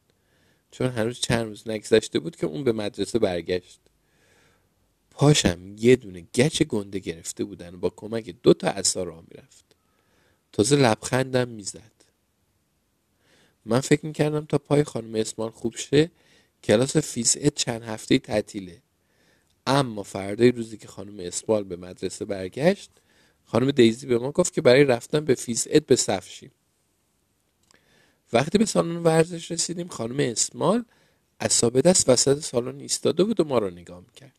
چون 0.72 0.88
هنوز 0.88 1.20
چند 1.20 1.46
روز 1.46 1.68
نگذشته 1.68 2.20
بود 2.20 2.36
که 2.36 2.48
اون 2.48 2.64
به 2.64 2.72
مدرسه 2.72 3.20
برگشت. 3.20 3.80
پاشم 5.12 5.76
یه 5.78 5.96
دونه 5.96 6.28
گچ 6.36 6.64
گنده 6.64 7.00
گرفته 7.00 7.44
بودن 7.44 7.76
و 7.76 7.78
با 7.78 7.90
کمک 7.90 8.36
دو 8.44 8.54
تا 8.54 8.68
عصا 8.68 9.04
راه 9.04 9.24
می‌رفت. 9.32 9.66
تازه 10.52 10.76
لبخندم 10.76 11.48
می‌زد. 11.48 11.97
من 13.68 13.80
فکر 13.80 14.06
می‌کردم 14.06 14.46
تا 14.46 14.58
پای 14.58 14.84
خانم 14.84 15.16
اسمال 15.16 15.50
خوب 15.50 15.76
شه 15.76 16.12
کلاس 16.64 16.98
فیزیک 16.98 17.54
چند 17.56 17.84
هفته 17.84 18.20
تعطیله. 18.20 18.82
اما 19.68 20.04
فردای 20.04 20.52
روزی 20.52 20.78
که 20.78 20.88
خانم 20.88 21.20
اسمال 21.20 21.64
به 21.64 21.76
مدرسه 21.76 22.26
برگشت 22.26 22.92
خانم 23.46 23.72
دیزی 23.72 24.08
به 24.08 24.18
ما 24.18 24.32
گفت 24.32 24.54
که 24.54 24.62
برای 24.62 24.84
رفتن 24.84 25.26
به 25.26 25.36
فیزیک 25.36 25.86
به 25.86 25.96
صف 25.96 26.30
شیم. 26.30 26.52
وقتی 28.34 28.58
به 28.58 28.66
سالن 28.66 28.98
ورزش 28.98 29.52
رسیدیم 29.52 29.88
خانم 29.88 30.20
اسمال 30.20 30.86
اصابه 31.40 31.82
دست 31.82 32.10
وسط 32.10 32.40
سالن 32.40 32.80
ایستاده 32.80 33.24
بود 33.24 33.40
و 33.40 33.44
ما 33.44 33.58
را 33.58 33.70
نگاه 33.70 34.04
می‌کرد. 34.08 34.34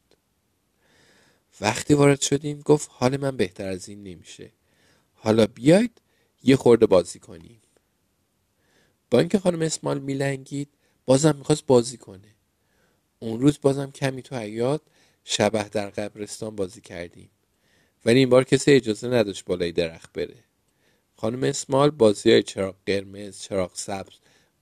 وقتی 1.60 1.94
وارد 1.94 2.20
شدیم 2.20 2.60
گفت 2.60 2.90
حال 2.92 3.16
من 3.16 3.36
بهتر 3.36 3.68
از 3.68 3.88
این 3.88 4.02
نمیشه. 4.02 4.50
حالا 5.14 5.46
بیاید 5.46 6.00
یه 6.42 6.56
خورده 6.56 6.86
بازی 6.86 7.18
کنیم. 7.18 7.60
با 9.10 9.18
اینکه 9.18 9.38
خانم 9.38 9.62
اسمال 9.62 9.98
میلنگید 9.98 10.68
بازم 11.06 11.36
می‌خواست 11.36 11.66
بازی 11.66 11.96
کنه. 11.96 12.34
اون 13.18 13.40
روز 13.40 13.58
بازم 13.62 13.90
کمی 13.90 14.22
تو 14.22 14.36
حیات 14.36 14.80
شبه 15.24 15.62
در 15.62 15.90
قبرستان 15.90 16.56
بازی 16.56 16.80
کردیم. 16.80 17.30
ولی 18.04 18.18
این 18.18 18.28
بار 18.28 18.44
کسی 18.44 18.72
اجازه 18.72 19.08
نداشت 19.08 19.44
بالای 19.44 19.72
درخت 19.72 20.12
بره. 20.12 20.44
خانم 21.16 21.44
اسمال 21.44 21.90
بازی 21.90 22.30
های 22.30 22.42
چراغ 22.42 22.74
قرمز 22.86 23.40
چراغ 23.40 23.70
سبز 23.74 24.14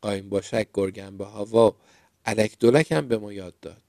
قایم 0.02 0.28
باشک 0.28 0.68
گرگن 0.74 1.16
به 1.16 1.26
هوا 1.26 1.76
علک 2.24 2.58
دولک 2.58 2.92
هم 2.92 3.08
به 3.08 3.18
ما 3.18 3.32
یاد 3.32 3.60
داد. 3.60 3.82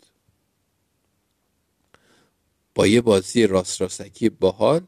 با 2.76 2.88
یه 2.88 3.02
بازی 3.02 3.48
راست 3.48 3.82
راستکی 3.82 4.30
باحال 4.30 4.82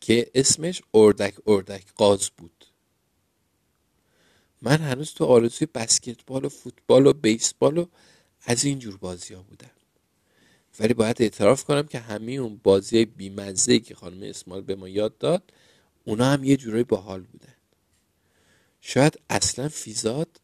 که 0.00 0.30
اسمش 0.34 0.82
اردک 0.94 1.34
اردک 1.46 1.84
قاز 1.96 2.30
بود. 2.30 2.53
من 4.64 4.76
هنوز 4.76 5.14
تو 5.14 5.24
آرزوی 5.24 5.68
بسکتبال 5.74 6.44
و 6.44 6.48
فوتبال 6.48 7.06
و 7.06 7.12
بیسبال 7.12 7.78
و 7.78 7.86
از 8.46 8.64
این 8.64 8.78
جور 8.78 8.96
بازی 8.96 9.34
ها 9.34 9.42
بودم. 9.42 9.70
ولی 10.80 10.94
باید 10.94 11.22
اعتراف 11.22 11.64
کنم 11.64 11.82
که 11.82 11.98
همه 11.98 12.32
اون 12.32 12.60
بازی 12.62 13.04
بیمزه 13.04 13.78
که 13.78 13.94
خانم 13.94 14.22
اسمال 14.22 14.60
به 14.60 14.74
ما 14.74 14.88
یاد 14.88 15.18
داد 15.18 15.52
اونا 16.04 16.24
هم 16.24 16.44
یه 16.44 16.56
جورایی 16.56 16.84
باحال 16.84 17.20
بودن. 17.20 17.54
شاید 18.80 19.20
اصلا 19.30 19.68
فیزاد 19.68 20.40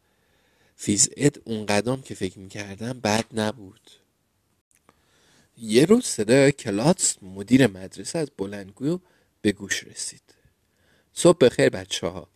فیزاد 0.75 1.41
اون 1.43 1.65
قدم 1.65 2.01
که 2.01 2.15
فکر 2.15 2.39
می‌کردم 2.39 2.99
بد 2.99 3.25
نبود. 3.33 3.91
یه 5.57 5.85
روز 5.85 6.05
صدای 6.05 6.51
کلاتس 6.51 7.23
مدیر 7.23 7.67
مدرسه 7.67 8.19
از 8.19 8.31
بلندگوی 8.37 8.99
به 9.41 9.51
گوش 9.51 9.83
رسید. 9.83 10.35
صبح 11.13 11.37
بخیر 11.37 11.69
بچه 11.69 12.07
ها 12.07 12.30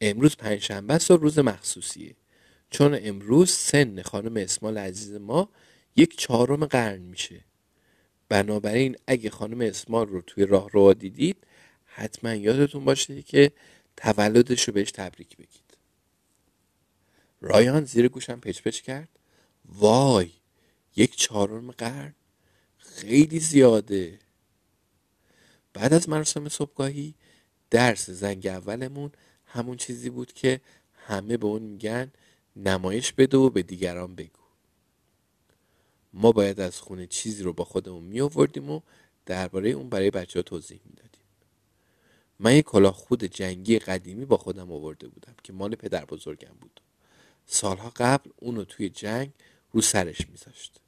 امروز 0.00 0.36
پنجشنبه 0.36 0.94
است 0.94 1.10
و 1.10 1.16
روز 1.16 1.38
مخصوصیه. 1.38 2.16
چون 2.70 2.98
امروز 3.02 3.50
سن 3.50 4.02
خانم 4.02 4.36
اسمال 4.36 4.78
عزیز 4.78 5.12
ما 5.14 5.48
یک 5.96 6.18
چهارم 6.18 6.66
قرن 6.66 6.98
میشه. 6.98 7.44
بنابراین 8.28 8.96
اگه 9.06 9.30
خانم 9.30 9.60
اسمال 9.60 10.06
رو 10.06 10.20
توی 10.20 10.46
راه 10.46 10.70
رو 10.70 10.94
دیدید 10.94 11.36
حتما 11.84 12.34
یادتون 12.34 12.84
باشه 12.84 13.22
که 13.22 13.52
تولدش 13.96 14.62
رو 14.68 14.74
بهش 14.74 14.90
تبریک 14.90 15.36
بگید. 15.36 15.76
رایان 17.40 17.84
زیر 17.84 18.08
گوشم 18.08 18.40
پچ 18.40 18.62
پچ 18.62 18.80
کرد. 18.80 19.08
وای 19.64 20.30
یک 20.96 21.16
چهارم 21.16 21.70
قرن؟ 21.70 22.14
خیلی 22.78 23.40
زیاده. 23.40 24.18
بعد 25.72 25.94
از 25.94 26.08
مراسم 26.08 26.48
صبحگاهی 26.48 27.14
درس 27.70 28.10
زنگ 28.10 28.46
اولمون 28.46 29.12
همون 29.56 29.76
چیزی 29.76 30.10
بود 30.10 30.32
که 30.32 30.60
همه 30.94 31.36
به 31.36 31.46
اون 31.46 31.62
میگن 31.62 32.12
نمایش 32.56 33.12
بده 33.12 33.36
و 33.36 33.50
به 33.50 33.62
دیگران 33.62 34.14
بگو. 34.14 34.40
ما 36.12 36.32
باید 36.32 36.60
از 36.60 36.80
خونه 36.80 37.06
چیزی 37.06 37.42
رو 37.42 37.52
با 37.52 37.64
خودمون 37.64 38.04
می 38.04 38.20
آوردیم 38.20 38.70
و 38.70 38.80
درباره 39.26 39.70
اون 39.70 39.88
برای 39.88 40.10
بچه 40.10 40.38
ها 40.38 40.42
توضیح 40.42 40.80
می‌دادیم. 40.84 41.22
من 42.38 42.54
یک 42.54 42.64
کلاه 42.64 42.92
خود 42.92 43.24
جنگی 43.24 43.78
قدیمی 43.78 44.24
با 44.24 44.36
خودم 44.36 44.72
آورده 44.72 45.08
بودم 45.08 45.34
که 45.42 45.52
مال 45.52 45.74
پدر 45.74 46.04
بزرگم 46.04 46.54
بود. 46.60 46.80
سالها 47.46 47.92
قبل 47.96 48.30
اونو 48.36 48.64
توی 48.64 48.88
جنگ 48.88 49.30
رو 49.72 49.80
سرش 49.80 50.28
میذاشت. 50.28 50.80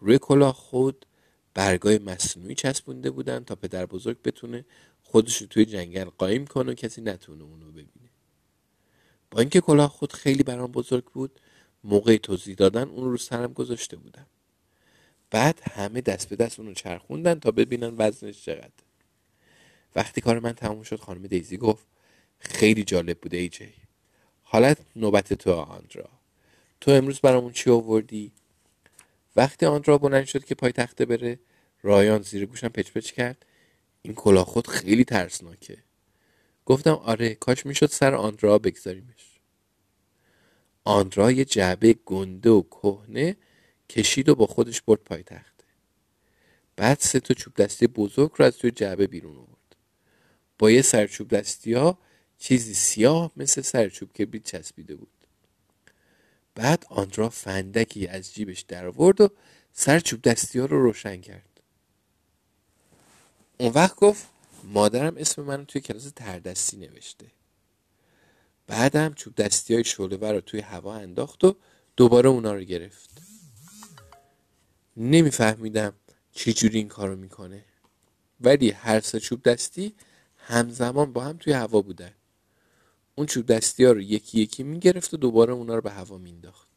روی 0.00 0.18
کلاه 0.18 0.54
خود 0.54 1.06
برگای 1.54 1.98
مصنوعی 1.98 2.54
چسبونده 2.54 3.10
بودن 3.10 3.44
تا 3.44 3.54
پدر 3.54 3.86
بزرگ 3.86 4.22
بتونه 4.22 4.64
خودش 5.10 5.36
رو 5.36 5.46
توی 5.46 5.64
جنگل 5.64 6.04
قایم 6.04 6.46
کنه 6.46 6.72
و 6.72 6.74
کسی 6.74 7.00
نتونه 7.00 7.44
اونو 7.44 7.70
ببینه. 7.70 8.10
با 9.30 9.40
اینکه 9.40 9.60
کلاه 9.60 9.88
خود 9.88 10.12
خیلی 10.12 10.42
برام 10.42 10.72
بزرگ 10.72 11.04
بود 11.04 11.40
موقع 11.84 12.16
توضیح 12.16 12.54
دادن 12.54 12.88
اون 12.88 13.10
رو 13.10 13.16
سرم 13.16 13.52
گذاشته 13.52 13.96
بودم. 13.96 14.26
بعد 15.30 15.60
همه 15.72 16.00
دست 16.00 16.28
به 16.28 16.36
دست 16.36 16.60
اونو 16.60 16.74
چرخوندن 16.74 17.38
تا 17.38 17.50
ببینن 17.50 17.94
وزنش 17.98 18.44
چقدر. 18.44 18.70
وقتی 19.96 20.20
کار 20.20 20.38
من 20.38 20.52
تموم 20.52 20.82
شد 20.82 21.00
خانم 21.00 21.26
دیزی 21.26 21.56
گفت 21.56 21.86
خیلی 22.38 22.84
جالب 22.84 23.18
بوده 23.18 23.36
ای 23.36 23.48
جی. 23.48 23.72
حالت 24.42 24.78
نوبت 24.96 25.32
تو 25.34 25.52
آندرا. 25.52 26.08
تو 26.80 26.90
امروز 26.90 27.20
برامون 27.20 27.52
چی 27.52 27.70
آوردی؟ 27.70 28.32
وقتی 29.36 29.66
آندرا 29.66 29.98
بلند 29.98 30.24
شد 30.24 30.44
که 30.44 30.54
پای 30.54 30.72
تخته 30.72 31.04
بره 31.04 31.38
رایان 31.82 32.22
زیر 32.22 32.46
گوشم 32.46 32.68
پچ 32.68 32.90
پچ 32.90 33.10
کرد. 33.10 33.46
این 34.02 34.14
کلاه 34.14 34.44
خود 34.44 34.66
خیلی 34.66 35.04
ترسناکه. 35.04 35.78
گفتم 36.66 36.94
آره 36.94 37.34
کاش 37.34 37.66
می‌شد 37.66 37.86
سر 37.86 38.14
آندرا 38.14 38.58
بگذاریمش. 38.58 39.40
آندرا 40.84 41.32
یه 41.32 41.44
جعبه 41.44 41.92
گنده 41.92 42.50
و 42.50 42.62
کهنه 42.62 43.36
کشید 43.88 44.28
و 44.28 44.34
با 44.34 44.46
خودش 44.46 44.82
برد 44.82 45.00
پای 45.00 45.22
تخته 45.22 45.64
بعد 46.76 46.98
سه 47.00 47.20
تا 47.20 47.34
چوب 47.34 47.54
دستی 47.54 47.86
بزرگ 47.86 48.30
رو 48.36 48.44
از 48.44 48.58
توی 48.58 48.70
جعبه 48.70 49.06
بیرون 49.06 49.36
آورد. 49.36 49.76
با 50.58 50.70
یه 50.70 50.82
سرچوب 50.82 51.28
دستی 51.28 51.72
ها 51.72 51.98
چیزی 52.38 52.74
سیاه 52.74 53.32
مثل 53.36 53.62
سرچوب 53.62 54.12
کبریت 54.12 54.44
چسبیده 54.44 54.96
بود. 54.96 55.08
بعد 56.54 56.86
آندرا 56.88 57.28
فندکی 57.28 58.06
از 58.06 58.34
جیبش 58.34 58.60
در 58.60 58.86
آورد 58.86 59.20
و 59.20 59.28
سرچوب 59.72 60.22
دستی 60.22 60.58
ها 60.58 60.64
رو 60.64 60.82
روشن 60.82 61.20
کرد. 61.20 61.49
اون 63.60 63.72
وقت 63.72 63.96
گفت 63.96 64.28
مادرم 64.64 65.16
اسم 65.16 65.42
منو 65.42 65.64
توی 65.64 65.80
کلاس 65.80 66.10
تردستی 66.16 66.76
نوشته. 66.76 67.26
بعدم 68.66 69.14
چوب 69.14 69.34
دستی 69.34 69.74
های 69.74 69.84
شعله 69.84 70.32
رو 70.32 70.40
توی 70.40 70.60
هوا 70.60 70.94
انداخت 70.94 71.44
و 71.44 71.56
دوباره 71.96 72.28
اونا 72.28 72.54
رو 72.54 72.60
گرفت. 72.60 73.10
نمیفهمیدم 74.96 75.92
چه 76.32 76.52
جوری 76.52 76.78
این 76.78 76.88
کارو 76.88 77.16
می‌کنه. 77.16 77.64
ولی 78.40 78.70
هر 78.70 79.00
سه 79.00 79.20
چوب 79.20 79.42
دستی 79.42 79.94
همزمان 80.36 81.12
با 81.12 81.24
هم 81.24 81.36
توی 81.36 81.52
هوا 81.52 81.82
بودن. 81.82 82.12
اون 83.14 83.26
چوب 83.26 83.46
دستی 83.46 83.84
ها 83.84 83.92
رو 83.92 84.00
یکی 84.00 84.40
یکی 84.40 84.62
می‌گرفت 84.62 85.14
و 85.14 85.16
دوباره 85.16 85.52
اونا 85.52 85.74
رو 85.74 85.80
به 85.80 85.90
هوا 85.90 86.18
مینداخت 86.18 86.68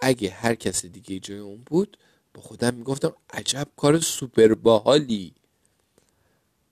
اگه 0.00 0.30
هر 0.30 0.54
کس 0.54 0.84
دیگه 0.86 1.18
جای 1.18 1.38
اون 1.38 1.62
بود 1.66 1.98
با 2.34 2.42
خودم 2.42 2.74
می‌گفتم 2.74 3.12
عجب 3.30 3.68
کار 3.76 4.00
سوپر 4.00 4.54
باحالی 4.54 5.34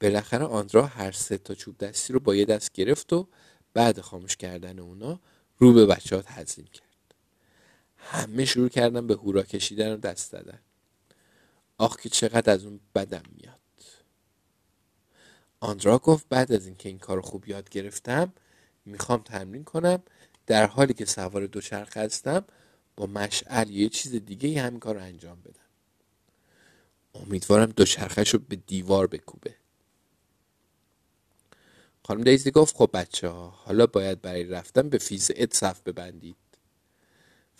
بالاخره 0.01 0.45
آندرا 0.45 0.87
هر 0.87 1.13
سه 1.13 1.39
تا 1.39 1.55
چوب 1.55 1.79
دستی 1.79 2.13
رو 2.13 2.21
با 2.21 2.35
یه 2.35 2.45
دست 2.45 2.73
گرفت 2.73 3.13
و 3.13 3.27
بعد 3.75 4.01
خاموش 4.01 4.37
کردن 4.37 4.79
اونا 4.79 5.21
رو 5.59 5.73
به 5.73 5.87
بچه 5.87 6.23
تزیم 6.23 6.67
کرد. 6.67 7.15
همه 7.97 8.45
شروع 8.45 8.69
کردن 8.69 9.07
به 9.07 9.15
هورا 9.15 9.43
کشیدن 9.43 9.93
و 9.93 9.97
دست 9.97 10.33
دادن 10.33 10.59
آخ 11.79 11.97
که 11.97 12.09
چقدر 12.09 12.53
از 12.53 12.65
اون 12.65 12.81
بدم 12.95 13.23
میاد. 13.37 13.61
آندرا 15.61 15.99
گفت 15.99 16.27
بعد 16.29 16.53
از 16.53 16.67
اینکه 16.67 16.89
این 16.89 16.99
کار 16.99 17.21
خوب 17.21 17.49
یاد 17.49 17.69
گرفتم 17.69 18.33
می‌خوام 18.85 19.23
تمرین 19.23 19.65
کنم. 19.65 20.03
در 20.47 20.67
حالی 20.67 20.95
که 20.95 21.05
سوار 21.05 21.47
دوچرخ 21.47 21.97
هستم 21.97 22.45
با 22.97 23.07
مشعل 23.07 23.71
یه 23.71 23.89
چیز 23.89 24.15
دیگه 24.15 24.63
همین 24.63 24.81
کار 24.81 24.95
رو 24.95 25.03
انجام 25.03 25.41
بدم. 25.41 25.55
امیدوارم 27.15 27.67
دوچرخش 27.67 28.35
رو 28.35 28.39
به 28.49 28.57
دیوار 28.57 29.07
بکوبه. 29.07 29.60
خانم 32.05 32.25
دیزی 32.25 32.51
گفت 32.51 32.77
خب 32.77 32.91
بچه 32.95 33.29
ها 33.29 33.49
حالا 33.49 33.87
باید 33.87 34.23
برای 34.23 34.45
رفتن 34.45 34.89
به 34.89 34.99
فیز 34.99 35.31
اد 35.37 35.53
صف 35.53 35.81
ببندید. 35.83 36.37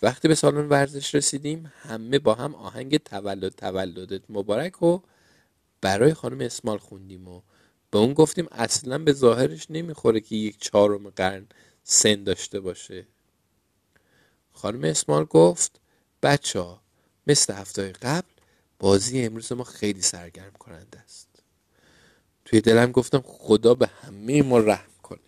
وقتی 0.01 0.27
به 0.27 0.35
سالن 0.35 0.69
ورزش 0.69 1.15
رسیدیم 1.15 1.73
همه 1.81 2.19
با 2.19 2.35
هم 2.35 2.55
آهنگ 2.55 2.97
تولد 2.97 3.55
تولدت 3.55 4.21
مبارک 4.29 4.81
و 4.81 4.99
برای 5.81 6.13
خانم 6.13 6.41
اسمال 6.41 6.77
خوندیم 6.77 7.27
و 7.27 7.41
به 7.91 7.99
اون 7.99 8.13
گفتیم 8.13 8.47
اصلا 8.51 8.97
به 8.97 9.13
ظاهرش 9.13 9.67
نمی‌خوره 9.69 10.19
که 10.19 10.35
یک 10.35 10.57
چهارم 10.61 11.09
قرن 11.09 11.47
سن 11.83 12.23
داشته 12.23 12.59
باشه. 12.59 13.07
خانم 14.51 14.83
اسمال 14.83 15.25
گفت 15.25 15.79
بچه 16.23 16.59
ها 16.59 16.81
مثل 17.27 17.53
هفته 17.53 17.91
قبل 17.91 18.27
بازی 18.79 19.25
امروز 19.25 19.51
ما 19.51 19.63
خیلی 19.63 20.01
سرگرم 20.01 20.53
کننده 20.59 20.99
است. 20.99 21.30
توی 22.51 22.61
دلم 22.61 22.91
گفتم 22.91 23.21
خدا 23.25 23.73
به 23.73 23.87
همه 23.87 24.41
ما 24.41 24.57
رحم 24.59 24.91
کنه. 25.03 25.19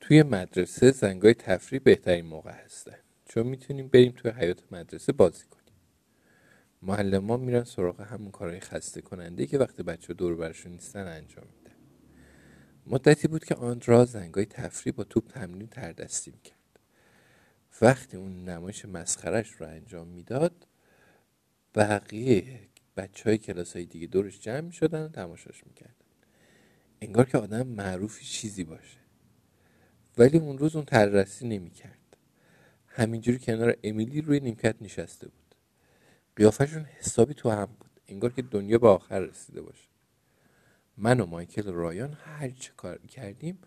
توی 0.00 0.22
مدرسه 0.22 0.90
زنگای 0.90 1.34
تفریح 1.34 1.80
بهترین 1.84 2.26
موقع 2.26 2.50
هستن. 2.50 2.96
چون 3.24 3.46
می‌تونیم 3.46 3.88
بریم 3.88 4.12
توی 4.16 4.30
حیات 4.30 4.72
مدرسه 4.72 5.12
بازی 5.12 5.44
کنیم. 5.44 5.74
معلم 6.82 7.30
ها 7.30 7.36
میرن 7.36 7.64
سراغ 7.64 8.00
همون 8.00 8.30
کارهای 8.30 8.60
خسته 8.60 9.00
کننده 9.00 9.46
که 9.46 9.58
وقتی 9.58 9.82
بچه 9.82 10.14
دور 10.14 10.36
برشون 10.36 10.72
نیستن 10.72 11.06
انجام 11.06 11.46
میدن. 11.56 11.76
مدتی 12.86 13.28
بود 13.28 13.44
که 13.44 13.54
آندرا 13.54 14.04
زنگای 14.04 14.46
تفریح 14.46 14.94
با 14.94 15.04
توپ 15.04 15.28
تمرین 15.28 15.68
تردستی 15.68 16.30
می‌کرد 16.30 16.80
وقتی 17.82 18.16
اون 18.16 18.44
نمایش 18.48 18.84
مسخرش 18.84 19.52
رو 19.52 19.66
انجام 19.66 20.08
می‌داد 20.08 20.66
بقیه 21.74 22.60
بچه 22.96 23.24
های 23.24 23.38
کلاس 23.38 23.76
های 23.76 23.86
دیگه 23.86 24.06
دورش 24.06 24.40
جمع 24.40 24.60
می 24.60 24.72
شدن 24.72 25.04
و 25.04 25.08
تماشاش 25.08 25.66
می‌کردن. 25.66 25.94
انگار 27.00 27.24
که 27.24 27.38
آدم 27.38 27.66
معروفی 27.66 28.24
چیزی 28.24 28.64
باشه. 28.64 28.98
ولی 30.18 30.38
اون 30.38 30.58
روز 30.58 30.76
اون 30.76 30.84
تررسی 30.84 31.48
نمی‌کرد. 31.48 32.16
همینجوری 32.86 33.38
کنار 33.38 33.76
امیلی 33.84 34.20
روی 34.20 34.40
نیمکت 34.40 34.76
نشسته 34.80 35.28
بود. 35.28 35.54
قیافشون 36.36 36.84
حسابی 36.84 37.34
تو 37.34 37.50
هم 37.50 37.66
بود. 37.66 38.00
انگار 38.08 38.32
که 38.32 38.42
دنیا 38.42 38.78
به 38.78 38.88
آخر 38.88 39.20
رسیده 39.20 39.62
باشه. 39.62 39.88
من 40.96 41.20
و 41.20 41.26
مایکل 41.26 41.68
و 41.68 41.72
رایان 41.72 42.12
هر 42.12 42.50
چه 42.50 42.72
کار 42.76 42.98
کردیم 42.98 43.58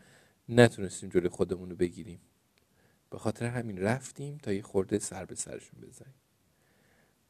نتونستیم 0.49 1.09
جلوی 1.09 1.29
خودمون 1.29 1.69
رو 1.69 1.75
بگیریم. 1.75 2.19
به 3.09 3.17
خاطر 3.17 3.45
همین 3.45 3.77
رفتیم 3.77 4.37
تا 4.37 4.53
یه 4.53 4.61
خورده 4.61 4.99
سر 4.99 5.25
به 5.25 5.35
سرشون 5.35 5.81
بزنیم. 5.81 6.15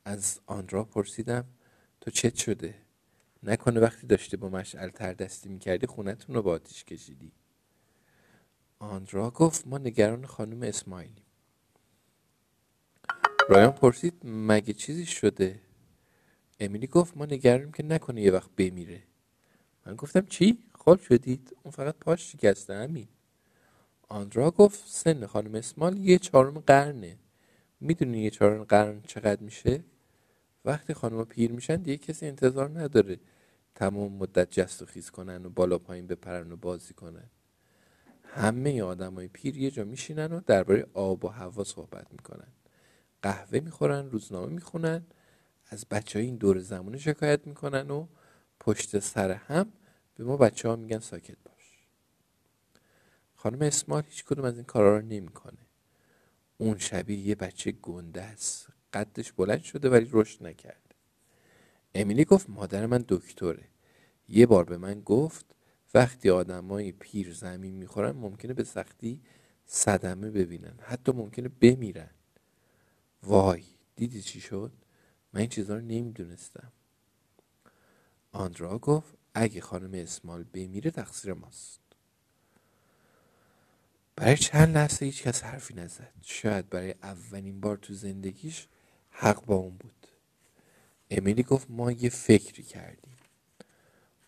از 0.06 0.40
آنرا 0.46 0.84
پرسیدم 0.84 1.46
تو 2.04 2.12
چت 2.12 2.36
شده؟ 2.36 2.76
نکنه 3.44 3.80
وقتی 3.80 4.08
داشته 4.08 4.38
با 4.38 4.50
مشعل 4.50 4.90
تر 4.90 5.14
دستی 5.14 5.50
می‌کردی 5.50 5.88
خونتون 5.88 6.36
رو 6.36 6.42
با 6.42 6.52
آتیش 6.52 6.84
کشیدی. 6.84 7.32
آندرا 8.80 9.30
گفت 9.30 9.68
ما 9.68 9.78
نگران 9.78 10.26
خانم 10.26 10.64
اسماعیلیم. 10.64 11.26
رایان 13.50 13.72
پرسید 13.72 14.14
مگه 14.24 14.74
چیزی 14.74 15.06
شده؟ 15.06 15.62
امیلی 16.60 16.88
گفت 16.88 17.18
ما 17.18 17.26
نگرانیم 17.26 17.72
که 17.72 17.84
نکنه 17.84 18.22
یه 18.22 18.32
وقت 18.32 18.50
بمیره. 18.58 19.04
من 19.86 19.96
گفتم 19.96 20.26
چی؟ 20.26 20.64
خال 20.74 20.98
شدید؟ 20.98 21.56
اون 21.64 21.72
فقط 21.72 21.96
پاش 21.96 22.32
شکسته 22.32 22.74
همین. 22.74 23.08
آندرا 24.10 24.52
گفت 24.52 24.84
سن 24.88 25.26
خانم 25.26 25.56
اسمال 25.56 25.98
یه 25.98 26.18
چهارم 26.20 26.60
قرنه. 26.60 27.18
می‌دونی 27.80 28.24
یه 28.24 28.30
چهارم 28.30 28.64
قرن 28.64 29.02
چقدر 29.02 29.42
میشه؟ 29.42 29.84
وقتی 30.66 30.94
خانم 30.94 31.26
پیر 31.26 31.52
میشن 31.52 31.76
دیگه 31.76 31.98
کسی 31.98 32.28
انتظار 32.28 32.80
نداره 32.80 33.20
تمام 33.76 34.14
مدت 34.14 34.52
جست 34.52 34.82
و 34.82 34.86
خیز 34.86 35.10
کنن 35.10 35.46
و 35.46 35.50
بالا 35.50 35.78
پایین 35.78 36.08
بپرن 36.08 36.52
و 36.52 36.56
بازی 36.56 36.94
کنن. 36.94 37.30
همه 38.24 38.84
های 38.84 39.28
پیر 39.28 39.58
یه 39.58 39.72
جا 39.72 39.84
میشینن 39.84 40.32
و 40.34 40.42
درباره 40.46 40.88
آب 40.94 41.26
و 41.26 41.28
هوا 41.28 41.64
صحبت 41.64 42.08
می‌کنن. 42.12 42.48
قهوه 43.22 43.60
می‌خورن 43.60 44.10
روزنامه 44.10 44.54
می‌خونن 44.54 45.06
از 45.70 45.86
بچه 45.92 46.20
های 46.20 46.26
این 46.26 46.36
دور 46.36 46.60
زمانه 46.60 46.98
شکایت 46.98 47.48
می‌کنن 47.48 47.92
و 47.92 48.08
پشت 48.60 49.00
سر 49.00 49.32
هم 49.32 49.72
به 50.16 50.24
ما 50.24 50.38
بچه 50.38 50.70
ها 50.70 50.76
میگن 50.76 51.00
ساکت 51.00 51.38
باش. 51.46 51.88
خانم 53.36 53.62
اسمال 53.62 54.04
هیچ 54.10 54.26
کدوم 54.26 54.46
از 54.46 54.56
این 54.56 54.64
کارا 54.64 54.98
رو 54.98 55.06
نمی‌کنه. 55.06 55.58
اون 56.58 56.78
شبیه 56.78 57.18
یه 57.18 57.36
بچه 57.36 57.72
گنده 57.72 58.22
است. 58.22 58.68
قدش 58.94 59.32
بلند 59.32 59.62
شده 59.64 59.90
ولی 59.90 60.10
رشد 60.12 60.48
نکرد. 60.48 60.96
امیلی 61.96 62.26
گفت 62.26 62.50
مادر 62.50 62.86
من 62.86 63.06
دکتره. 63.08 63.68
یه 64.30 64.46
بار 64.46 64.64
به 64.64 64.78
من 64.78 65.02
گفت 65.02 65.46
وقتی 65.94 66.30
آدمای 66.30 66.92
پیر 66.92 67.34
زمین 67.34 67.74
می‌خورن 67.74 68.12
ممکنه 68.12 68.54
به 68.54 68.64
سختی 68.64 69.22
صدمه 69.66 70.32
ببینن. 70.32 70.80
حتی 70.82 71.12
ممکنه 71.12 71.50
بمیرن. 71.50 72.10
وای 73.24 73.64
دیدی 73.96 74.22
چی 74.22 74.42
شد؟ 74.42 74.72
من 75.34 75.40
این 75.40 75.50
چیزها 75.50 75.76
رو 75.76 75.82
نمی‌دونستم. 75.82 76.72
آندرا 78.32 78.80
گفت 78.80 79.14
اگه 79.34 79.62
خانم 79.62 79.92
اسمال 79.94 80.44
بمیره 80.44 80.92
تقصیر 80.92 81.34
ماست. 81.34 81.80
برای 84.16 84.38
چند 84.38 84.76
لحظه 84.76 85.06
هیچ 85.06 85.24
کس 85.24 85.44
حرفی 85.44 85.74
نزد. 85.74 86.14
شاید 86.22 86.70
برای 86.70 86.96
اولین 87.04 87.60
بار 87.62 87.78
تو 87.78 87.94
زندگیش 87.94 88.68
حق 89.16 89.46
با 89.46 89.56
اون 89.56 89.78
بود. 89.78 90.08
امیلی 91.10 91.44
گفت 91.44 91.68
ما 91.70 91.92
یه 91.92 92.10
فکری 92.10 92.64
کردیم. 92.64 93.14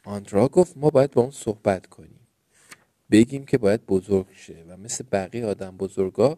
آندرا 0.03 0.47
گفت 0.47 0.77
ما 0.77 0.89
باید 0.89 1.11
با 1.11 1.21
اون 1.21 1.31
صحبت 1.31 1.87
کنیم. 1.87 2.19
بگیم 3.11 3.45
که 3.45 3.57
باید 3.57 3.85
بزرگ 3.85 4.33
شه 4.33 4.65
و 4.67 4.77
مثل 4.77 5.05
بقیه 5.11 5.45
آدم 5.45 5.77
بزرگا 5.77 6.37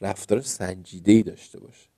رفتار 0.00 0.40
سنجیده 0.40 1.12
ای 1.12 1.22
داشته 1.22 1.60
باشه. 1.60 1.88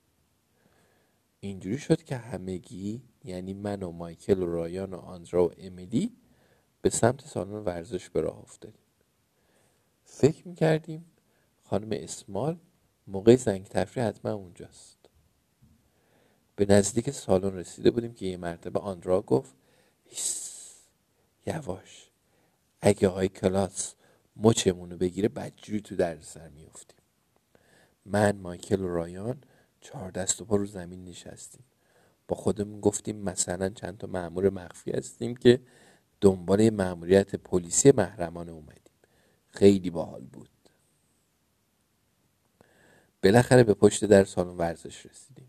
اینجوری 1.39 1.77
شد 1.77 2.03
که 2.03 2.15
همگی 2.15 3.01
یعنی 3.23 3.53
من 3.53 3.83
و 3.83 3.91
مایکل 3.91 4.39
و 4.39 4.45
رایان 4.45 4.93
و 4.93 4.97
آندرا 4.97 5.47
و 5.47 5.51
امیلی 5.57 6.11
به 6.81 6.89
سمت 6.89 7.25
سالن 7.25 7.51
ورزش 7.51 8.09
به 8.09 8.21
راه 8.21 8.39
افتادیم. 8.39 8.81
فکر 10.03 10.47
می‌کردیم 10.47 11.05
خانم 11.63 11.89
اسمال 11.91 12.57
موقع 13.07 13.35
زنگ 13.35 13.67
تفریح 13.67 14.07
حتما 14.07 14.31
اونجاست. 14.31 14.98
به 16.59 16.65
نزدیک 16.65 17.11
سالن 17.11 17.55
رسیده 17.55 17.91
بودیم 17.91 18.13
که 18.13 18.25
یه 18.25 18.37
مرتبه 18.37 18.79
آندرا 18.79 19.21
گفت 19.21 19.53
یواش 21.45 22.09
اگه 22.81 23.07
آقای 23.07 23.27
کلاس 23.27 23.95
مچمونو 24.37 24.97
بگیره 24.97 25.29
بدجوری 25.29 25.81
تو 25.81 25.95
در 25.95 26.21
سر 26.21 26.49
میفتیم 26.49 26.99
من 28.05 28.35
مایکل 28.35 28.81
و 28.81 28.87
رایان 28.87 29.43
چهار 29.81 30.11
دست 30.11 30.41
و 30.41 30.45
پا 30.45 30.55
رو 30.55 30.65
زمین 30.65 31.05
نشستیم. 31.05 31.63
با 32.27 32.35
خودمون 32.35 32.81
گفتیم 32.81 33.15
مثلا 33.15 33.69
چند 33.69 33.97
تا 33.97 34.07
معمور 34.07 34.49
مخفی 34.49 34.91
هستیم 34.91 35.35
که 35.35 35.59
دنبال 36.21 36.69
معمولیت 36.69 37.35
پلیسی 37.35 37.91
محرمانه 37.91 38.51
اومدیم. 38.51 38.93
خیلی 39.49 39.89
باحال 39.89 40.21
بود. 40.21 40.49
بالاخره 43.23 43.63
به 43.63 43.73
پشت 43.73 44.05
در 44.05 44.23
سالن 44.23 44.57
ورزش 44.57 45.05
رسیدیم. 45.05 45.48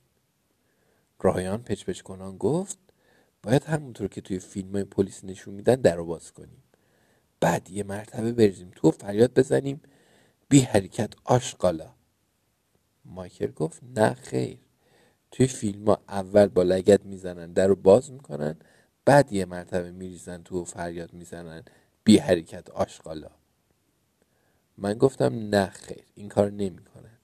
رایان 1.22 1.62
پچ 1.62 2.00
کنان 2.00 2.38
گفت 2.38 2.78
باید 3.42 3.64
همونطور 3.64 4.08
که 4.08 4.20
توی 4.20 4.38
فیلم 4.38 4.72
های 4.72 4.84
پلیس 4.84 5.24
نشون 5.24 5.54
میدن 5.54 5.74
در 5.74 5.96
رو 5.96 6.04
باز 6.04 6.32
کنیم. 6.32 6.62
بعد 7.40 7.70
یه 7.70 7.82
مرتبه 7.82 8.32
بریزیم 8.32 8.70
تو 8.74 8.90
فریاد 8.90 9.34
بزنیم. 9.34 9.80
بی 10.48 10.60
حرکت 10.60 11.14
آشقالا. 11.24 11.94
مایکل 13.04 13.50
گفت 13.50 13.80
نه 13.96 14.14
خیر. 14.14 14.58
توی 15.30 15.46
فیلم 15.46 15.86
ها 15.86 16.02
اول 16.08 16.46
با 16.46 16.62
لگت 16.62 17.04
می‌زنن 17.04 17.52
در 17.52 17.66
رو 17.66 17.76
باز 17.76 18.12
می‌کنن 18.12 18.56
بعد 19.04 19.32
یه 19.32 19.44
مرتبه 19.44 19.90
میریزن 19.90 20.42
تو 20.42 20.64
فریاد 20.64 21.12
می‌زنن. 21.12 21.64
بی 22.04 22.18
حرکت 22.18 22.70
آشقالا. 22.70 23.30
من 24.76 24.94
گفتم 24.94 25.34
نه 25.34 25.66
خیر 25.66 26.04
این 26.14 26.28
کار 26.28 26.50
نمی‌کنن. 26.50 27.18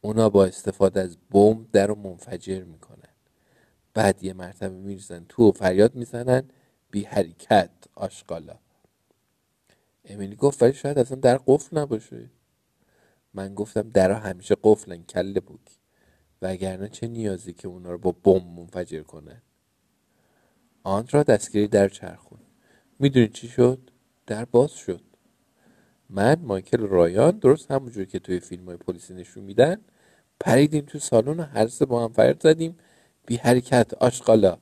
اونا 0.00 0.30
با 0.30 0.44
استفاده 0.44 1.00
از 1.00 1.16
بمب 1.30 1.70
در 1.72 1.86
رو 1.86 1.94
منفجر 1.94 2.64
می‌کنن. 2.64 3.07
بعد 3.94 4.24
یه 4.24 4.32
مرتبه 4.32 4.74
میریزن 4.74 5.24
تو 5.28 5.48
و 5.48 5.52
فریاد 5.52 5.94
می‌زنن. 5.94 6.42
بی 6.90 7.04
حرکت. 7.04 7.70
آشقالا. 7.94 8.58
امیلی 10.04 10.36
گفت 10.36 10.62
ولی 10.62 10.72
شاید 10.72 10.98
اصلا 10.98 11.16
در 11.16 11.40
قفل 11.46 11.78
نباشه. 11.78 12.30
من 13.34 13.54
گفتم 13.54 13.90
درها 13.90 14.18
همیشه 14.18 14.56
قفلن 14.62 15.04
کله 15.04 15.40
بوک. 15.40 15.78
وگرنه 16.42 16.88
چه 16.88 17.08
نیازی 17.08 17.52
که 17.52 17.68
اونا 17.68 17.90
رو 17.92 17.98
با 17.98 18.12
بم 18.12 18.44
منفجر 18.44 19.02
کنن 19.02 19.42
آن 20.82 21.08
را 21.10 21.22
دستگیری 21.22 21.68
در 21.68 21.88
چرخون. 21.88 22.38
می‌دونی 22.98 23.28
چی 23.28 23.48
شد؟ 23.48 23.90
در 24.26 24.44
باز 24.44 24.72
شد. 24.72 25.02
من 26.10 26.36
مایکل 26.42 26.78
رایان 26.78 27.38
درست 27.38 27.70
همونجور 27.70 28.04
که 28.04 28.18
توی 28.18 28.40
فیلم 28.40 28.64
های 28.64 28.76
پلیسی 28.76 29.14
نشون 29.14 29.44
میدن 29.44 29.80
پریدیم 30.40 30.84
تو 30.84 30.98
سالن 30.98 31.40
و 31.40 31.42
هر 31.42 31.68
با 31.88 32.04
هم 32.04 32.12
فرد 32.12 32.42
زدیم. 32.42 32.76
بی 33.28 33.36
حرکت 33.36 33.94
آشقالا. 33.94 34.58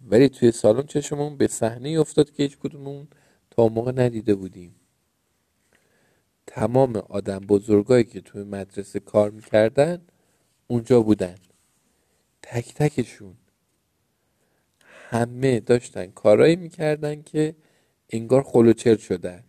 ولی 0.00 0.28
توی 0.28 0.50
سالن 0.52 0.86
چشمون 0.86 1.36
به 1.36 1.46
صحنه 1.46 2.00
افتاد 2.00 2.30
که 2.30 2.42
هیچ 2.42 2.58
کدومون 2.58 3.08
تا 3.50 3.68
موقع 3.68 3.92
ندیده 3.92 4.34
بودیم. 4.34 4.74
تمام 6.46 6.96
آدم 6.96 7.38
بزرگایی 7.38 8.04
که 8.04 8.20
توی 8.20 8.42
مدرسه 8.44 9.00
کار 9.00 9.30
می‌کردن 9.30 10.06
اونجا 10.66 11.02
بودن. 11.02 11.34
تک 12.42 12.74
تکشون. 12.74 13.34
همه 15.10 15.60
داشتن 15.60 16.06
کارایی 16.06 16.56
می‌کردن 16.56 17.22
که 17.22 17.56
انگار 18.10 18.42
خلوچل 18.42 18.96
شدن. 18.96 19.44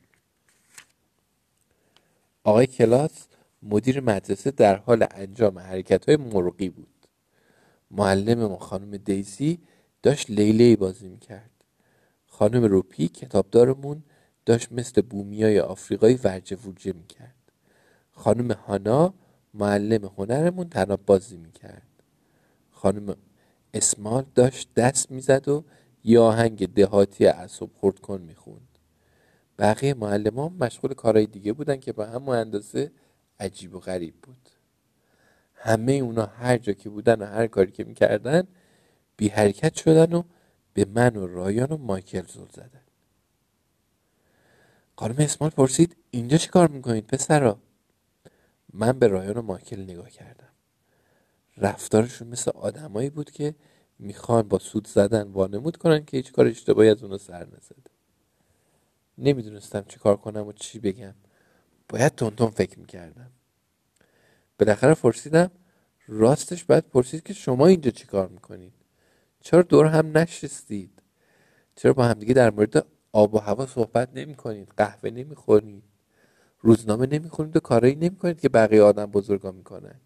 آقای 2.44 2.68
کلاس 2.68 3.28
مدیر 3.64 4.00
مدرسه 4.00 4.52
در 4.52 4.76
حال 4.76 5.08
انجام 5.12 5.60
حرکت 5.60 6.06
های 6.10 6.18
مرغی 6.18 6.70
بود. 6.70 6.97
معلم 7.92 8.46
ما 8.46 8.58
خانم 8.58 8.98
دیزی 8.98 9.60
داشت 10.04 10.30
لیلی 10.30 10.76
بازی 10.76 11.10
می‌کرد. 11.10 11.52
خانم 12.26 12.64
روپی 12.64 13.08
کتابدارمون 13.08 14.04
داشت 14.46 14.72
مثل 14.72 15.02
بومیای 15.02 15.60
آفریقایی 15.60 16.20
ورجه 16.24 16.58
ورجه 16.58 16.94
می‌کرد. 16.94 17.36
خانم 18.12 18.52
هانا 18.52 19.14
معلم 19.54 20.06
هنرمون 20.06 20.70
تناب 20.70 21.06
بازی 21.06 21.38
می‌کرد. 21.38 21.88
خانم 22.72 23.16
اسمال 23.74 24.26
داشت 24.36 24.74
دست 24.74 25.12
می‌زد 25.12 25.48
و 25.48 25.64
یه 26.04 26.20
آهنگ 26.20 26.74
دهاتی 26.74 27.26
اعصاب 27.26 27.72
خورد 27.74 28.00
کن 28.00 28.22
می‌خوند. 28.22 28.68
بقیه 29.60 29.94
معلمان 29.94 30.54
مشغول 30.54 30.94
کارهای 30.94 31.26
دیگه 31.26 31.54
بودن 31.54 31.78
که 31.78 31.94
به 31.94 32.08
همون 32.08 32.36
اندازه 32.36 32.92
عجیب 33.40 33.76
و 33.76 33.80
غریب 33.80 34.16
بود. 34.24 34.50
همه 35.68 35.91
اونا 35.91 36.26
هر 36.26 36.57
جا 36.57 36.74
که 36.74 36.89
بودن 36.89 37.22
و 37.22 37.26
هر 37.26 37.47
کاری 37.47 37.72
که 37.72 37.84
می‌کردن 37.84 38.47
بی 39.18 39.28
حرکت 39.28 39.76
شدن 39.76 40.13
و 40.13 40.24
به 40.74 40.86
من 40.86 41.15
و 41.15 41.28
رایان 41.28 41.72
و 41.72 41.78
مایکل 41.78 42.26
زل 42.28 42.47
زدن. 42.53 42.82
خانم 44.95 45.15
اسمال 45.20 45.49
پرسید 45.49 45.95
اینجا 46.11 46.38
چی 46.38 46.49
کار 46.49 46.68
می‌کنید 46.68 47.07
پسرا؟ 47.07 47.59
من 48.74 48.99
به 48.99 49.07
رایان 49.07 49.38
و 49.38 49.41
مایکل 49.41 49.82
نگاه 49.82 50.09
کردم. 50.09 50.47
رفتارشون 51.57 52.28
مثل 52.28 52.51
آدمایی 52.51 53.09
بود 53.09 53.32
که 53.32 53.55
می‌خوان 53.99 54.47
با 54.47 54.59
سود 54.59 54.88
زدن 54.88 55.22
وانمود 55.22 55.78
کنن 55.78 56.05
که 56.05 56.18
هیچ 56.18 56.32
کار 56.32 56.47
اشتباهی 56.47 56.89
از 56.89 57.03
اونو 57.03 57.18
سر 57.18 57.45
نزده. 57.45 57.91
نمی‌دونستم 59.18 59.86
چی 59.88 59.99
کار 59.99 60.18
کنم 60.18 60.47
و 60.47 60.51
چی 60.51 60.80
بگم. 60.80 61.15
باید 61.89 62.15
تونتون 62.15 62.49
فکر 62.49 62.80
می‌کردم. 62.80 63.32
بالاخره 64.60 64.93
پرسیدم 64.93 65.51
راستش 66.08 66.64
باید 66.64 66.89
پرسید 66.89 67.24
که 67.24 67.34
شما 67.34 67.68
اینجا 67.68 67.91
چی 67.91 68.05
کار 68.05 68.28
می‌کنید؟ 68.28 68.74
چرا 69.41 69.62
دور 69.62 69.86
هم 69.86 70.18
نشستید؟ 70.18 71.01
چرا 71.76 71.93
با 71.93 72.05
همدیگه 72.05 72.34
در 72.34 72.49
مورد 72.49 72.86
آب 73.12 73.36
و 73.36 73.38
هوا 73.38 73.66
صحبت 73.66 74.10
نمی 74.14 74.36
کنید 74.36 74.74
قهوه 74.78 75.10
نمی 75.10 75.36
خورید 75.36 75.84
روزنامه 76.62 77.08
نمی 77.08 77.30
و 77.55 77.60
کارایی 77.60 77.95
نمی 77.95 78.16
کنید 78.16 78.39
که 78.39 78.49
بقیه 78.49 78.82
آدم 78.82 79.05
بزرگا 79.05 79.51
می‌کنن؟ 79.51 80.01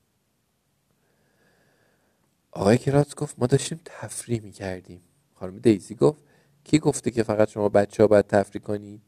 آقای 2.52 2.78
کراس 2.78 3.16
گفت 3.16 3.36
ما 3.39 3.47
داشتیم 3.47 3.80
تفریح 3.86 4.41
می 4.41 4.52
کردیم 4.52 5.02
خانم 5.36 5.60
دیزی 5.60 5.95
گفت 5.95 6.24
کی 6.64 6.80
گفته 6.80 7.12
که 7.12 7.24
فقط 7.24 7.49
شما 7.49 7.70
بچه 7.70 8.04
ها 8.04 8.08
باید 8.08 8.28
تفریح 8.28 8.64
کنید؟ 8.64 9.02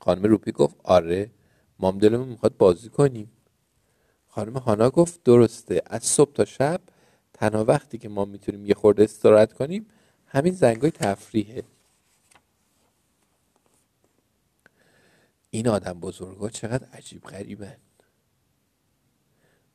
خانم 0.00 0.22
روپی 0.22 0.52
گفت 0.52 0.76
آره 0.84 1.30
مام 1.78 1.98
دلمون 1.98 2.28
می‌خواد 2.28 2.56
بازی 2.56 2.88
کنیم. 2.88 3.30
خانم 4.30 4.56
هانا 4.56 4.90
گفت 4.90 5.22
درسته. 5.22 5.82
از 5.86 6.04
صبح 6.04 6.32
تا 6.32 6.44
شب 6.44 6.80
تنها 7.32 7.64
وقتی 7.64 7.98
که 7.98 8.08
ما 8.08 8.24
می‌تونیم 8.24 8.66
یه 8.66 8.74
خورده 8.74 9.04
استراحت 9.04 9.52
کنیم 9.52 9.86
همین 10.26 10.52
زنگای 10.52 10.90
تفریحه. 10.90 11.64
این 15.50 15.68
آدم 15.68 16.00
بزرگا 16.00 16.48
چقدر 16.48 16.86
عجیب 16.92 17.22
غریبن. 17.22 17.76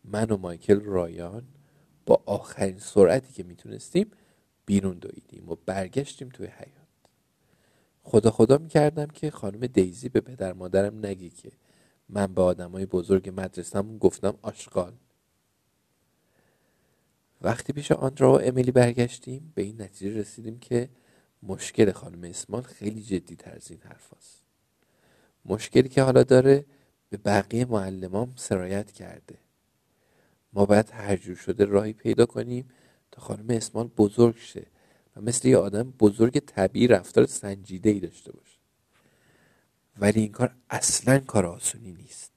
من 0.04 0.32
و 0.32 0.38
مایکل 0.38 0.80
رایان 0.80 1.44
با 2.06 2.24
آخرین 2.26 2.80
سرعتی 2.80 3.34
که 3.34 3.44
می‌تونستیم 3.44 4.12
بیرون 4.66 4.98
دویدیم 4.98 5.50
و 5.50 5.56
برگشتیم 5.66 6.30
توی 6.30 6.48
حیات 6.48 6.70
خدا 8.04 8.32
خدا 8.32 8.58
می‌کردم 8.58 9.08
که 9.08 9.32
خانم 9.32 9.68
دیزی 9.68 10.10
به 10.10 10.22
پدر 10.22 10.54
مادرم 10.54 11.06
نگی 11.06 11.30
که 11.30 11.52
من 12.10 12.34
به 12.34 12.42
آدمای 12.42 12.86
بزرگ 12.86 13.34
مدرسهمون 13.38 13.98
گفتم 13.98 14.38
آشغال. 14.42 14.94
وقتی 17.42 17.74
پیش 17.74 17.92
آندرا 17.92 18.34
و 18.34 18.42
امیلی 18.42 18.72
برگشتیم 18.72 19.52
به 19.56 19.62
این 19.62 19.82
نتیجه 19.82 20.20
رسیدیم 20.20 20.60
که 20.60 20.90
مشکل 21.44 21.92
خانم 21.92 22.24
اسمال 22.24 22.62
خیلی 22.62 23.02
جدی 23.02 23.36
تر 23.36 23.56
از 23.56 23.72
این 23.72 23.80
حرف 23.82 24.14
هست. 24.18 24.44
مشکلی 25.46 25.90
که 25.90 26.02
حالا 26.04 26.24
داره 26.24 26.66
به 27.10 27.18
بقیه 27.18 27.66
معلمام 27.66 28.34
سرایت 28.36 28.92
کرده. 28.92 29.38
ما 30.54 30.66
باید 30.66 30.90
هر 30.92 31.16
جور 31.16 31.36
شده 31.36 31.66
راهی 31.66 31.94
پیدا 31.94 32.26
کنیم 32.26 32.70
تا 33.12 33.22
خانم 33.22 33.46
اسمال 33.50 33.88
بزرگ 33.88 34.38
شه 34.38 34.66
و 35.16 35.22
مثل 35.22 35.48
یه 35.48 35.58
آدم 35.58 35.94
بزرگ 36.00 36.40
طبیعی 36.40 36.88
رفتار 36.88 37.26
سنجیده 37.26 37.90
ای 37.90 38.00
داشته 38.00 38.32
باشه. 38.32 38.55
ولی 40.00 40.20
این 40.22 40.32
کار 40.32 40.56
اصلا 40.70 41.20
کار 41.20 41.46
آسونی 41.46 41.92
نیست. 41.92 42.35